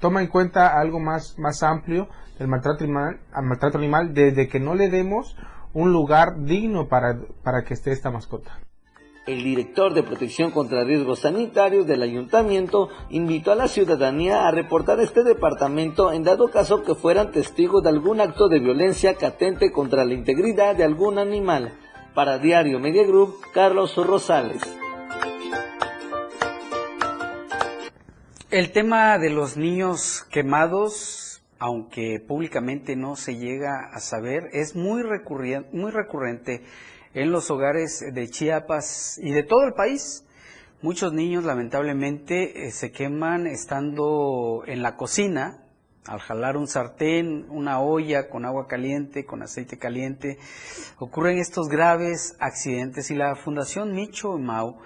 toma 0.00 0.22
en 0.22 0.26
cuenta 0.26 0.78
algo 0.78 0.98
más, 0.98 1.38
más 1.38 1.62
amplio 1.62 2.08
del 2.38 2.48
maltrato 2.48 2.84
animal, 2.84 3.20
al 3.32 3.44
maltrato 3.44 3.78
animal 3.78 4.12
desde 4.12 4.48
que 4.48 4.60
no 4.60 4.74
le 4.74 4.90
demos 4.90 5.36
un 5.72 5.92
lugar 5.92 6.40
digno 6.40 6.88
para, 6.88 7.18
para 7.42 7.62
que 7.62 7.74
esté 7.74 7.92
esta 7.92 8.10
mascota. 8.10 8.58
El 9.28 9.42
director 9.42 9.92
de 9.92 10.02
protección 10.02 10.50
contra 10.50 10.84
riesgos 10.84 11.18
sanitarios 11.18 11.86
del 11.86 12.00
ayuntamiento 12.00 12.88
invitó 13.10 13.52
a 13.52 13.56
la 13.56 13.68
ciudadanía 13.68 14.48
a 14.48 14.50
reportar 14.50 15.00
este 15.00 15.22
departamento 15.22 16.12
en 16.14 16.24
dado 16.24 16.50
caso 16.50 16.82
que 16.82 16.94
fueran 16.94 17.30
testigos 17.30 17.82
de 17.82 17.90
algún 17.90 18.22
acto 18.22 18.48
de 18.48 18.58
violencia 18.58 19.16
catente 19.16 19.70
contra 19.70 20.06
la 20.06 20.14
integridad 20.14 20.76
de 20.76 20.84
algún 20.84 21.18
animal. 21.18 21.78
Para 22.14 22.38
Diario 22.38 22.80
Media 22.80 23.06
Group, 23.06 23.34
Carlos 23.52 23.94
Rosales. 23.96 24.62
El 28.50 28.72
tema 28.72 29.18
de 29.18 29.28
los 29.28 29.58
niños 29.58 30.24
quemados, 30.30 31.42
aunque 31.58 32.18
públicamente 32.18 32.96
no 32.96 33.14
se 33.14 33.36
llega 33.36 33.90
a 33.92 34.00
saber, 34.00 34.44
es 34.54 34.74
muy 34.74 35.02
muy 35.72 35.90
recurrente 35.90 36.62
en 37.18 37.32
los 37.32 37.50
hogares 37.50 38.04
de 38.12 38.30
Chiapas 38.30 39.18
y 39.18 39.32
de 39.32 39.42
todo 39.42 39.64
el 39.64 39.74
país. 39.74 40.24
Muchos 40.82 41.12
niños 41.12 41.42
lamentablemente 41.42 42.66
eh, 42.66 42.70
se 42.70 42.92
queman 42.92 43.48
estando 43.48 44.62
en 44.66 44.82
la 44.82 44.96
cocina, 44.96 45.64
al 46.06 46.20
jalar 46.20 46.56
un 46.56 46.68
sartén, 46.68 47.46
una 47.50 47.80
olla 47.80 48.28
con 48.28 48.44
agua 48.44 48.68
caliente, 48.68 49.24
con 49.24 49.42
aceite 49.42 49.78
caliente, 49.78 50.38
ocurren 50.98 51.38
estos 51.38 51.68
graves 51.68 52.36
accidentes 52.38 53.10
y 53.10 53.16
la 53.16 53.34
Fundación 53.34 53.94
Micho 53.94 54.38
Mau 54.38 54.78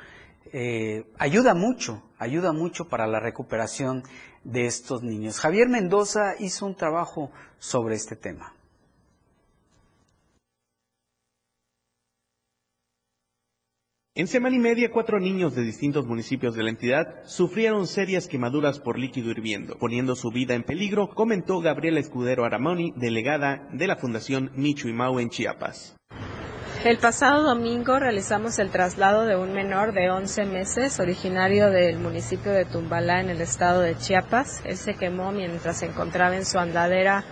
eh, 0.54 1.04
ayuda 1.18 1.52
mucho, 1.52 2.02
ayuda 2.18 2.52
mucho 2.52 2.88
para 2.88 3.06
la 3.06 3.20
recuperación 3.20 4.04
de 4.42 4.64
estos 4.64 5.02
niños. 5.02 5.38
Javier 5.38 5.68
Mendoza 5.68 6.34
hizo 6.38 6.64
un 6.64 6.76
trabajo 6.76 7.30
sobre 7.58 7.94
este 7.94 8.16
tema. 8.16 8.54
En 14.14 14.26
semana 14.26 14.54
y 14.54 14.58
media, 14.58 14.90
cuatro 14.92 15.18
niños 15.18 15.54
de 15.54 15.62
distintos 15.62 16.04
municipios 16.04 16.54
de 16.54 16.62
la 16.62 16.68
entidad 16.68 17.24
sufrieron 17.24 17.86
serias 17.86 18.28
quemaduras 18.28 18.78
por 18.78 18.98
líquido 18.98 19.30
hirviendo, 19.30 19.78
poniendo 19.78 20.16
su 20.16 20.30
vida 20.30 20.52
en 20.52 20.64
peligro, 20.64 21.08
comentó 21.08 21.60
Gabriela 21.60 21.98
Escudero 21.98 22.44
Aramoni, 22.44 22.92
delegada 22.94 23.66
de 23.72 23.86
la 23.86 23.96
Fundación 23.96 24.50
Michu 24.54 24.88
y 24.88 24.92
Mau 24.92 25.18
en 25.18 25.30
Chiapas. 25.30 25.96
El 26.84 26.98
pasado 26.98 27.42
domingo 27.42 27.98
realizamos 27.98 28.58
el 28.58 28.70
traslado 28.70 29.24
de 29.24 29.36
un 29.36 29.54
menor 29.54 29.94
de 29.94 30.10
11 30.10 30.44
meses, 30.44 31.00
originario 31.00 31.70
del 31.70 31.98
municipio 31.98 32.52
de 32.52 32.66
Tumbalá 32.66 33.22
en 33.22 33.30
el 33.30 33.40
estado 33.40 33.80
de 33.80 33.96
Chiapas. 33.96 34.62
Él 34.66 34.76
se 34.76 34.92
quemó 34.92 35.32
mientras 35.32 35.78
se 35.78 35.86
encontraba 35.86 36.36
en 36.36 36.44
su 36.44 36.58
andadera 36.58 37.24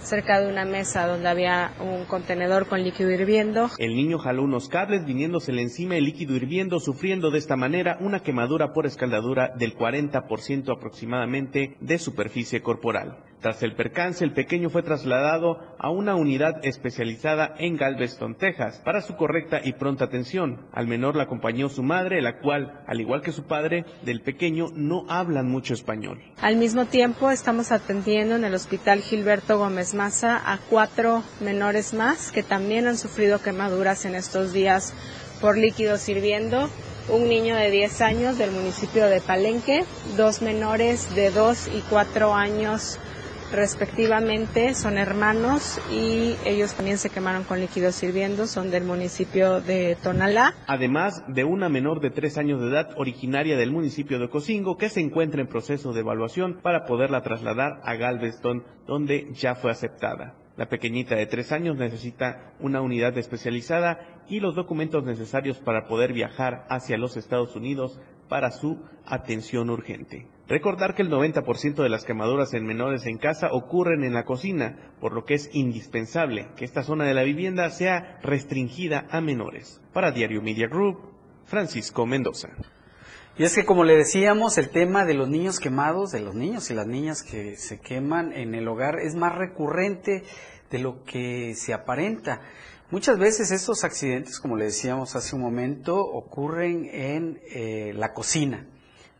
cerca 0.00 0.40
de 0.40 0.48
una 0.48 0.64
mesa 0.64 1.06
donde 1.06 1.28
había 1.28 1.72
un 1.80 2.04
contenedor 2.04 2.66
con 2.66 2.82
líquido 2.82 3.10
hirviendo. 3.10 3.70
El 3.78 3.94
niño 3.94 4.18
jaló 4.18 4.42
unos 4.42 4.68
cables 4.68 5.04
viniéndosele 5.04 5.62
encima 5.62 5.96
el 5.96 6.04
líquido 6.04 6.34
hirviendo, 6.34 6.80
sufriendo 6.80 7.30
de 7.30 7.38
esta 7.38 7.56
manera 7.56 7.98
una 8.00 8.20
quemadura 8.20 8.72
por 8.72 8.86
escaldadura 8.86 9.52
del 9.56 9.76
40% 9.76 10.76
aproximadamente 10.76 11.76
de 11.80 11.98
superficie 11.98 12.62
corporal. 12.62 13.18
Tras 13.46 13.62
el 13.62 13.76
percance, 13.76 14.24
el 14.24 14.32
pequeño 14.32 14.70
fue 14.70 14.82
trasladado 14.82 15.60
a 15.78 15.88
una 15.88 16.16
unidad 16.16 16.66
especializada 16.66 17.54
en 17.60 17.76
Galveston, 17.76 18.34
Texas, 18.34 18.82
para 18.84 19.02
su 19.02 19.14
correcta 19.14 19.60
y 19.62 19.74
pronta 19.74 20.06
atención. 20.06 20.66
Al 20.72 20.88
menor 20.88 21.14
la 21.14 21.22
acompañó 21.22 21.68
su 21.68 21.84
madre, 21.84 22.20
la 22.22 22.40
cual, 22.40 22.82
al 22.88 23.00
igual 23.00 23.22
que 23.22 23.30
su 23.30 23.44
padre, 23.44 23.84
del 24.02 24.20
pequeño 24.20 24.70
no 24.74 25.06
hablan 25.08 25.48
mucho 25.48 25.74
español. 25.74 26.20
Al 26.42 26.56
mismo 26.56 26.86
tiempo, 26.86 27.30
estamos 27.30 27.70
atendiendo 27.70 28.34
en 28.34 28.42
el 28.42 28.52
Hospital 28.52 28.98
Gilberto 28.98 29.58
Gómez 29.58 29.94
Maza 29.94 30.42
a 30.44 30.58
cuatro 30.68 31.22
menores 31.40 31.94
más 31.94 32.32
que 32.32 32.42
también 32.42 32.88
han 32.88 32.98
sufrido 32.98 33.40
quemaduras 33.40 34.06
en 34.06 34.16
estos 34.16 34.52
días 34.52 34.92
por 35.40 35.56
líquidos 35.56 36.08
hirviendo 36.08 36.68
un 37.08 37.28
niño 37.28 37.54
de 37.54 37.70
10 37.70 38.00
años 38.00 38.38
del 38.38 38.50
municipio 38.50 39.06
de 39.06 39.20
Palenque, 39.20 39.84
dos 40.16 40.42
menores 40.42 41.14
de 41.14 41.30
2 41.30 41.68
y 41.76 41.80
4 41.88 42.34
años 42.34 42.98
respectivamente, 43.52 44.74
son 44.74 44.98
hermanos 44.98 45.80
y 45.90 46.36
ellos 46.44 46.74
también 46.74 46.98
se 46.98 47.10
quemaron 47.10 47.44
con 47.44 47.60
líquidos 47.60 48.02
hirviendo, 48.02 48.46
son 48.46 48.70
del 48.70 48.84
municipio 48.84 49.60
de 49.60 49.96
Tonalá. 50.02 50.54
Además 50.66 51.22
de 51.28 51.44
una 51.44 51.68
menor 51.68 52.00
de 52.00 52.10
3 52.10 52.38
años 52.38 52.60
de 52.60 52.68
edad 52.68 52.90
originaria 52.96 53.56
del 53.56 53.70
municipio 53.70 54.18
de 54.18 54.28
Cocingo 54.28 54.76
que 54.76 54.88
se 54.88 55.00
encuentra 55.00 55.40
en 55.40 55.48
proceso 55.48 55.92
de 55.92 56.00
evaluación 56.00 56.60
para 56.62 56.84
poderla 56.84 57.22
trasladar 57.22 57.80
a 57.84 57.94
Galveston, 57.94 58.64
donde 58.86 59.28
ya 59.32 59.54
fue 59.54 59.70
aceptada. 59.70 60.34
La 60.56 60.68
pequeñita 60.68 61.16
de 61.16 61.26
tres 61.26 61.52
años 61.52 61.76
necesita 61.76 62.54
una 62.60 62.80
unidad 62.80 63.16
especializada 63.18 64.24
y 64.28 64.40
los 64.40 64.54
documentos 64.54 65.04
necesarios 65.04 65.58
para 65.58 65.86
poder 65.86 66.12
viajar 66.14 66.66
hacia 66.70 66.96
los 66.96 67.16
Estados 67.16 67.54
Unidos 67.56 68.00
para 68.28 68.50
su 68.50 68.82
atención 69.04 69.68
urgente. 69.70 70.26
Recordar 70.48 70.94
que 70.94 71.02
el 71.02 71.10
90% 71.10 71.82
de 71.82 71.88
las 71.88 72.04
quemaduras 72.04 72.54
en 72.54 72.64
menores 72.64 73.04
en 73.06 73.18
casa 73.18 73.48
ocurren 73.50 74.04
en 74.04 74.14
la 74.14 74.24
cocina, 74.24 74.92
por 75.00 75.12
lo 75.12 75.24
que 75.24 75.34
es 75.34 75.50
indispensable 75.52 76.48
que 76.56 76.64
esta 76.64 76.84
zona 76.84 77.04
de 77.04 77.14
la 77.14 77.24
vivienda 77.24 77.68
sea 77.70 78.20
restringida 78.22 79.06
a 79.10 79.20
menores. 79.20 79.80
Para 79.92 80.12
Diario 80.12 80.42
Media 80.42 80.68
Group, 80.68 80.98
Francisco 81.46 82.06
Mendoza. 82.06 82.50
Y 83.36 83.42
es 83.42 83.56
que 83.56 83.64
como 83.64 83.82
le 83.82 83.96
decíamos, 83.96 84.56
el 84.56 84.70
tema 84.70 85.04
de 85.04 85.14
los 85.14 85.28
niños 85.28 85.58
quemados, 85.58 86.12
de 86.12 86.20
los 86.20 86.36
niños 86.36 86.70
y 86.70 86.74
las 86.74 86.86
niñas 86.86 87.24
que 87.24 87.56
se 87.56 87.80
queman 87.80 88.32
en 88.32 88.54
el 88.54 88.68
hogar 88.68 89.00
es 89.00 89.16
más 89.16 89.34
recurrente 89.34 90.22
de 90.70 90.78
lo 90.78 91.02
que 91.02 91.54
se 91.56 91.74
aparenta. 91.74 92.40
Muchas 92.92 93.18
veces 93.18 93.50
estos 93.50 93.82
accidentes, 93.82 94.38
como 94.38 94.56
le 94.56 94.66
decíamos 94.66 95.16
hace 95.16 95.34
un 95.34 95.42
momento, 95.42 95.98
ocurren 95.98 96.88
en 96.92 97.40
eh, 97.50 97.92
la 97.96 98.12
cocina. 98.12 98.64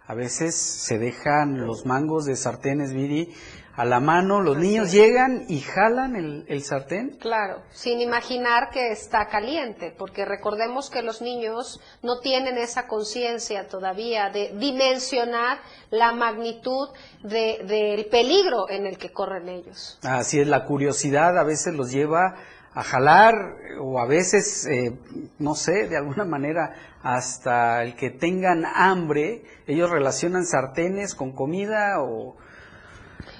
A 0.06 0.14
veces 0.14 0.54
se 0.54 0.98
dejan 0.98 1.66
los 1.66 1.84
mangos 1.84 2.26
de 2.26 2.36
sartenes, 2.36 2.92
Viri, 2.92 3.34
a 3.76 3.84
la 3.84 4.00
mano, 4.00 4.40
los 4.40 4.56
niños 4.56 4.90
llegan 4.90 5.44
y 5.48 5.60
jalan 5.60 6.16
el, 6.48 6.62
sartén. 6.62 7.18
Claro, 7.20 7.62
sin 7.72 8.00
imaginar 8.00 8.70
que 8.70 8.90
está 8.90 9.26
caliente, 9.26 9.94
porque 9.98 10.24
recordemos 10.24 10.88
que 10.88 11.02
los 11.02 11.20
niños 11.20 11.78
no 12.02 12.20
tienen 12.20 12.56
esa 12.56 12.86
conciencia 12.86 13.68
todavía 13.68 14.30
de 14.30 14.54
dimensionar 14.56 15.58
la 15.90 16.12
magnitud 16.12 16.88
del 17.22 18.06
peligro 18.06 18.70
en 18.70 18.86
el 18.86 18.96
que 18.96 19.12
corren 19.12 19.50
ellos. 19.50 19.98
Así 20.02 20.40
es, 20.40 20.46
la 20.46 20.64
curiosidad 20.64 21.36
a 21.36 21.44
veces 21.44 21.74
los 21.74 21.92
lleva 21.92 22.36
a 22.76 22.82
jalar 22.82 23.56
o 23.80 23.98
a 23.98 24.06
veces, 24.06 24.66
eh, 24.66 24.92
no 25.38 25.54
sé, 25.54 25.88
de 25.88 25.96
alguna 25.96 26.26
manera 26.26 26.74
hasta 27.02 27.82
el 27.82 27.96
que 27.96 28.10
tengan 28.10 28.66
hambre, 28.66 29.42
ellos 29.66 29.90
relacionan 29.90 30.44
sartenes 30.44 31.14
con 31.14 31.32
comida 31.32 32.02
o 32.02 32.36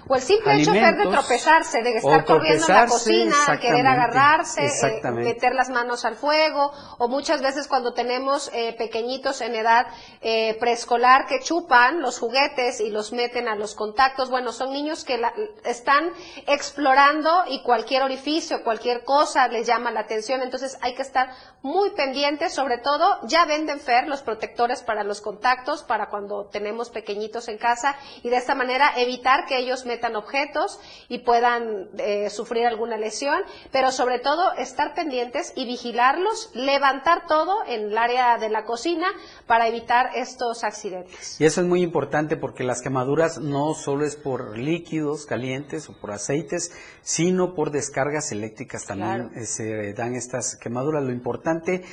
o 0.09 0.15
el 0.15 0.23
simple 0.23 0.61
hecho 0.61 0.73
de 0.73 1.07
tropezarse, 1.11 1.83
de 1.83 1.97
estar 1.97 2.25
corriendo 2.25 2.65
en 2.69 2.75
la 2.75 2.87
cocina, 2.87 3.37
querer 3.61 3.87
agarrarse, 3.87 4.67
eh, 4.67 5.11
meter 5.11 5.55
las 5.55 5.69
manos 5.69 6.05
al 6.05 6.15
fuego, 6.15 6.73
o 6.99 7.09
muchas 7.09 7.43
veces 7.43 7.67
cuando 7.67 7.93
tenemos 7.93 8.51
eh, 8.55 8.75
pequeñitos 8.79 9.41
en 9.41 9.57
edad 9.57 9.87
eh, 10.21 10.57
preescolar 10.61 11.27
que 11.27 11.41
chupan 11.41 12.01
los 12.01 12.21
juguetes 12.21 12.81
y 12.81 12.91
los 12.91 13.13
meten 13.13 13.49
a 13.49 13.57
los 13.57 13.75
contactos, 13.75 14.31
bueno, 14.31 14.53
son 14.53 14.73
niños 14.73 15.05
que 15.05 15.21
están 15.65 16.13
explorando 16.47 17.45
y 17.49 17.63
cualquier 17.63 18.03
orificio, 18.03 18.63
cualquier 18.63 19.03
cosa 19.03 19.49
les 19.49 19.67
llama 19.67 19.91
la 19.91 20.01
atención, 20.01 20.41
entonces 20.43 20.79
hay 20.83 20.95
que 20.95 21.03
estar 21.03 21.31
muy 21.63 21.91
pendientes, 21.91 22.55
sobre 22.55 22.79
todo 22.79 23.19
ya 23.25 23.45
venden 23.45 23.81
Fer 23.81 24.07
los 24.07 24.23
protectores 24.23 24.83
para 24.83 25.03
los 25.03 25.21
contactos, 25.21 25.83
para 25.83 26.09
cuando 26.09 26.47
tenemos 26.47 26.91
pequeñitos 26.91 27.49
en 27.49 27.59
casa, 27.59 27.97
y 28.23 28.31
de 28.31 28.37
esta 28.37 28.55
manera 28.55 28.93
evitar 28.97 29.47
que 29.47 29.59
ellos 29.59 29.85
metan 29.85 29.96
objetos 30.17 30.81
y 31.09 31.19
puedan 31.19 31.89
eh, 31.99 32.31
sufrir 32.31 32.67
alguna 32.67 32.97
lesión, 32.97 33.43
pero 33.73 33.91
sobre 33.93 34.19
todo 34.19 34.53
estar 34.55 34.95
pendientes 34.95 35.53
y 35.57 35.67
vigilarlos, 35.67 36.51
levantar 36.55 37.27
todo 37.27 37.65
en 37.67 37.87
el 37.87 37.99
área 37.99 38.39
de 38.39 38.49
la 38.49 38.65
cocina 38.65 39.07
para 39.47 39.69
evitar 39.69 40.11
estos 40.15 40.65
accidentes. 40.65 41.41
Y 41.41 41.45
eso 41.45 41.61
es 41.61 41.67
muy 41.67 41.83
importante 41.83 42.37
porque 42.37 42.65
las 42.65 42.83
quemaduras 42.83 43.39
no 43.39 43.75
solo 43.75 44.05
es 44.05 44.17
por 44.17 44.57
líquidos 44.57 45.27
calientes 45.27 45.89
o 45.89 45.93
por 45.95 46.11
aceites, 46.11 46.73
sino 47.03 47.55
por 47.55 47.71
descargas 47.71 48.33
eléctricas 48.33 48.85
también 48.85 49.31
eh, 49.35 49.47
se 49.47 49.93
dan 49.95 50.15
estas 50.15 50.57
quemaduras. 50.57 51.03
Lo 51.03 51.13
importante 51.13 51.85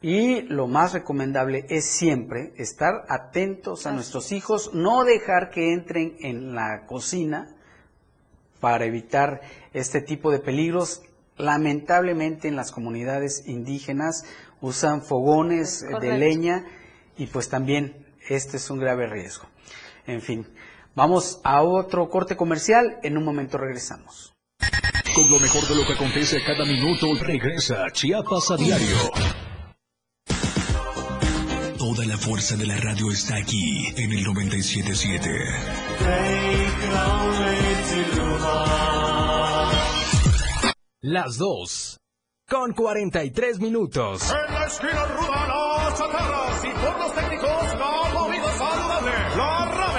y 0.00 0.42
lo 0.42 0.68
más 0.68 0.92
recomendable 0.92 1.66
es 1.68 1.84
siempre 1.84 2.52
estar 2.56 3.04
atentos 3.08 3.86
a 3.86 3.92
nuestros 3.92 4.30
hijos, 4.30 4.70
no 4.72 5.04
dejar 5.04 5.50
que 5.50 5.72
entren 5.72 6.16
en 6.20 6.54
la 6.54 6.86
cocina 6.86 7.56
para 8.60 8.84
evitar 8.84 9.40
este 9.72 10.00
tipo 10.00 10.30
de 10.30 10.38
peligros. 10.38 11.02
Lamentablemente 11.36 12.48
en 12.48 12.56
las 12.56 12.72
comunidades 12.72 13.44
indígenas 13.46 14.24
usan 14.60 15.02
fogones 15.02 15.84
de 16.00 16.18
leña 16.18 16.64
y 17.16 17.26
pues 17.26 17.48
también 17.48 18.06
este 18.28 18.56
es 18.56 18.70
un 18.70 18.78
grave 18.78 19.06
riesgo. 19.06 19.46
En 20.06 20.20
fin, 20.20 20.46
vamos 20.94 21.40
a 21.44 21.62
otro 21.62 22.08
corte 22.08 22.36
comercial, 22.36 22.98
en 23.02 23.16
un 23.18 23.24
momento 23.24 23.58
regresamos. 23.58 24.34
Con 25.14 25.30
lo 25.30 25.40
mejor 25.40 25.66
de 25.66 25.74
lo 25.74 25.86
que 25.86 25.94
acontece 25.94 26.42
cada 26.44 26.64
minuto, 26.64 27.06
regresa 27.20 27.86
Chiapas 27.92 28.50
a 28.52 28.56
diario. 28.56 28.96
La 32.18 32.24
fuerza 32.24 32.56
de 32.56 32.66
la 32.66 32.76
radio 32.76 33.12
está 33.12 33.36
aquí 33.36 33.92
en 33.96 34.10
el 34.10 34.24
977. 34.24 35.30
Las 41.02 41.38
dos. 41.38 42.00
Con 42.48 42.72
43 42.72 43.60
minutos. 43.60 44.22
En 44.32 44.52
la 44.52 44.66
esquina 44.66 45.04
ruda, 45.04 45.46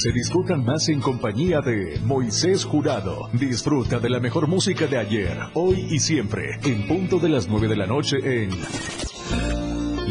se 0.00 0.12
disfrutan 0.12 0.64
más 0.64 0.88
en 0.88 0.98
compañía 0.98 1.60
de 1.60 2.00
Moisés 2.04 2.64
Jurado. 2.64 3.28
Disfruta 3.34 3.98
de 3.98 4.08
la 4.08 4.18
mejor 4.18 4.48
música 4.48 4.86
de 4.86 4.96
ayer, 4.96 5.36
hoy 5.52 5.88
y 5.90 5.98
siempre, 5.98 6.58
en 6.64 6.88
punto 6.88 7.18
de 7.18 7.28
las 7.28 7.48
9 7.48 7.68
de 7.68 7.76
la 7.76 7.86
noche 7.86 8.16
en 8.22 8.48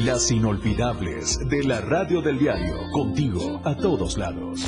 Las 0.06 0.30
Inolvidables 0.30 1.40
de 1.50 1.64
la 1.64 1.82
Radio 1.82 2.22
del 2.22 2.38
Diario, 2.38 2.76
contigo 2.94 3.62
a 3.66 3.76
todos 3.76 4.16
lados. 4.20 4.64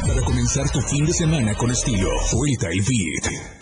Para 0.00 0.22
comenzar 0.24 0.68
tu 0.70 0.80
fin 0.80 1.06
de 1.06 1.12
semana 1.12 1.54
con 1.54 1.70
estilo, 1.70 2.08
Suelta 2.28 2.66
el 2.70 2.80
Beat. 2.80 3.61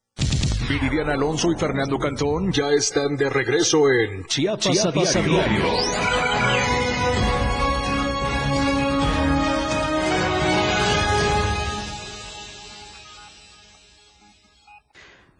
Viridiana 0.69 1.13
Alonso 1.13 1.51
y 1.51 1.55
Fernando 1.55 1.97
Cantón 1.97 2.51
ya 2.51 2.69
están 2.69 3.15
de 3.17 3.29
regreso 3.29 3.89
en 3.89 4.25
Chiapas, 4.25 4.59
Chiapas 4.59 5.15
a 5.15 5.19
a 5.19 5.21
diario. 5.21 5.49
diario. 5.49 5.63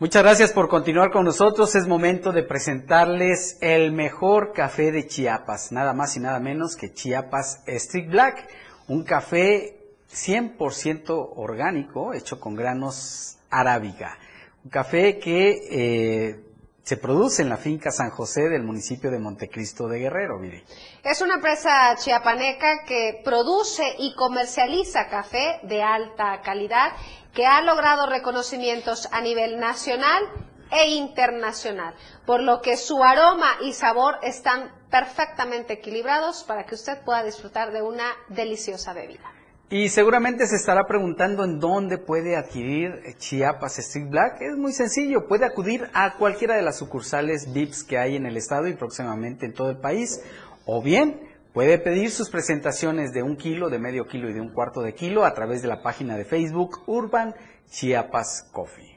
Muchas 0.01 0.23
gracias 0.23 0.51
por 0.51 0.67
continuar 0.67 1.11
con 1.11 1.25
nosotros. 1.25 1.75
Es 1.75 1.87
momento 1.87 2.31
de 2.31 2.41
presentarles 2.41 3.59
el 3.61 3.91
mejor 3.91 4.51
café 4.51 4.91
de 4.91 5.05
Chiapas, 5.05 5.71
nada 5.71 5.93
más 5.93 6.17
y 6.17 6.19
nada 6.19 6.39
menos 6.39 6.75
que 6.75 6.91
Chiapas 6.91 7.61
Street 7.67 8.09
Black, 8.09 8.49
un 8.87 9.03
café 9.03 9.77
100% 10.11 11.33
orgánico 11.35 12.15
hecho 12.15 12.39
con 12.39 12.55
granos 12.55 13.37
arábiga. 13.51 14.17
Un 14.63 14.69
café 14.69 15.17
que 15.17 15.49
eh, 15.71 16.45
se 16.83 16.97
produce 16.97 17.41
en 17.41 17.49
la 17.49 17.57
finca 17.57 17.91
San 17.91 18.09
José 18.09 18.49
del 18.49 18.63
municipio 18.63 19.09
de 19.09 19.19
Montecristo 19.19 19.87
de 19.87 19.99
Guerrero, 19.99 20.37
mire. 20.39 20.63
Es 21.03 21.21
una 21.21 21.35
empresa 21.35 21.95
chiapaneca 21.95 22.83
que 22.85 23.21
produce 23.23 23.95
y 23.97 24.13
comercializa 24.15 25.07
café 25.07 25.59
de 25.63 25.81
alta 25.81 26.41
calidad 26.41 26.91
que 27.33 27.45
ha 27.45 27.61
logrado 27.61 28.07
reconocimientos 28.07 29.07
a 29.11 29.21
nivel 29.21 29.59
nacional 29.59 30.23
e 30.71 30.89
internacional, 30.91 31.93
por 32.25 32.41
lo 32.41 32.61
que 32.61 32.77
su 32.77 33.03
aroma 33.03 33.57
y 33.61 33.73
sabor 33.73 34.17
están 34.21 34.71
perfectamente 34.89 35.73
equilibrados 35.73 36.43
para 36.43 36.65
que 36.65 36.75
usted 36.75 37.03
pueda 37.03 37.23
disfrutar 37.23 37.71
de 37.71 37.81
una 37.81 38.05
deliciosa 38.29 38.93
bebida. 38.93 39.40
Y 39.73 39.87
seguramente 39.87 40.47
se 40.47 40.57
estará 40.57 40.85
preguntando 40.85 41.45
en 41.45 41.57
dónde 41.61 41.97
puede 41.97 42.35
adquirir 42.35 42.91
Chiapas 43.17 43.79
Street 43.79 44.09
Black. 44.09 44.41
Es 44.41 44.57
muy 44.57 44.73
sencillo, 44.73 45.29
puede 45.29 45.45
acudir 45.45 45.89
a 45.93 46.17
cualquiera 46.17 46.57
de 46.57 46.61
las 46.61 46.77
sucursales 46.77 47.53
VIPs 47.53 47.85
que 47.85 47.97
hay 47.97 48.17
en 48.17 48.25
el 48.25 48.35
estado 48.35 48.67
y 48.67 48.73
próximamente 48.73 49.45
en 49.45 49.53
todo 49.53 49.69
el 49.69 49.77
país. 49.77 50.21
O 50.65 50.81
bien 50.81 51.21
puede 51.53 51.79
pedir 51.79 52.11
sus 52.11 52.29
presentaciones 52.29 53.13
de 53.13 53.23
un 53.23 53.37
kilo, 53.37 53.69
de 53.69 53.79
medio 53.79 54.07
kilo 54.07 54.29
y 54.29 54.33
de 54.33 54.41
un 54.41 54.49
cuarto 54.49 54.81
de 54.81 54.93
kilo 54.93 55.23
a 55.23 55.33
través 55.33 55.61
de 55.61 55.69
la 55.69 55.81
página 55.81 56.17
de 56.17 56.25
Facebook 56.25 56.83
Urban 56.87 57.33
Chiapas 57.69 58.49
Coffee. 58.51 58.90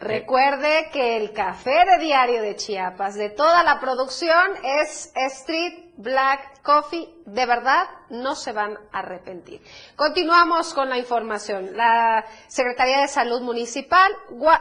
Recuerde 0.00 0.90
que 0.92 1.16
el 1.16 1.32
café 1.32 1.84
de 1.84 1.98
diario 1.98 2.40
de 2.40 2.54
Chiapas, 2.54 3.16
de 3.16 3.30
toda 3.30 3.64
la 3.64 3.80
producción, 3.80 4.52
es 4.62 5.10
Street 5.16 5.90
Black 5.96 6.62
Coffee. 6.62 7.08
De 7.26 7.44
verdad, 7.46 7.88
no 8.08 8.36
se 8.36 8.52
van 8.52 8.78
a 8.92 9.00
arrepentir. 9.00 9.60
Continuamos 9.96 10.72
con 10.72 10.88
la 10.88 10.98
información. 10.98 11.76
La 11.76 12.24
Secretaría 12.46 13.00
de 13.00 13.08
Salud 13.08 13.40
Municipal, 13.40 14.12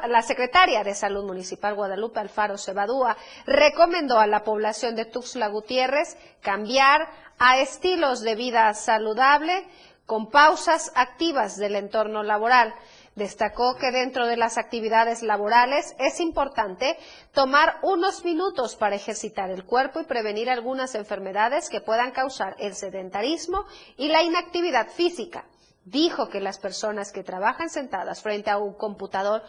la 0.08 0.24
Secretaria 0.24 0.84
de 0.84 0.96
Salud 0.96 1.24
Municipal 1.24 1.76
Guadalupe 1.76 2.20
Alfaro 2.20 2.58
Cebadúa 2.58 3.16
recomendó 3.46 4.20
a 4.20 4.26
la 4.26 4.44
población 4.44 4.96
de 4.96 5.06
Tuxtla 5.06 5.50
Gutiérrez 5.50 6.18
cambiar 6.42 7.08
a 7.38 7.60
estilos 7.60 8.22
de 8.22 8.34
vida 8.34 8.74
saludable 8.74 9.68
con 10.08 10.32
pausas 10.32 10.92
activas 10.96 11.58
del 11.58 11.76
entorno 11.76 12.24
laboral. 12.24 12.74
Destacó 13.18 13.78
que 13.78 13.90
dentro 13.90 14.28
de 14.28 14.38
las 14.38 14.60
actividades 14.60 15.24
laborales 15.24 15.96
es 15.98 16.20
importante 16.20 17.00
tomar 17.34 17.80
unos 17.82 18.24
minutos 18.24 18.76
para 18.76 18.96
ejercitar 18.96 19.50
el 19.50 19.66
cuerpo 19.66 20.00
y 20.00 20.06
prevenir 20.06 20.52
algunas 20.52 20.94
enfermedades 20.94 21.68
que 21.68 21.82
puedan 21.82 22.12
causar 22.12 22.56
el 22.60 22.76
sedentarismo 22.76 23.66
y 23.98 24.10
la 24.10 24.22
inactividad 24.22 24.90
física. 24.90 25.46
Dijo 25.84 26.30
que 26.30 26.40
las 26.40 26.60
personas 26.60 27.12
que 27.12 27.24
trabajan 27.24 27.72
sentadas 27.72 28.22
frente 28.22 28.52
a 28.52 28.60
un 28.60 28.76
computador 28.76 29.42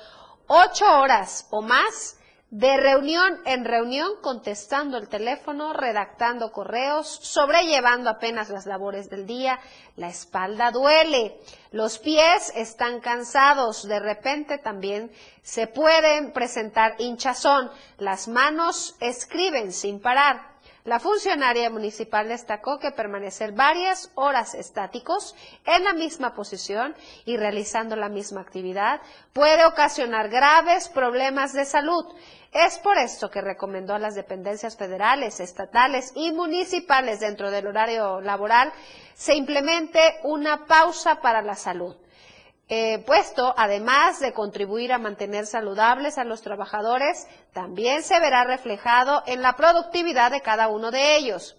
ocho 0.47 0.87
horas 0.87 1.47
o 1.51 1.61
más 1.61 2.19
de 2.51 2.79
reunión 2.79 3.41
en 3.45 3.67
reunión, 3.67 4.13
contestando 4.23 4.97
el 4.97 5.09
teléfono, 5.09 5.75
redactando 5.75 6.51
correos, 6.51 7.07
sobrellevando 7.07 8.09
apenas 8.09 8.49
las 8.49 8.65
labores 8.65 9.11
del 9.11 9.27
día. 9.27 9.61
La 9.97 10.09
espalda 10.09 10.71
duele, 10.71 11.39
los 11.73 11.99
pies 11.99 12.51
están 12.55 13.01
cansados, 13.01 13.87
de 13.87 14.01
repente 14.01 14.57
también 14.57 15.13
se 15.43 15.67
pueden 15.67 16.33
presentar 16.33 16.95
hinchazón, 16.99 17.71
las 17.99 18.29
manos 18.29 18.97
escriben 19.01 19.73
sin 19.73 20.01
parar. 20.01 20.59
La 20.89 21.01
funcionaria 21.01 21.69
municipal 21.69 22.29
destacó 22.29 22.79
que 22.79 22.93
permanecer 22.93 23.53
varias 23.53 24.11
horas 24.15 24.55
estáticos 24.55 25.35
en 25.67 25.85
la 25.85 25.93
misma 25.93 26.33
posición 26.33 26.97
y 27.27 27.37
realizando 27.37 27.95
la 27.95 28.09
misma 28.09 28.41
actividad 28.41 29.03
puede 29.35 29.67
ocasionar 29.67 30.31
graves 30.31 30.89
problemas 30.89 31.53
de 31.53 31.67
salud. 31.67 32.07
Es 32.53 32.79
por 32.79 32.97
esto 32.97 33.31
que 33.31 33.43
recomendó 33.43 33.95
a 33.95 33.99
las 33.99 34.15
dependencias 34.15 34.77
federales, 34.77 35.39
estatales 35.39 36.13
y 36.15 36.33
municipales 36.33 37.21
dentro 37.21 37.51
del 37.51 37.67
horario 37.67 38.21
laboral 38.23 38.73
se 39.15 39.35
implemente 39.35 40.01
una 40.23 40.67
pausa 40.67 41.21
para 41.21 41.43
la 41.43 41.57
salud. 41.57 41.97
Eh, 42.71 43.03
puesto, 43.07 43.55
además 43.57 44.21
de 44.21 44.33
contribuir 44.33 44.93
a 44.93 44.99
mantener 44.99 45.47
saludables 45.47 46.19
a 46.19 46.25
los 46.25 46.43
trabajadores, 46.43 47.27
también 47.53 48.03
se 48.03 48.21
verá 48.21 48.45
reflejado 48.45 49.23
en 49.27 49.43
la 49.43 49.55
productividad 49.55 50.31
de 50.31 50.43
cada 50.43 50.69
uno 50.69 50.91
de 50.91 51.17
ellos. 51.17 51.57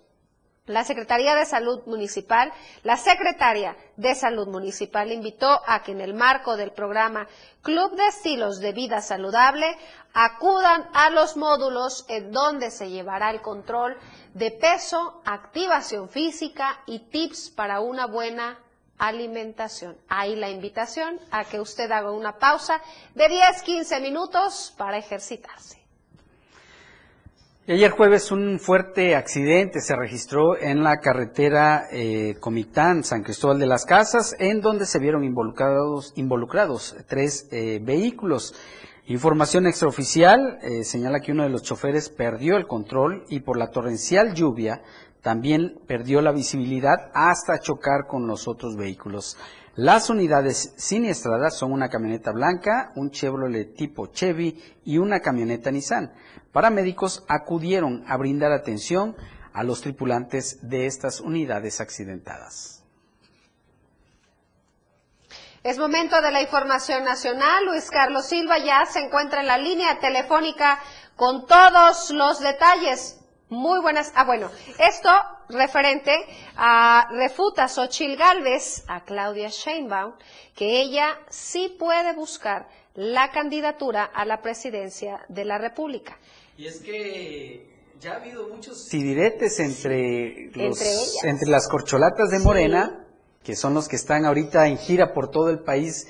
La 0.70 0.84
Secretaría 0.84 1.34
de 1.34 1.48
Salud 1.48 1.82
Municipal, 1.88 2.54
la 2.84 2.96
Secretaria 2.96 3.76
de 3.98 4.14
Salud 4.14 4.48
Municipal 4.48 5.12
invitó 5.12 5.62
a 5.66 5.82
que 5.82 5.94
en 5.94 6.00
el 6.00 6.14
marco 6.14 6.58
del 6.58 6.74
programa 6.74 7.28
Club 7.64 7.96
de 7.96 8.06
Estilos 8.06 8.60
de 8.60 8.72
Vida 8.72 9.02
Saludable 9.02 9.66
acudan 10.14 10.88
a 10.94 11.10
los 11.10 11.38
módulos 11.38 12.06
en 12.08 12.32
donde 12.32 12.72
se 12.72 12.90
llevará 12.90 13.32
el 13.32 13.42
control 13.42 13.98
de 14.34 14.52
peso, 14.52 15.22
activación 15.26 16.10
física 16.10 16.82
y 16.86 17.00
tips 17.10 17.50
para 17.50 17.80
una 17.80 18.08
buena 18.08 18.60
alimentación. 18.98 19.98
Ahí 20.10 20.36
la 20.36 20.50
invitación 20.50 21.20
a 21.32 21.46
que 21.46 21.60
usted 21.60 21.92
haga 21.92 22.12
una 22.12 22.38
pausa 22.38 22.82
de 23.16 23.26
10-15 23.26 24.02
minutos 24.02 24.74
para 24.78 24.98
ejercitarse. 24.98 25.80
Y 27.66 27.74
ayer 27.74 27.92
jueves 27.92 28.32
un 28.32 28.60
fuerte 28.60 29.16
accidente 29.16 29.80
se 29.80 29.96
registró 29.96 30.58
en 30.60 30.84
la 30.84 30.98
carretera 30.98 31.84
eh, 31.92 32.36
Comitán, 32.40 33.04
San 33.04 33.22
Cristóbal 33.22 33.60
de 33.60 33.68
las 33.68 33.86
Casas, 33.86 34.36
en 34.40 34.60
donde 34.60 34.88
se 34.88 34.98
vieron 34.98 35.24
involucrados, 35.24 36.12
involucrados 36.16 36.96
tres 37.08 37.48
eh, 37.52 37.80
vehículos. 37.80 38.56
Información 39.10 39.66
extraoficial 39.66 40.60
eh, 40.62 40.84
señala 40.84 41.20
que 41.20 41.32
uno 41.32 41.42
de 41.42 41.50
los 41.50 41.64
choferes 41.64 42.10
perdió 42.12 42.58
el 42.58 42.68
control 42.68 43.26
y 43.28 43.40
por 43.40 43.58
la 43.58 43.72
torrencial 43.72 44.36
lluvia 44.36 44.84
también 45.24 45.80
perdió 45.88 46.22
la 46.22 46.32
visibilidad 46.32 47.10
hasta 47.16 47.58
chocar 47.58 48.06
con 48.08 48.28
los 48.28 48.48
otros 48.48 48.76
vehículos. 48.78 49.36
Las 49.74 50.12
unidades 50.12 50.76
siniestradas 50.78 51.58
son 51.58 51.72
una 51.72 51.90
camioneta 51.90 52.32
blanca, 52.32 52.92
un 52.96 53.10
Chevrolet 53.10 53.74
tipo 53.74 54.06
Chevy 54.12 54.62
y 54.86 55.00
una 55.00 55.22
camioneta 55.22 55.72
Nissan. 55.72 56.14
Paramédicos 56.52 57.26
acudieron 57.28 58.04
a 58.08 58.16
brindar 58.16 58.52
atención 58.52 59.16
a 59.54 59.64
los 59.64 59.82
tripulantes 59.82 60.60
de 60.70 60.86
estas 60.86 61.20
unidades 61.20 61.82
accidentadas. 61.82 62.79
Es 65.62 65.78
momento 65.78 66.22
de 66.22 66.32
la 66.32 66.42
información 66.42 67.04
nacional. 67.04 67.66
Luis 67.66 67.90
Carlos 67.90 68.26
Silva 68.26 68.60
ya 68.60 68.86
se 68.86 69.00
encuentra 69.00 69.42
en 69.42 69.48
la 69.48 69.58
línea 69.58 70.00
telefónica 70.00 70.80
con 71.18 71.46
todos 71.48 72.12
los 72.12 72.40
detalles. 72.40 73.20
Muy 73.50 73.82
buenas. 73.82 74.14
Ah, 74.16 74.24
bueno, 74.24 74.50
esto 74.78 75.10
referente 75.50 76.16
a 76.56 77.10
refuta 77.12 77.68
Xochil 77.68 78.16
Gálvez 78.16 78.86
a 78.88 79.04
Claudia 79.04 79.50
Sheinbaum 79.50 80.14
que 80.56 80.80
ella 80.80 81.20
sí 81.30 81.76
puede 81.78 82.14
buscar 82.14 82.70
la 82.94 83.32
candidatura 83.32 84.06
a 84.06 84.24
la 84.24 84.42
presidencia 84.42 85.26
de 85.28 85.44
la 85.44 85.58
República. 85.58 86.18
Y 86.58 86.68
es 86.68 86.80
que 86.80 87.68
ya 88.00 88.14
ha 88.14 88.16
habido 88.18 88.48
muchos 88.48 88.88
diretes 88.90 89.60
entre, 89.60 90.52
los, 90.54 90.82
Entre 90.82 91.30
entre 91.30 91.50
las 91.50 91.68
corcholatas 91.68 92.30
de 92.30 92.40
Morena, 92.40 93.09
que 93.44 93.56
son 93.56 93.74
los 93.74 93.88
que 93.88 93.96
están 93.96 94.26
ahorita 94.26 94.68
en 94.68 94.78
gira 94.78 95.14
por 95.14 95.30
todo 95.32 95.50
el 95.50 95.60
país, 95.60 96.08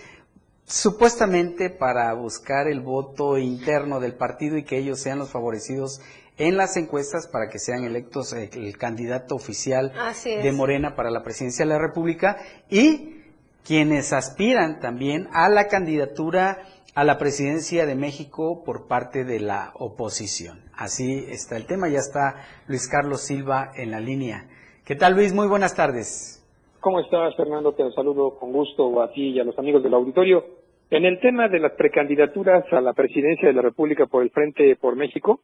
supuestamente 0.66 1.70
para 1.70 2.14
buscar 2.14 2.68
el 2.68 2.82
voto 2.82 3.38
interno 3.38 4.00
del 4.00 4.16
partido 4.16 4.58
y 4.58 4.64
que 4.64 4.78
ellos 4.78 5.00
sean 5.00 5.20
los 5.20 5.30
favorecidos 5.30 6.02
en 6.38 6.58
las 6.58 6.78
encuestas 6.78 7.28
para 7.28 7.50
que 7.50 7.60
sean 7.60 7.84
electos 7.84 8.34
el 8.34 8.78
candidato 8.78 9.36
oficial 9.36 9.92
de 10.24 10.52
Morena 10.52 10.96
para 10.96 11.12
la 11.12 11.24
presidencia 11.24 11.66
de 11.66 11.72
la 11.72 11.80
República 11.80 12.38
y 12.70 13.16
quienes 13.64 14.14
aspiran 14.14 14.80
también 14.80 15.28
a 15.34 15.50
la 15.50 15.68
candidatura 15.68 16.60
a 16.96 17.04
la 17.04 17.18
presidencia 17.18 17.86
de 17.86 17.96
México 17.96 18.64
por 18.64 18.88
parte 18.88 19.24
de 19.24 19.40
la 19.40 19.72
oposición. 19.76 20.70
Así 20.74 21.26
está 21.30 21.56
el 21.56 21.66
tema, 21.66 21.88
ya 21.88 22.00
está 22.00 22.36
Luis 22.68 22.88
Carlos 22.88 23.22
Silva 23.22 23.72
en 23.76 23.92
la 23.92 24.00
línea. 24.00 24.48
¿Qué 24.86 24.96
tal 24.96 25.14
Luis? 25.14 25.34
Muy 25.34 25.48
buenas 25.48 25.76
tardes. 25.76 26.39
¿Cómo 26.82 27.02
estás, 27.02 27.36
Fernando? 27.36 27.74
Te 27.74 27.92
saludo 27.92 28.40
con 28.40 28.54
gusto 28.54 29.02
a 29.02 29.12
ti 29.12 29.32
y 29.32 29.40
a 29.42 29.44
los 29.44 29.60
amigos 29.60 29.84
del 29.84 29.94
auditorio. 29.94 30.46
En 30.90 31.04
el 31.04 31.20
tema 31.20 31.50
de 31.50 31.60
las 31.60 31.74
precandidaturas 31.74 32.72
a 32.72 32.80
la 32.80 32.94
presidencia 32.94 33.50
de 33.50 33.54
la 33.54 33.62
República 33.62 34.06
por 34.06 34.24
el 34.24 34.30
Frente 34.30 34.78
por 34.78 34.96
México, 34.96 35.42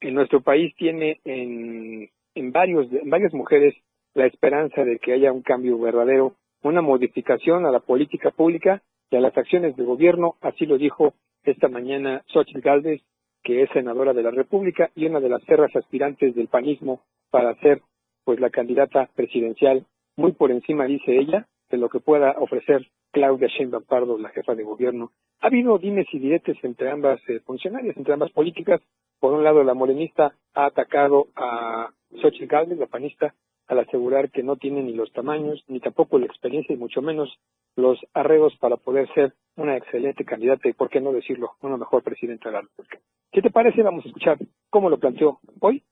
en 0.00 0.14
nuestro 0.14 0.40
país 0.40 0.74
tiene 0.76 1.20
en, 1.26 2.08
en, 2.34 2.52
varios, 2.52 2.90
en 2.90 3.10
varias 3.10 3.34
mujeres 3.34 3.74
la 4.14 4.24
esperanza 4.24 4.82
de 4.82 4.98
que 4.98 5.12
haya 5.12 5.32
un 5.32 5.42
cambio 5.42 5.78
verdadero, 5.78 6.36
una 6.62 6.80
modificación 6.80 7.66
a 7.66 7.70
la 7.70 7.80
política 7.80 8.30
pública 8.30 8.80
y 9.10 9.16
a 9.16 9.20
las 9.20 9.36
acciones 9.36 9.76
de 9.76 9.84
gobierno, 9.84 10.36
así 10.40 10.64
lo 10.64 10.78
dijo 10.78 11.12
esta 11.44 11.68
mañana 11.68 12.22
Xochitl 12.28 12.60
Gálvez, 12.60 13.02
que 13.42 13.62
es 13.62 13.70
senadora 13.74 14.14
de 14.14 14.22
la 14.22 14.30
República 14.30 14.90
y 14.94 15.04
una 15.04 15.20
de 15.20 15.28
las 15.28 15.42
cerras 15.44 15.76
aspirantes 15.76 16.34
del 16.34 16.48
panismo 16.48 17.02
para 17.30 17.54
ser 17.56 17.82
pues 18.24 18.40
la 18.40 18.48
candidata 18.48 19.10
presidencial, 19.14 19.84
muy 20.20 20.32
por 20.32 20.50
encima, 20.50 20.84
dice 20.84 21.18
ella, 21.18 21.48
de 21.70 21.78
lo 21.78 21.88
que 21.88 21.98
pueda 21.98 22.32
ofrecer 22.38 22.86
Claudia 23.10 23.48
Sheinbaum 23.48 23.84
Pardo, 23.84 24.18
la 24.18 24.28
jefa 24.28 24.54
de 24.54 24.62
gobierno. 24.62 25.12
Ha 25.40 25.46
habido 25.46 25.78
dimes 25.78 26.06
y 26.12 26.18
diretes 26.18 26.58
entre 26.62 26.90
ambas 26.90 27.20
eh, 27.28 27.40
funcionarias, 27.40 27.96
entre 27.96 28.12
ambas 28.12 28.30
políticas. 28.30 28.80
Por 29.18 29.32
un 29.32 29.42
lado, 29.42 29.64
la 29.64 29.74
morenista 29.74 30.34
ha 30.54 30.66
atacado 30.66 31.28
a 31.36 31.90
Xochitl 32.20 32.46
Gálvez, 32.46 32.78
la 32.78 32.86
panista, 32.86 33.34
al 33.66 33.78
asegurar 33.78 34.30
que 34.30 34.42
no 34.42 34.56
tiene 34.56 34.82
ni 34.82 34.92
los 34.92 35.10
tamaños, 35.12 35.64
ni 35.68 35.80
tampoco 35.80 36.18
la 36.18 36.26
experiencia, 36.26 36.74
y 36.74 36.78
mucho 36.78 37.00
menos 37.00 37.38
los 37.76 37.98
arreglos 38.12 38.54
para 38.58 38.76
poder 38.76 39.08
ser 39.14 39.32
una 39.56 39.76
excelente 39.76 40.24
candidata 40.24 40.68
y, 40.68 40.74
por 40.74 40.90
qué 40.90 41.00
no 41.00 41.12
decirlo, 41.12 41.52
una 41.62 41.76
mejor 41.76 42.02
presidenta 42.02 42.48
de 42.48 42.54
la 42.56 42.60
República. 42.62 42.98
¿Qué 43.32 43.40
te 43.40 43.50
parece? 43.50 43.82
Vamos 43.82 44.04
a 44.04 44.08
escuchar 44.08 44.38
cómo 44.68 44.90
lo 44.90 44.98
planteó 44.98 45.40
hoy 45.60 45.82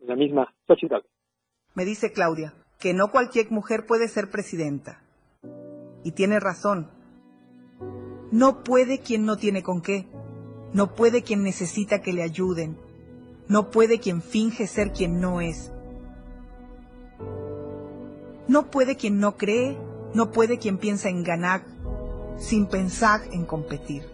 la 0.00 0.16
misma 0.16 0.52
Xochitl 0.66 0.94
Gálvez. 0.94 1.10
Me 1.74 1.84
dice 1.84 2.12
Claudia 2.12 2.54
que 2.78 2.94
no 2.94 3.10
cualquier 3.10 3.50
mujer 3.50 3.86
puede 3.86 4.08
ser 4.08 4.30
presidenta. 4.30 5.02
Y 6.04 6.12
tiene 6.12 6.38
razón. 6.40 6.90
No 8.30 8.62
puede 8.62 9.00
quien 9.00 9.24
no 9.24 9.36
tiene 9.36 9.62
con 9.62 9.80
qué. 9.82 10.06
No 10.72 10.94
puede 10.94 11.22
quien 11.22 11.42
necesita 11.42 12.02
que 12.02 12.12
le 12.12 12.22
ayuden. 12.22 12.78
No 13.48 13.70
puede 13.70 13.98
quien 13.98 14.22
finge 14.22 14.66
ser 14.66 14.92
quien 14.92 15.20
no 15.20 15.40
es. 15.40 15.72
No 18.46 18.70
puede 18.70 18.96
quien 18.96 19.18
no 19.18 19.36
cree. 19.36 19.76
No 20.14 20.30
puede 20.30 20.58
quien 20.58 20.78
piensa 20.78 21.08
en 21.08 21.22
ganar 21.22 21.64
sin 22.38 22.66
pensar 22.66 23.22
en 23.32 23.44
competir. 23.44 24.04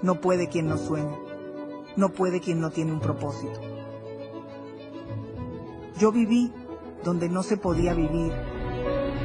No 0.00 0.20
puede 0.20 0.48
quien 0.48 0.68
no 0.68 0.78
sueña. 0.78 1.18
No 1.96 2.12
puede 2.12 2.40
quien 2.40 2.60
no 2.60 2.70
tiene 2.70 2.92
un 2.92 3.00
propósito. 3.00 3.60
Yo 5.98 6.12
viví 6.12 6.52
donde 7.04 7.28
no 7.28 7.42
se 7.42 7.56
podía 7.56 7.94
vivir. 7.94 8.32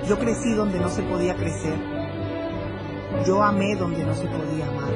Yo 0.07 0.17
crecí 0.19 0.53
donde 0.53 0.79
no 0.79 0.89
se 0.89 1.03
podía 1.03 1.35
crecer. 1.35 1.75
Yo 3.25 3.41
amé 3.41 3.75
donde 3.75 4.03
no 4.03 4.13
se 4.13 4.27
podía 4.27 4.67
amar. 4.67 4.91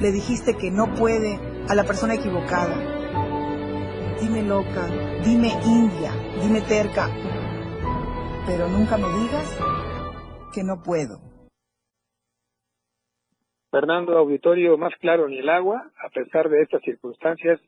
Le 0.00 0.12
dijiste 0.12 0.56
que 0.56 0.70
no 0.70 0.94
puede 0.94 1.38
a 1.68 1.74
la 1.74 1.84
persona 1.84 2.14
equivocada. 2.14 2.76
Dime 4.20 4.42
loca, 4.42 4.86
dime 5.24 5.52
india, 5.64 6.12
dime 6.42 6.60
terca, 6.62 7.08
pero 8.46 8.68
nunca 8.68 8.96
me 8.96 9.08
digas 9.08 9.58
que 10.52 10.64
no 10.64 10.82
puedo. 10.82 11.20
Fernando 13.70 14.16
Auditorio, 14.16 14.78
más 14.78 14.94
claro 15.00 15.28
ni 15.28 15.38
el 15.38 15.48
agua, 15.48 15.92
a 16.02 16.08
pesar 16.08 16.48
de 16.48 16.62
estas 16.62 16.82
circunstancias, 16.82 17.60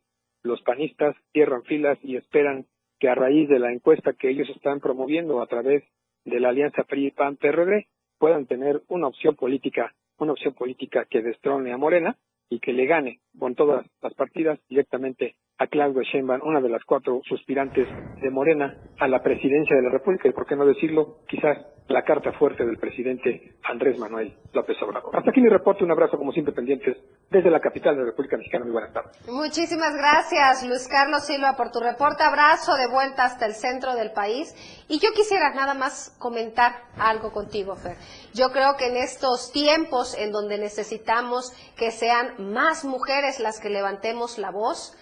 los 0.42 0.62
panistas 0.62 1.14
cierran 1.32 1.62
filas 1.64 1.98
y 2.03 2.16
esperan 2.16 2.66
que 3.01 3.09
a 3.09 3.14
raíz 3.14 3.48
de 3.48 3.59
la 3.59 3.72
encuesta 3.72 4.12
que 4.12 4.28
ellos 4.28 4.48
están 4.51 4.78
promoviendo 4.78 5.42
a 5.42 5.46
través 5.46 5.82
de 6.24 6.38
la 6.38 6.51
alianza 6.51 6.84
PRI-PAN-PRD 6.84 7.88
puedan 8.18 8.46
tener 8.46 8.82
una 8.88 9.09
opción 9.09 9.34
política, 9.34 9.94
una 10.18 10.32
opción 10.32 10.55
política 10.55 11.07
que 11.07 11.22
destrone 11.22 11.72
a 11.72 11.78
Morena 11.78 12.18
y 12.51 12.61
que 12.61 12.74
le 12.74 12.84
gane 12.84 13.20
con 13.38 13.55
todas 13.55 13.86
las 14.03 14.14
partidas 14.14 14.61
directamente 14.68 15.36
a 15.61 15.66
Claudia 15.66 16.02
Sheinbaum, 16.11 16.40
una 16.42 16.61
de 16.62 16.70
las 16.70 16.82
cuatro 16.84 17.20
suspirantes 17.28 17.86
de 18.22 18.30
Morena 18.30 18.78
a 18.98 19.06
la 19.06 19.22
presidencia 19.22 19.76
de 19.76 19.82
la 19.82 19.90
República 19.90 20.26
y 20.26 20.32
por 20.32 20.46
qué 20.46 20.56
no 20.56 20.64
decirlo, 20.64 21.18
quizás 21.28 21.58
la 21.86 22.02
carta 22.02 22.32
fuerte 22.32 22.64
del 22.64 22.78
presidente 22.78 23.56
Andrés 23.64 23.98
Manuel 23.98 24.32
López 24.54 24.76
Obrador. 24.80 25.14
Hasta 25.14 25.30
aquí 25.30 25.40
mi 25.42 25.50
reporte, 25.50 25.84
un 25.84 25.90
abrazo 25.90 26.16
como 26.16 26.32
siempre 26.32 26.54
pendientes 26.54 26.96
desde 27.28 27.50
la 27.50 27.61
capital 27.61 27.94
de 27.94 28.02
la 28.02 28.06
República 28.06 28.38
Mexicana. 28.38 28.64
Muy 28.64 28.72
buenas 28.72 28.92
tardes. 28.94 29.28
Muchísimas 29.28 29.94
gracias, 29.96 30.66
Luis 30.66 30.88
Carlos 30.88 31.26
Silva, 31.26 31.54
por 31.58 31.70
tu 31.70 31.80
reporte. 31.80 32.22
Abrazo 32.22 32.76
de 32.76 32.86
vuelta 32.86 33.24
hasta 33.24 33.44
el 33.44 33.52
centro 33.52 33.94
del 33.94 34.12
país. 34.12 34.54
Y 34.88 34.98
yo 34.98 35.11
quisiera 35.14 35.52
nada 35.52 35.74
más 35.74 36.16
comentar 36.18 36.72
algo 36.96 37.32
contigo, 37.32 37.76
Fer. 37.76 37.96
Yo 38.32 38.48
creo 38.50 38.76
que 38.78 38.86
en 38.86 38.96
estos 38.96 39.52
tiempos 39.52 40.16
en 40.16 40.32
donde 40.32 40.58
necesitamos 40.58 41.52
que 41.76 41.90
sean 41.90 42.52
más 42.52 42.84
mujeres 42.84 43.40
las 43.40 43.61
que 43.61 43.68
levantemos 43.68 44.38
la 44.38 44.50
voz, 44.50 44.96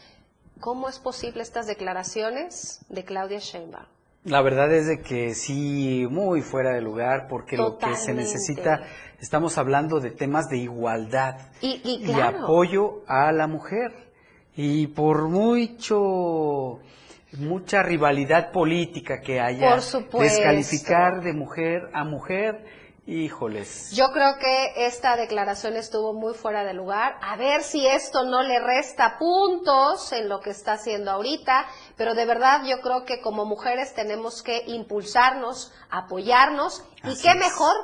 ¿cómo 0.60 0.88
es 0.88 0.98
posible 0.98 1.42
estas 1.42 1.66
declaraciones 1.66 2.84
de 2.88 3.04
Claudia 3.04 3.38
Sheinbaum? 3.38 3.86
La 4.24 4.42
verdad 4.42 4.72
es 4.72 4.86
de 4.86 5.00
que 5.00 5.34
sí, 5.34 6.06
muy 6.10 6.42
fuera 6.42 6.72
de 6.74 6.82
lugar, 6.82 7.28
porque 7.28 7.56
lo 7.56 7.78
que 7.78 7.94
se 7.94 8.12
necesita, 8.12 8.82
estamos 9.20 9.56
hablando 9.58 10.00
de 10.00 10.10
temas 10.10 10.48
de 10.48 10.58
igualdad 10.58 11.36
Y, 11.60 11.80
y 11.84 12.02
y 12.02 12.12
claro, 12.12 12.44
apoyo 12.44 13.04
a 13.06 13.32
la 13.32 13.46
mujer. 13.46 13.92
Y 14.56 14.88
por 14.88 15.28
mucho, 15.28 16.80
mucha 17.38 17.82
rivalidad 17.82 18.50
política 18.50 19.20
que 19.20 19.40
haya, 19.40 19.78
Por 20.10 20.22
descalificar 20.22 21.22
de 21.22 21.32
mujer 21.32 21.88
a 21.92 22.04
mujer, 22.04 22.64
híjoles. 23.08 23.90
Yo 23.92 24.12
creo 24.12 24.36
que 24.38 24.86
esta 24.86 25.16
declaración 25.16 25.76
estuvo 25.76 26.12
muy 26.12 26.34
fuera 26.34 26.62
de 26.62 26.74
lugar. 26.74 27.16
A 27.22 27.36
ver 27.36 27.62
si 27.62 27.86
esto 27.86 28.24
no 28.24 28.42
le 28.42 28.60
resta 28.60 29.16
puntos 29.18 30.12
en 30.12 30.28
lo 30.28 30.40
que 30.40 30.50
está 30.50 30.72
haciendo 30.72 31.10
ahorita, 31.10 31.66
pero 31.96 32.14
de 32.14 32.26
verdad 32.26 32.62
yo 32.66 32.80
creo 32.82 33.04
que 33.04 33.22
como 33.22 33.46
mujeres 33.46 33.94
tenemos 33.94 34.42
que 34.42 34.62
impulsarnos, 34.66 35.72
apoyarnos 35.88 36.84
y 37.04 37.16
qué 37.20 37.30
es. 37.30 37.36
mejor 37.36 37.74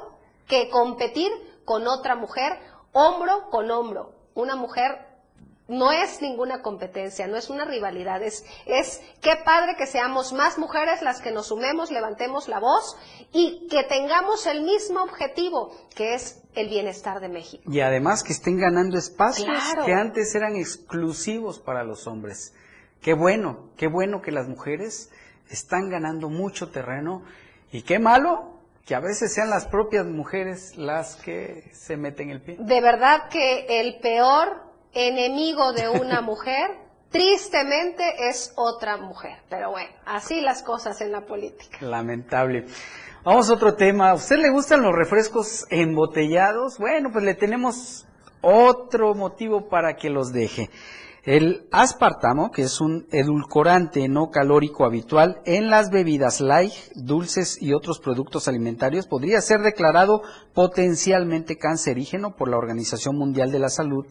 que 0.47 0.69
competir 0.69 1.31
con 1.65 1.89
otra 1.89 2.17
mujer 2.17 2.59
hombro 2.93 3.49
con 3.51 3.71
hombro. 3.71 4.13
Una 4.35 4.57
mujer 4.57 5.14
no 5.67 5.93
es 5.93 6.21
ninguna 6.21 6.61
competencia, 6.61 7.27
no 7.27 7.37
es 7.37 7.49
una 7.49 7.65
rivalidad, 7.65 8.23
es, 8.23 8.45
es 8.67 9.01
qué 9.23 9.37
padre 9.45 9.77
que 9.77 9.87
seamos 9.87 10.33
más 10.33 10.59
mujeres 10.59 11.01
las 11.01 11.21
que 11.23 11.33
nos 11.33 11.47
sumemos, 11.49 11.91
levantemos 11.91 12.49
la 12.49 12.61
voz 12.61 12.97
y 13.33 13.67
que 13.69 13.83
tengamos 13.85 14.47
el 14.47 14.63
mismo 14.63 15.03
objetivo, 15.03 15.75
que 15.95 16.15
es 16.15 16.43
el 16.55 16.69
bienestar 16.69 17.21
de 17.21 17.29
México. 17.29 17.65
Y 17.71 17.81
además 17.81 18.23
que 18.23 18.33
estén 18.33 18.59
ganando 18.59 18.99
espacios 18.99 19.49
Claro. 19.49 19.87
que 19.87 19.95
antes 19.95 20.35
eran 20.35 20.57
exclusivos 20.57 21.59
para 21.61 21.83
los 21.83 22.07
hombres. 22.07 22.55
Qué 23.01 23.15
bueno, 23.15 23.71
qué 23.77 23.87
bueno 23.87 24.21
que 24.23 24.33
las 24.33 24.49
mujeres 24.49 25.11
están 25.51 25.89
ganando 25.91 26.29
mucho 26.29 26.71
terreno 26.71 27.23
Y 27.71 27.83
qué 27.83 27.99
malo 27.99 28.55
que 28.87 28.95
a 28.95 29.01
veces 29.01 29.35
sean 29.35 29.51
las 29.51 29.67
propias 29.67 30.07
mujeres 30.07 30.77
las 30.77 31.17
que 31.17 31.71
se 31.73 31.97
meten 31.97 32.31
el 32.31 32.41
pie. 32.41 32.57
De 32.61 32.81
verdad 32.81 33.29
que 33.31 33.81
el 33.81 33.99
peor 34.01 34.63
enemigo 34.95 35.73
de 35.73 35.89
una 35.89 36.21
mujer, 36.23 36.71
tristemente, 37.11 38.29
es 38.29 38.53
otra 38.57 38.97
mujer. 38.97 39.39
Pero 39.49 39.71
bueno, 39.71 39.91
así 40.07 40.41
las 40.41 40.63
cosas 40.63 41.01
en 41.01 41.13
la 41.13 41.27
política. 41.27 41.79
Lamentable. 41.81 42.67
Vamos 43.25 43.49
a 43.49 43.55
otro 43.55 43.75
tema. 43.75 44.11
¿A 44.11 44.15
usted 44.15 44.37
le 44.37 44.51
gustan 44.51 44.83
los 44.83 44.95
refrescos 44.95 45.67
embotellados? 45.71 46.79
Bueno, 46.79 47.11
pues 47.13 47.25
le 47.25 47.35
tenemos 47.35 48.07
otro 48.43 49.15
motivo 49.15 49.69
para 49.69 49.97
que 49.97 50.11
los 50.11 50.33
deje. 50.33 50.71
El 51.25 51.67
aspartamo, 51.73 52.51
que 52.51 52.61
es 52.61 52.83
un 52.83 53.07
edulcorante 53.11 54.07
no 54.11 54.29
calórico 54.31 54.85
habitual 54.85 55.41
en 55.47 55.71
las 55.71 55.89
bebidas 55.89 56.43
light, 56.43 56.75
dulces 56.95 57.57
y 57.63 57.73
otros 57.73 57.99
productos 57.99 58.47
alimentarios, 58.47 59.07
podría 59.07 59.41
ser 59.41 59.63
declarado 59.63 60.21
potencialmente 60.53 61.57
cancerígeno 61.57 62.37
por 62.37 62.51
la 62.51 62.59
Organización 62.59 63.17
Mundial 63.17 63.51
de 63.51 63.59
la 63.59 63.71
Salud, 63.71 64.05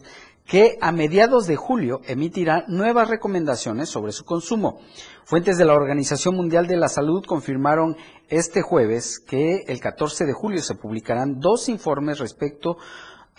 que 0.46 0.76
a 0.80 0.92
mediados 0.92 1.46
de 1.46 1.56
julio 1.56 2.02
emitirá 2.06 2.64
nuevas 2.68 3.08
recomendaciones 3.08 3.88
sobre 3.88 4.12
su 4.12 4.24
consumo. 4.24 4.80
Fuentes 5.24 5.56
de 5.56 5.64
la 5.64 5.74
Organización 5.74 6.36
Mundial 6.36 6.66
de 6.66 6.76
la 6.76 6.88
Salud 6.88 7.24
confirmaron 7.24 7.96
este 8.28 8.60
jueves 8.60 9.18
que 9.18 9.64
el 9.66 9.80
14 9.80 10.26
de 10.26 10.32
julio 10.34 10.62
se 10.62 10.74
publicarán 10.74 11.40
dos 11.40 11.68
informes 11.68 12.20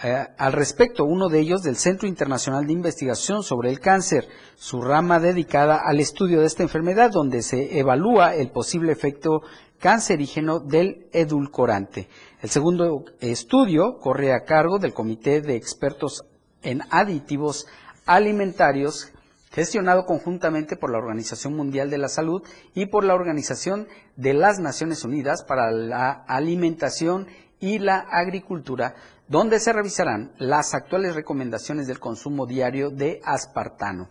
eh, 0.03 0.28
al 0.38 0.51
respecto, 0.51 1.06
uno 1.06 1.30
de 1.30 1.39
ellos 1.39 1.64
del 1.64 1.78
Centro 1.78 2.08
Internacional 2.08 2.66
de 2.66 2.74
Investigación 2.74 3.43
sobre 3.43 3.70
el 3.70 3.80
Cáncer, 3.80 4.28
su 4.56 4.82
rama 4.82 5.20
dedicada 5.20 5.80
al 5.86 6.01
estudio 6.01 6.41
de 6.41 6.47
esta 6.47 6.64
enfermedad, 6.64 7.12
donde 7.12 7.41
se 7.43 7.80
evalúa 7.80 8.36
el 8.36 8.51
posible 8.51 8.91
efecto 8.91 9.41
cancerígeno 9.80 10.60
del 10.60 11.08
edulcorante. 11.14 12.10
El 12.41 12.49
segundo 12.49 13.06
estudio 13.22 13.99
corre 13.99 14.34
a 14.34 14.43
cargo 14.43 14.80
del 14.80 14.93
Comité 14.93 15.41
de 15.41 15.56
Expertos 15.56 16.26
en 16.66 16.82
Aditivos 16.89 17.68
Alimentarios, 18.05 19.11
gestionado 19.51 20.05
conjuntamente 20.05 20.76
por 20.76 20.91
la 20.91 20.97
Organización 20.97 21.55
Mundial 21.55 21.89
de 21.89 21.97
la 21.97 22.09
Salud 22.09 22.43
y 22.74 22.88
por 22.88 23.05
la 23.05 23.16
Organización 23.16 23.88
de 24.18 24.34
las 24.34 24.59
Naciones 24.59 25.05
Unidas 25.05 25.43
para 25.43 25.72
la 25.72 26.11
Alimentación 26.28 27.28
y 27.59 27.80
la 27.80 27.99
Agricultura, 27.99 28.95
donde 29.28 29.59
se 29.59 29.74
revisarán 29.74 30.34
las 30.38 30.74
actuales 30.74 31.16
recomendaciones 31.16 31.88
del 31.88 31.99
consumo 31.99 32.45
diario 32.45 32.89
de 32.89 33.22
aspartano. 33.24 34.09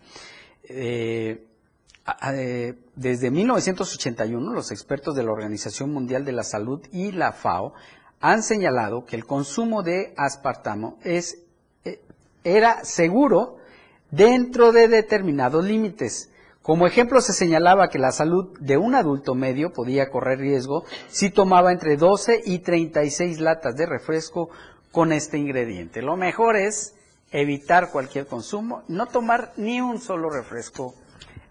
Eh, 0.63 1.45
eh, 2.33 2.73
desde 2.95 3.31
1981, 3.31 4.53
los 4.53 4.71
expertos 4.71 5.15
de 5.15 5.23
la 5.23 5.31
Organización 5.31 5.91
Mundial 5.91 6.25
de 6.25 6.31
la 6.31 6.43
Salud 6.43 6.81
y 6.91 7.11
la 7.11 7.31
FAO 7.31 7.73
han 8.19 8.43
señalado 8.43 9.05
que 9.05 9.15
el 9.15 9.25
consumo 9.25 9.83
de 9.83 10.13
aspartamo 10.17 10.97
es, 11.03 11.44
era 12.45 12.85
seguro 12.85 13.57
dentro 14.11 14.71
de 14.71 14.87
determinados 14.87 15.65
límites. 15.65 16.31
Como 16.61 16.87
ejemplo 16.87 17.21
se 17.21 17.33
señalaba 17.33 17.89
que 17.89 17.99
la 17.99 18.11
salud 18.11 18.57
de 18.59 18.77
un 18.77 18.95
adulto 18.95 19.35
medio 19.35 19.73
podía 19.73 20.09
correr 20.09 20.39
riesgo 20.39 20.85
si 21.09 21.29
tomaba 21.29 21.71
entre 21.71 21.97
12 21.97 22.41
y 22.45 22.59
36 22.59 23.39
latas 23.39 23.75
de 23.75 23.85
refresco 23.85 24.49
con 24.91 25.11
este 25.11 25.37
ingrediente. 25.37 26.01
Lo 26.01 26.15
mejor 26.15 26.55
es 26.55 26.95
evitar 27.31 27.91
cualquier 27.91 28.27
consumo, 28.27 28.83
no 28.87 29.07
tomar 29.07 29.51
ni 29.57 29.81
un 29.81 29.99
solo 29.99 30.29
refresco 30.29 30.95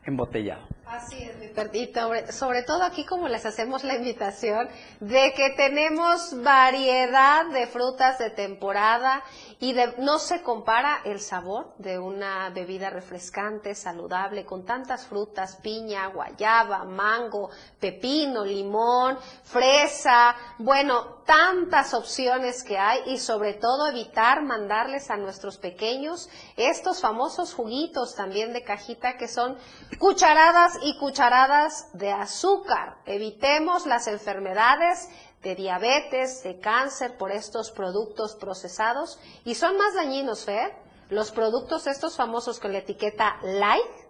embotellado. 0.04 0.66
Así 0.86 1.22
es, 1.22 1.36
mi 1.38 1.48
perrito. 1.48 2.10
Sobre 2.30 2.62
todo 2.62 2.82
aquí 2.82 3.06
como 3.06 3.26
les 3.28 3.46
hacemos 3.46 3.84
la 3.84 3.94
invitación 3.94 4.68
de 5.00 5.32
que 5.34 5.50
tenemos 5.56 6.42
variedad 6.42 7.46
de 7.46 7.66
frutas 7.66 8.18
de 8.18 8.28
temporada 8.30 9.22
y 9.60 9.72
de, 9.72 9.94
no 9.98 10.18
se 10.18 10.42
compara 10.42 11.00
el 11.04 11.20
sabor 11.20 11.72
de 11.78 11.98
una 11.98 12.50
bebida 12.50 12.90
refrescante, 12.90 13.74
saludable, 13.74 14.44
con 14.44 14.66
tantas 14.66 15.06
frutas, 15.06 15.56
piña, 15.56 16.06
guayaba, 16.08 16.84
mango, 16.84 17.48
pepino, 17.80 18.44
limón, 18.44 19.18
fresa, 19.42 20.36
bueno, 20.58 21.22
tantas 21.24 21.94
opciones 21.94 22.62
que 22.62 22.76
hay 22.76 23.00
y 23.06 23.18
sobre 23.18 23.54
todo 23.54 23.88
evitar 23.88 24.42
mandarles 24.42 25.10
a 25.10 25.16
nuestros 25.16 25.56
pequeños 25.56 26.28
estos 26.56 27.00
famosos 27.00 27.54
juguitos 27.54 28.14
también 28.14 28.52
de 28.52 28.62
cajita 28.62 29.16
que 29.16 29.28
son 29.28 29.56
cucharadas 29.98 30.73
y 30.82 30.98
cucharadas 30.98 31.88
de 31.92 32.10
azúcar. 32.10 32.96
Evitemos 33.06 33.86
las 33.86 34.06
enfermedades 34.06 35.08
de 35.42 35.54
diabetes, 35.54 36.42
de 36.42 36.58
cáncer 36.58 37.16
por 37.16 37.30
estos 37.30 37.70
productos 37.70 38.34
procesados 38.34 39.20
y 39.44 39.54
son 39.54 39.76
más 39.76 39.94
dañinos, 39.94 40.44
Fer, 40.44 40.72
los 41.10 41.30
productos 41.30 41.86
estos 41.86 42.16
famosos 42.16 42.58
con 42.58 42.72
la 42.72 42.78
etiqueta 42.78 43.36
light. 43.42 44.04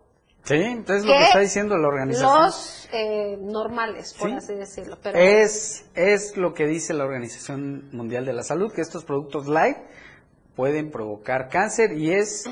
Sí, 0.44 0.56
entonces 0.56 1.06
lo 1.06 1.12
que 1.12 1.24
está 1.24 1.38
diciendo 1.40 1.76
la 1.78 1.88
organización. 1.88 2.44
Los 2.44 2.88
eh, 2.92 3.38
normales, 3.40 4.14
por 4.14 4.30
así 4.30 4.54
decirlo. 4.54 4.98
Pero 5.02 5.18
es, 5.18 5.86
es 5.94 6.36
lo 6.36 6.52
que 6.52 6.66
dice 6.66 6.92
la 6.92 7.04
Organización 7.04 7.88
Mundial 7.92 8.26
de 8.26 8.34
la 8.34 8.42
Salud, 8.42 8.70
que 8.70 8.82
estos 8.82 9.04
productos 9.04 9.46
light 9.46 9.78
pueden 10.54 10.90
provocar 10.90 11.48
cáncer 11.48 11.92
y 11.92 12.12
es 12.12 12.44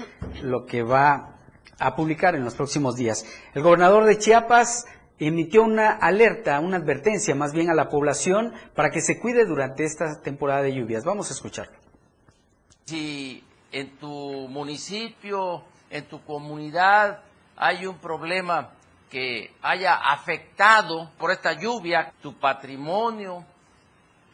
lo 0.42 0.64
que 0.64 0.82
va 0.82 1.38
a 1.78 1.96
publicar 1.96 2.34
en 2.34 2.44
los 2.44 2.54
próximos 2.54 2.96
días. 2.96 3.24
El 3.54 3.62
gobernador 3.62 4.04
de 4.04 4.18
Chiapas 4.18 4.86
emitió 5.18 5.62
una 5.62 5.90
alerta, 5.90 6.60
una 6.60 6.78
advertencia 6.78 7.34
más 7.34 7.52
bien 7.52 7.70
a 7.70 7.74
la 7.74 7.88
población 7.88 8.52
para 8.74 8.90
que 8.90 9.00
se 9.00 9.18
cuide 9.20 9.44
durante 9.44 9.84
esta 9.84 10.20
temporada 10.20 10.62
de 10.62 10.74
lluvias. 10.74 11.04
Vamos 11.04 11.30
a 11.30 11.34
escucharlo. 11.34 11.76
Si 12.86 13.42
en 13.70 13.96
tu 13.98 14.48
municipio, 14.48 15.62
en 15.90 16.04
tu 16.06 16.24
comunidad 16.24 17.20
hay 17.56 17.86
un 17.86 17.98
problema 17.98 18.70
que 19.10 19.54
haya 19.62 19.94
afectado 19.94 21.10
por 21.18 21.30
esta 21.30 21.52
lluvia 21.52 22.12
tu 22.22 22.34
patrimonio, 22.38 23.44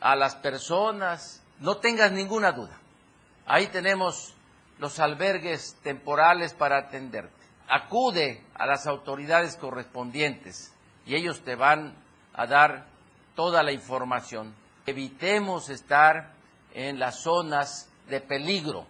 a 0.01 0.17
las 0.17 0.37
personas, 0.37 1.43
no 1.61 1.79
tengas 1.79 2.13
ninguna 2.13 2.53
duda. 2.53 2.79
Ahí 3.47 3.67
tenemos 3.69 4.35
los 4.79 5.01
albergues 5.01 5.77
temporales 5.83 6.55
para 6.55 6.79
atenderte. 6.79 7.35
Acude 7.69 8.43
a 8.55 8.67
las 8.67 8.87
autoridades 8.87 9.57
correspondientes 9.57 10.73
y 11.05 11.15
ellos 11.15 11.43
te 11.43 11.55
van 11.55 11.95
a 12.33 12.47
dar 12.47 12.87
toda 13.35 13.63
la 13.63 13.73
información. 13.73 14.55
Evitemos 14.87 15.69
estar 15.69 16.33
en 16.75 16.99
las 16.99 17.23
zonas 17.23 17.91
de 18.09 18.21
peligro. 18.21 18.87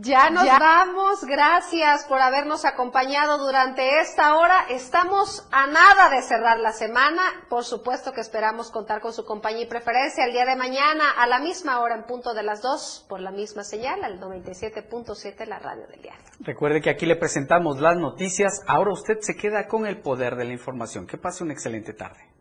Ya 0.00 0.30
nos 0.30 0.46
vamos, 0.46 1.20
gracias 1.28 2.06
por 2.06 2.18
habernos 2.18 2.64
acompañado 2.64 3.36
durante 3.36 4.00
esta 4.00 4.38
hora. 4.38 4.64
Estamos 4.70 5.46
a 5.52 5.66
nada 5.66 6.08
de 6.08 6.22
cerrar 6.22 6.58
la 6.60 6.72
semana. 6.72 7.20
Por 7.50 7.62
supuesto 7.64 8.10
que 8.14 8.22
esperamos 8.22 8.70
contar 8.70 9.02
con 9.02 9.12
su 9.12 9.26
compañía 9.26 9.64
y 9.64 9.66
preferencia 9.66 10.24
el 10.24 10.32
día 10.32 10.46
de 10.46 10.56
mañana 10.56 11.10
a 11.10 11.26
la 11.26 11.40
misma 11.40 11.78
hora 11.80 11.94
en 11.94 12.04
punto 12.04 12.32
de 12.32 12.42
las 12.42 12.62
dos 12.62 13.04
por 13.06 13.20
la 13.20 13.30
misma 13.30 13.64
señal, 13.64 14.02
al 14.02 14.18
97.7 14.18 15.46
la 15.46 15.58
radio 15.58 15.86
del 15.86 16.00
diario. 16.00 16.24
Recuerde 16.40 16.80
que 16.80 16.88
aquí 16.88 17.04
le 17.04 17.16
presentamos 17.16 17.78
las 17.78 17.98
noticias. 17.98 18.62
Ahora 18.66 18.92
usted 18.92 19.18
se 19.20 19.36
queda 19.36 19.68
con 19.68 19.86
el 19.86 20.00
poder 20.00 20.36
de 20.36 20.46
la 20.46 20.52
información. 20.52 21.06
Que 21.06 21.18
pase 21.18 21.44
una 21.44 21.52
excelente 21.52 21.92
tarde. 21.92 22.32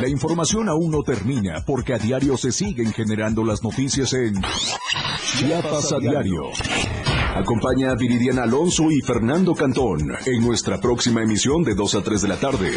La 0.00 0.08
información 0.08 0.70
aún 0.70 0.90
no 0.90 1.02
termina 1.02 1.62
porque 1.66 1.92
a 1.92 1.98
diario 1.98 2.38
se 2.38 2.50
siguen 2.50 2.94
generando 2.94 3.44
las 3.44 3.62
noticias 3.62 4.14
en 4.14 4.40
Chiapas 5.36 5.92
a 5.92 5.98
diario. 5.98 6.42
Acompaña 7.34 7.92
a 7.92 7.94
Viridiana 7.94 8.42
Alonso 8.42 8.90
y 8.90 9.00
Fernando 9.00 9.54
Cantón 9.54 10.12
en 10.26 10.42
nuestra 10.46 10.78
próxima 10.78 11.22
emisión 11.22 11.62
de 11.62 11.74
2 11.74 11.94
a 11.94 12.02
3 12.02 12.22
de 12.22 12.28
la 12.28 12.36
tarde. 12.36 12.70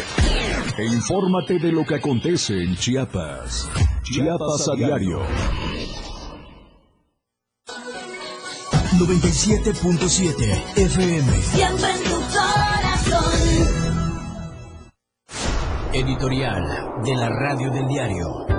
E 0.78 0.84
infórmate 0.86 1.58
de 1.58 1.72
lo 1.72 1.84
que 1.84 1.96
acontece 1.96 2.54
en 2.54 2.74
Chiapas. 2.76 3.68
Chiapas 4.02 4.68
a 4.72 4.74
diario. 4.74 5.20
97.7 8.98 10.76
FM. 10.76 11.42
Siempre 11.42 11.90
en 11.90 12.04
tu 12.04 12.18
corazón. 12.32 13.32
Editorial 15.92 16.64
de 17.04 17.14
la 17.14 17.28
Radio 17.28 17.70
del 17.70 17.86
Diario. 17.86 18.55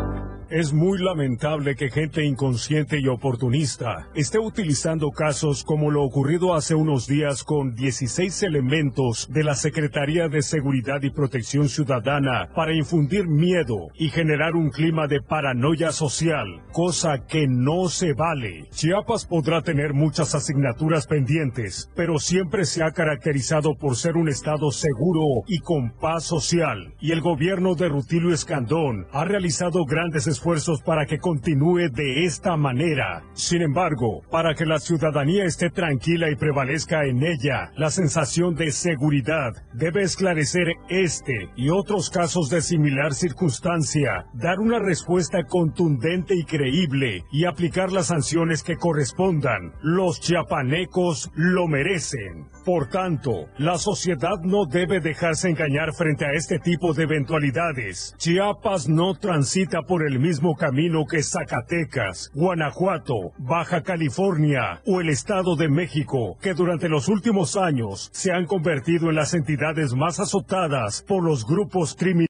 Es 0.49 0.71
muy 0.71 0.97
lamentable 0.97 1.75
que 1.75 1.89
gente 1.89 2.23
inconsciente 2.23 3.01
y 3.01 3.09
oportunista 3.09 4.07
esté 4.15 4.39
utilizando 4.39 5.09
casos 5.11 5.65
como 5.65 5.91
lo 5.91 6.03
ocurrido 6.03 6.53
hace 6.53 6.73
unos 6.73 7.05
días 7.05 7.43
con 7.43 7.75
16 7.75 8.43
elementos 8.43 9.27
de 9.29 9.43
la 9.43 9.55
Secretaría 9.55 10.29
de 10.29 10.41
Seguridad 10.41 11.01
y 11.01 11.09
Protección 11.09 11.67
Ciudadana 11.67 12.47
para 12.55 12.73
infundir 12.73 13.27
miedo 13.27 13.89
y 13.95 14.07
generar 14.07 14.55
un 14.55 14.69
clima 14.69 15.07
de 15.07 15.21
paranoia 15.21 15.91
social, 15.91 16.47
cosa 16.71 17.25
que 17.27 17.45
no 17.45 17.89
se 17.89 18.13
vale. 18.13 18.69
Chiapas 18.71 19.25
podrá 19.25 19.61
tener 19.63 19.93
muchas 19.93 20.33
asignaturas 20.33 21.07
pendientes, 21.07 21.91
pero 21.93 22.19
siempre 22.19 22.63
se 22.63 22.83
ha 22.83 22.91
caracterizado 22.91 23.75
por 23.75 23.97
ser 23.97 24.15
un 24.15 24.29
estado 24.29 24.71
seguro 24.71 25.43
y 25.45 25.59
con 25.59 25.91
paz 25.91 26.23
social, 26.23 26.93
y 27.01 27.11
el 27.11 27.19
gobierno 27.19 27.75
de 27.75 27.89
Rutilio 27.89 28.33
Escandón 28.33 29.07
ha 29.11 29.25
realizado 29.25 29.83
grandes 29.83 30.25
esfuerzos 30.37 30.81
para 30.81 31.07
que 31.07 31.17
continúe 31.17 31.89
de 31.91 32.25
esta 32.25 32.55
manera. 32.55 33.23
Sin 33.33 33.63
embargo, 33.63 34.21
para 34.29 34.53
que 34.53 34.67
la 34.67 34.77
ciudadanía 34.77 35.45
esté 35.45 35.71
tranquila 35.71 36.29
y 36.29 36.35
prevalezca 36.35 37.05
en 37.05 37.23
ella 37.23 37.71
la 37.75 37.89
sensación 37.89 38.53
de 38.53 38.71
seguridad, 38.71 39.53
debe 39.73 40.03
esclarecer 40.03 40.67
este 40.89 41.49
y 41.55 41.69
otros 41.69 42.11
casos 42.11 42.49
de 42.49 42.61
similar 42.61 43.15
circunstancia, 43.15 44.27
dar 44.35 44.59
una 44.59 44.77
respuesta 44.77 45.43
contundente 45.43 46.35
y 46.35 46.43
creíble 46.43 47.23
y 47.31 47.45
aplicar 47.45 47.91
las 47.91 48.07
sanciones 48.07 48.61
que 48.61 48.77
correspondan. 48.77 49.73
Los 49.81 50.19
chiapanecos 50.19 51.31
lo 51.33 51.67
merecen. 51.67 52.47
Por 52.67 52.89
tanto, 52.89 53.47
la 53.57 53.77
sociedad 53.77 54.41
no 54.43 54.65
debe 54.65 54.99
dejarse 54.99 55.47
engañar 55.47 55.93
frente 55.93 56.25
a 56.25 56.33
este 56.33 56.59
tipo 56.59 56.93
de 56.93 57.03
eventualidades. 57.03 58.13
Chiapas 58.17 58.89
no 58.89 59.13
transita 59.13 59.83
por 59.83 60.05
el 60.05 60.19
mismo 60.19 60.53
camino 60.53 61.05
que 61.09 61.23
Zacatecas, 61.23 62.29
Guanajuato, 62.33 63.31
Baja 63.37 63.83
California 63.83 64.81
o 64.85 64.99
el 64.99 65.07
Estado 65.07 65.55
de 65.55 65.69
México, 65.69 66.37
que 66.41 66.53
durante 66.53 66.89
los 66.89 67.07
últimos 67.07 67.55
años 67.55 68.09
se 68.11 68.33
han 68.33 68.45
convertido 68.45 69.09
en 69.09 69.15
las 69.15 69.33
entidades 69.33 69.93
más 69.93 70.19
azotadas 70.19 71.05
por 71.07 71.23
los 71.23 71.45
grupos 71.45 71.95
criminales 71.95 72.17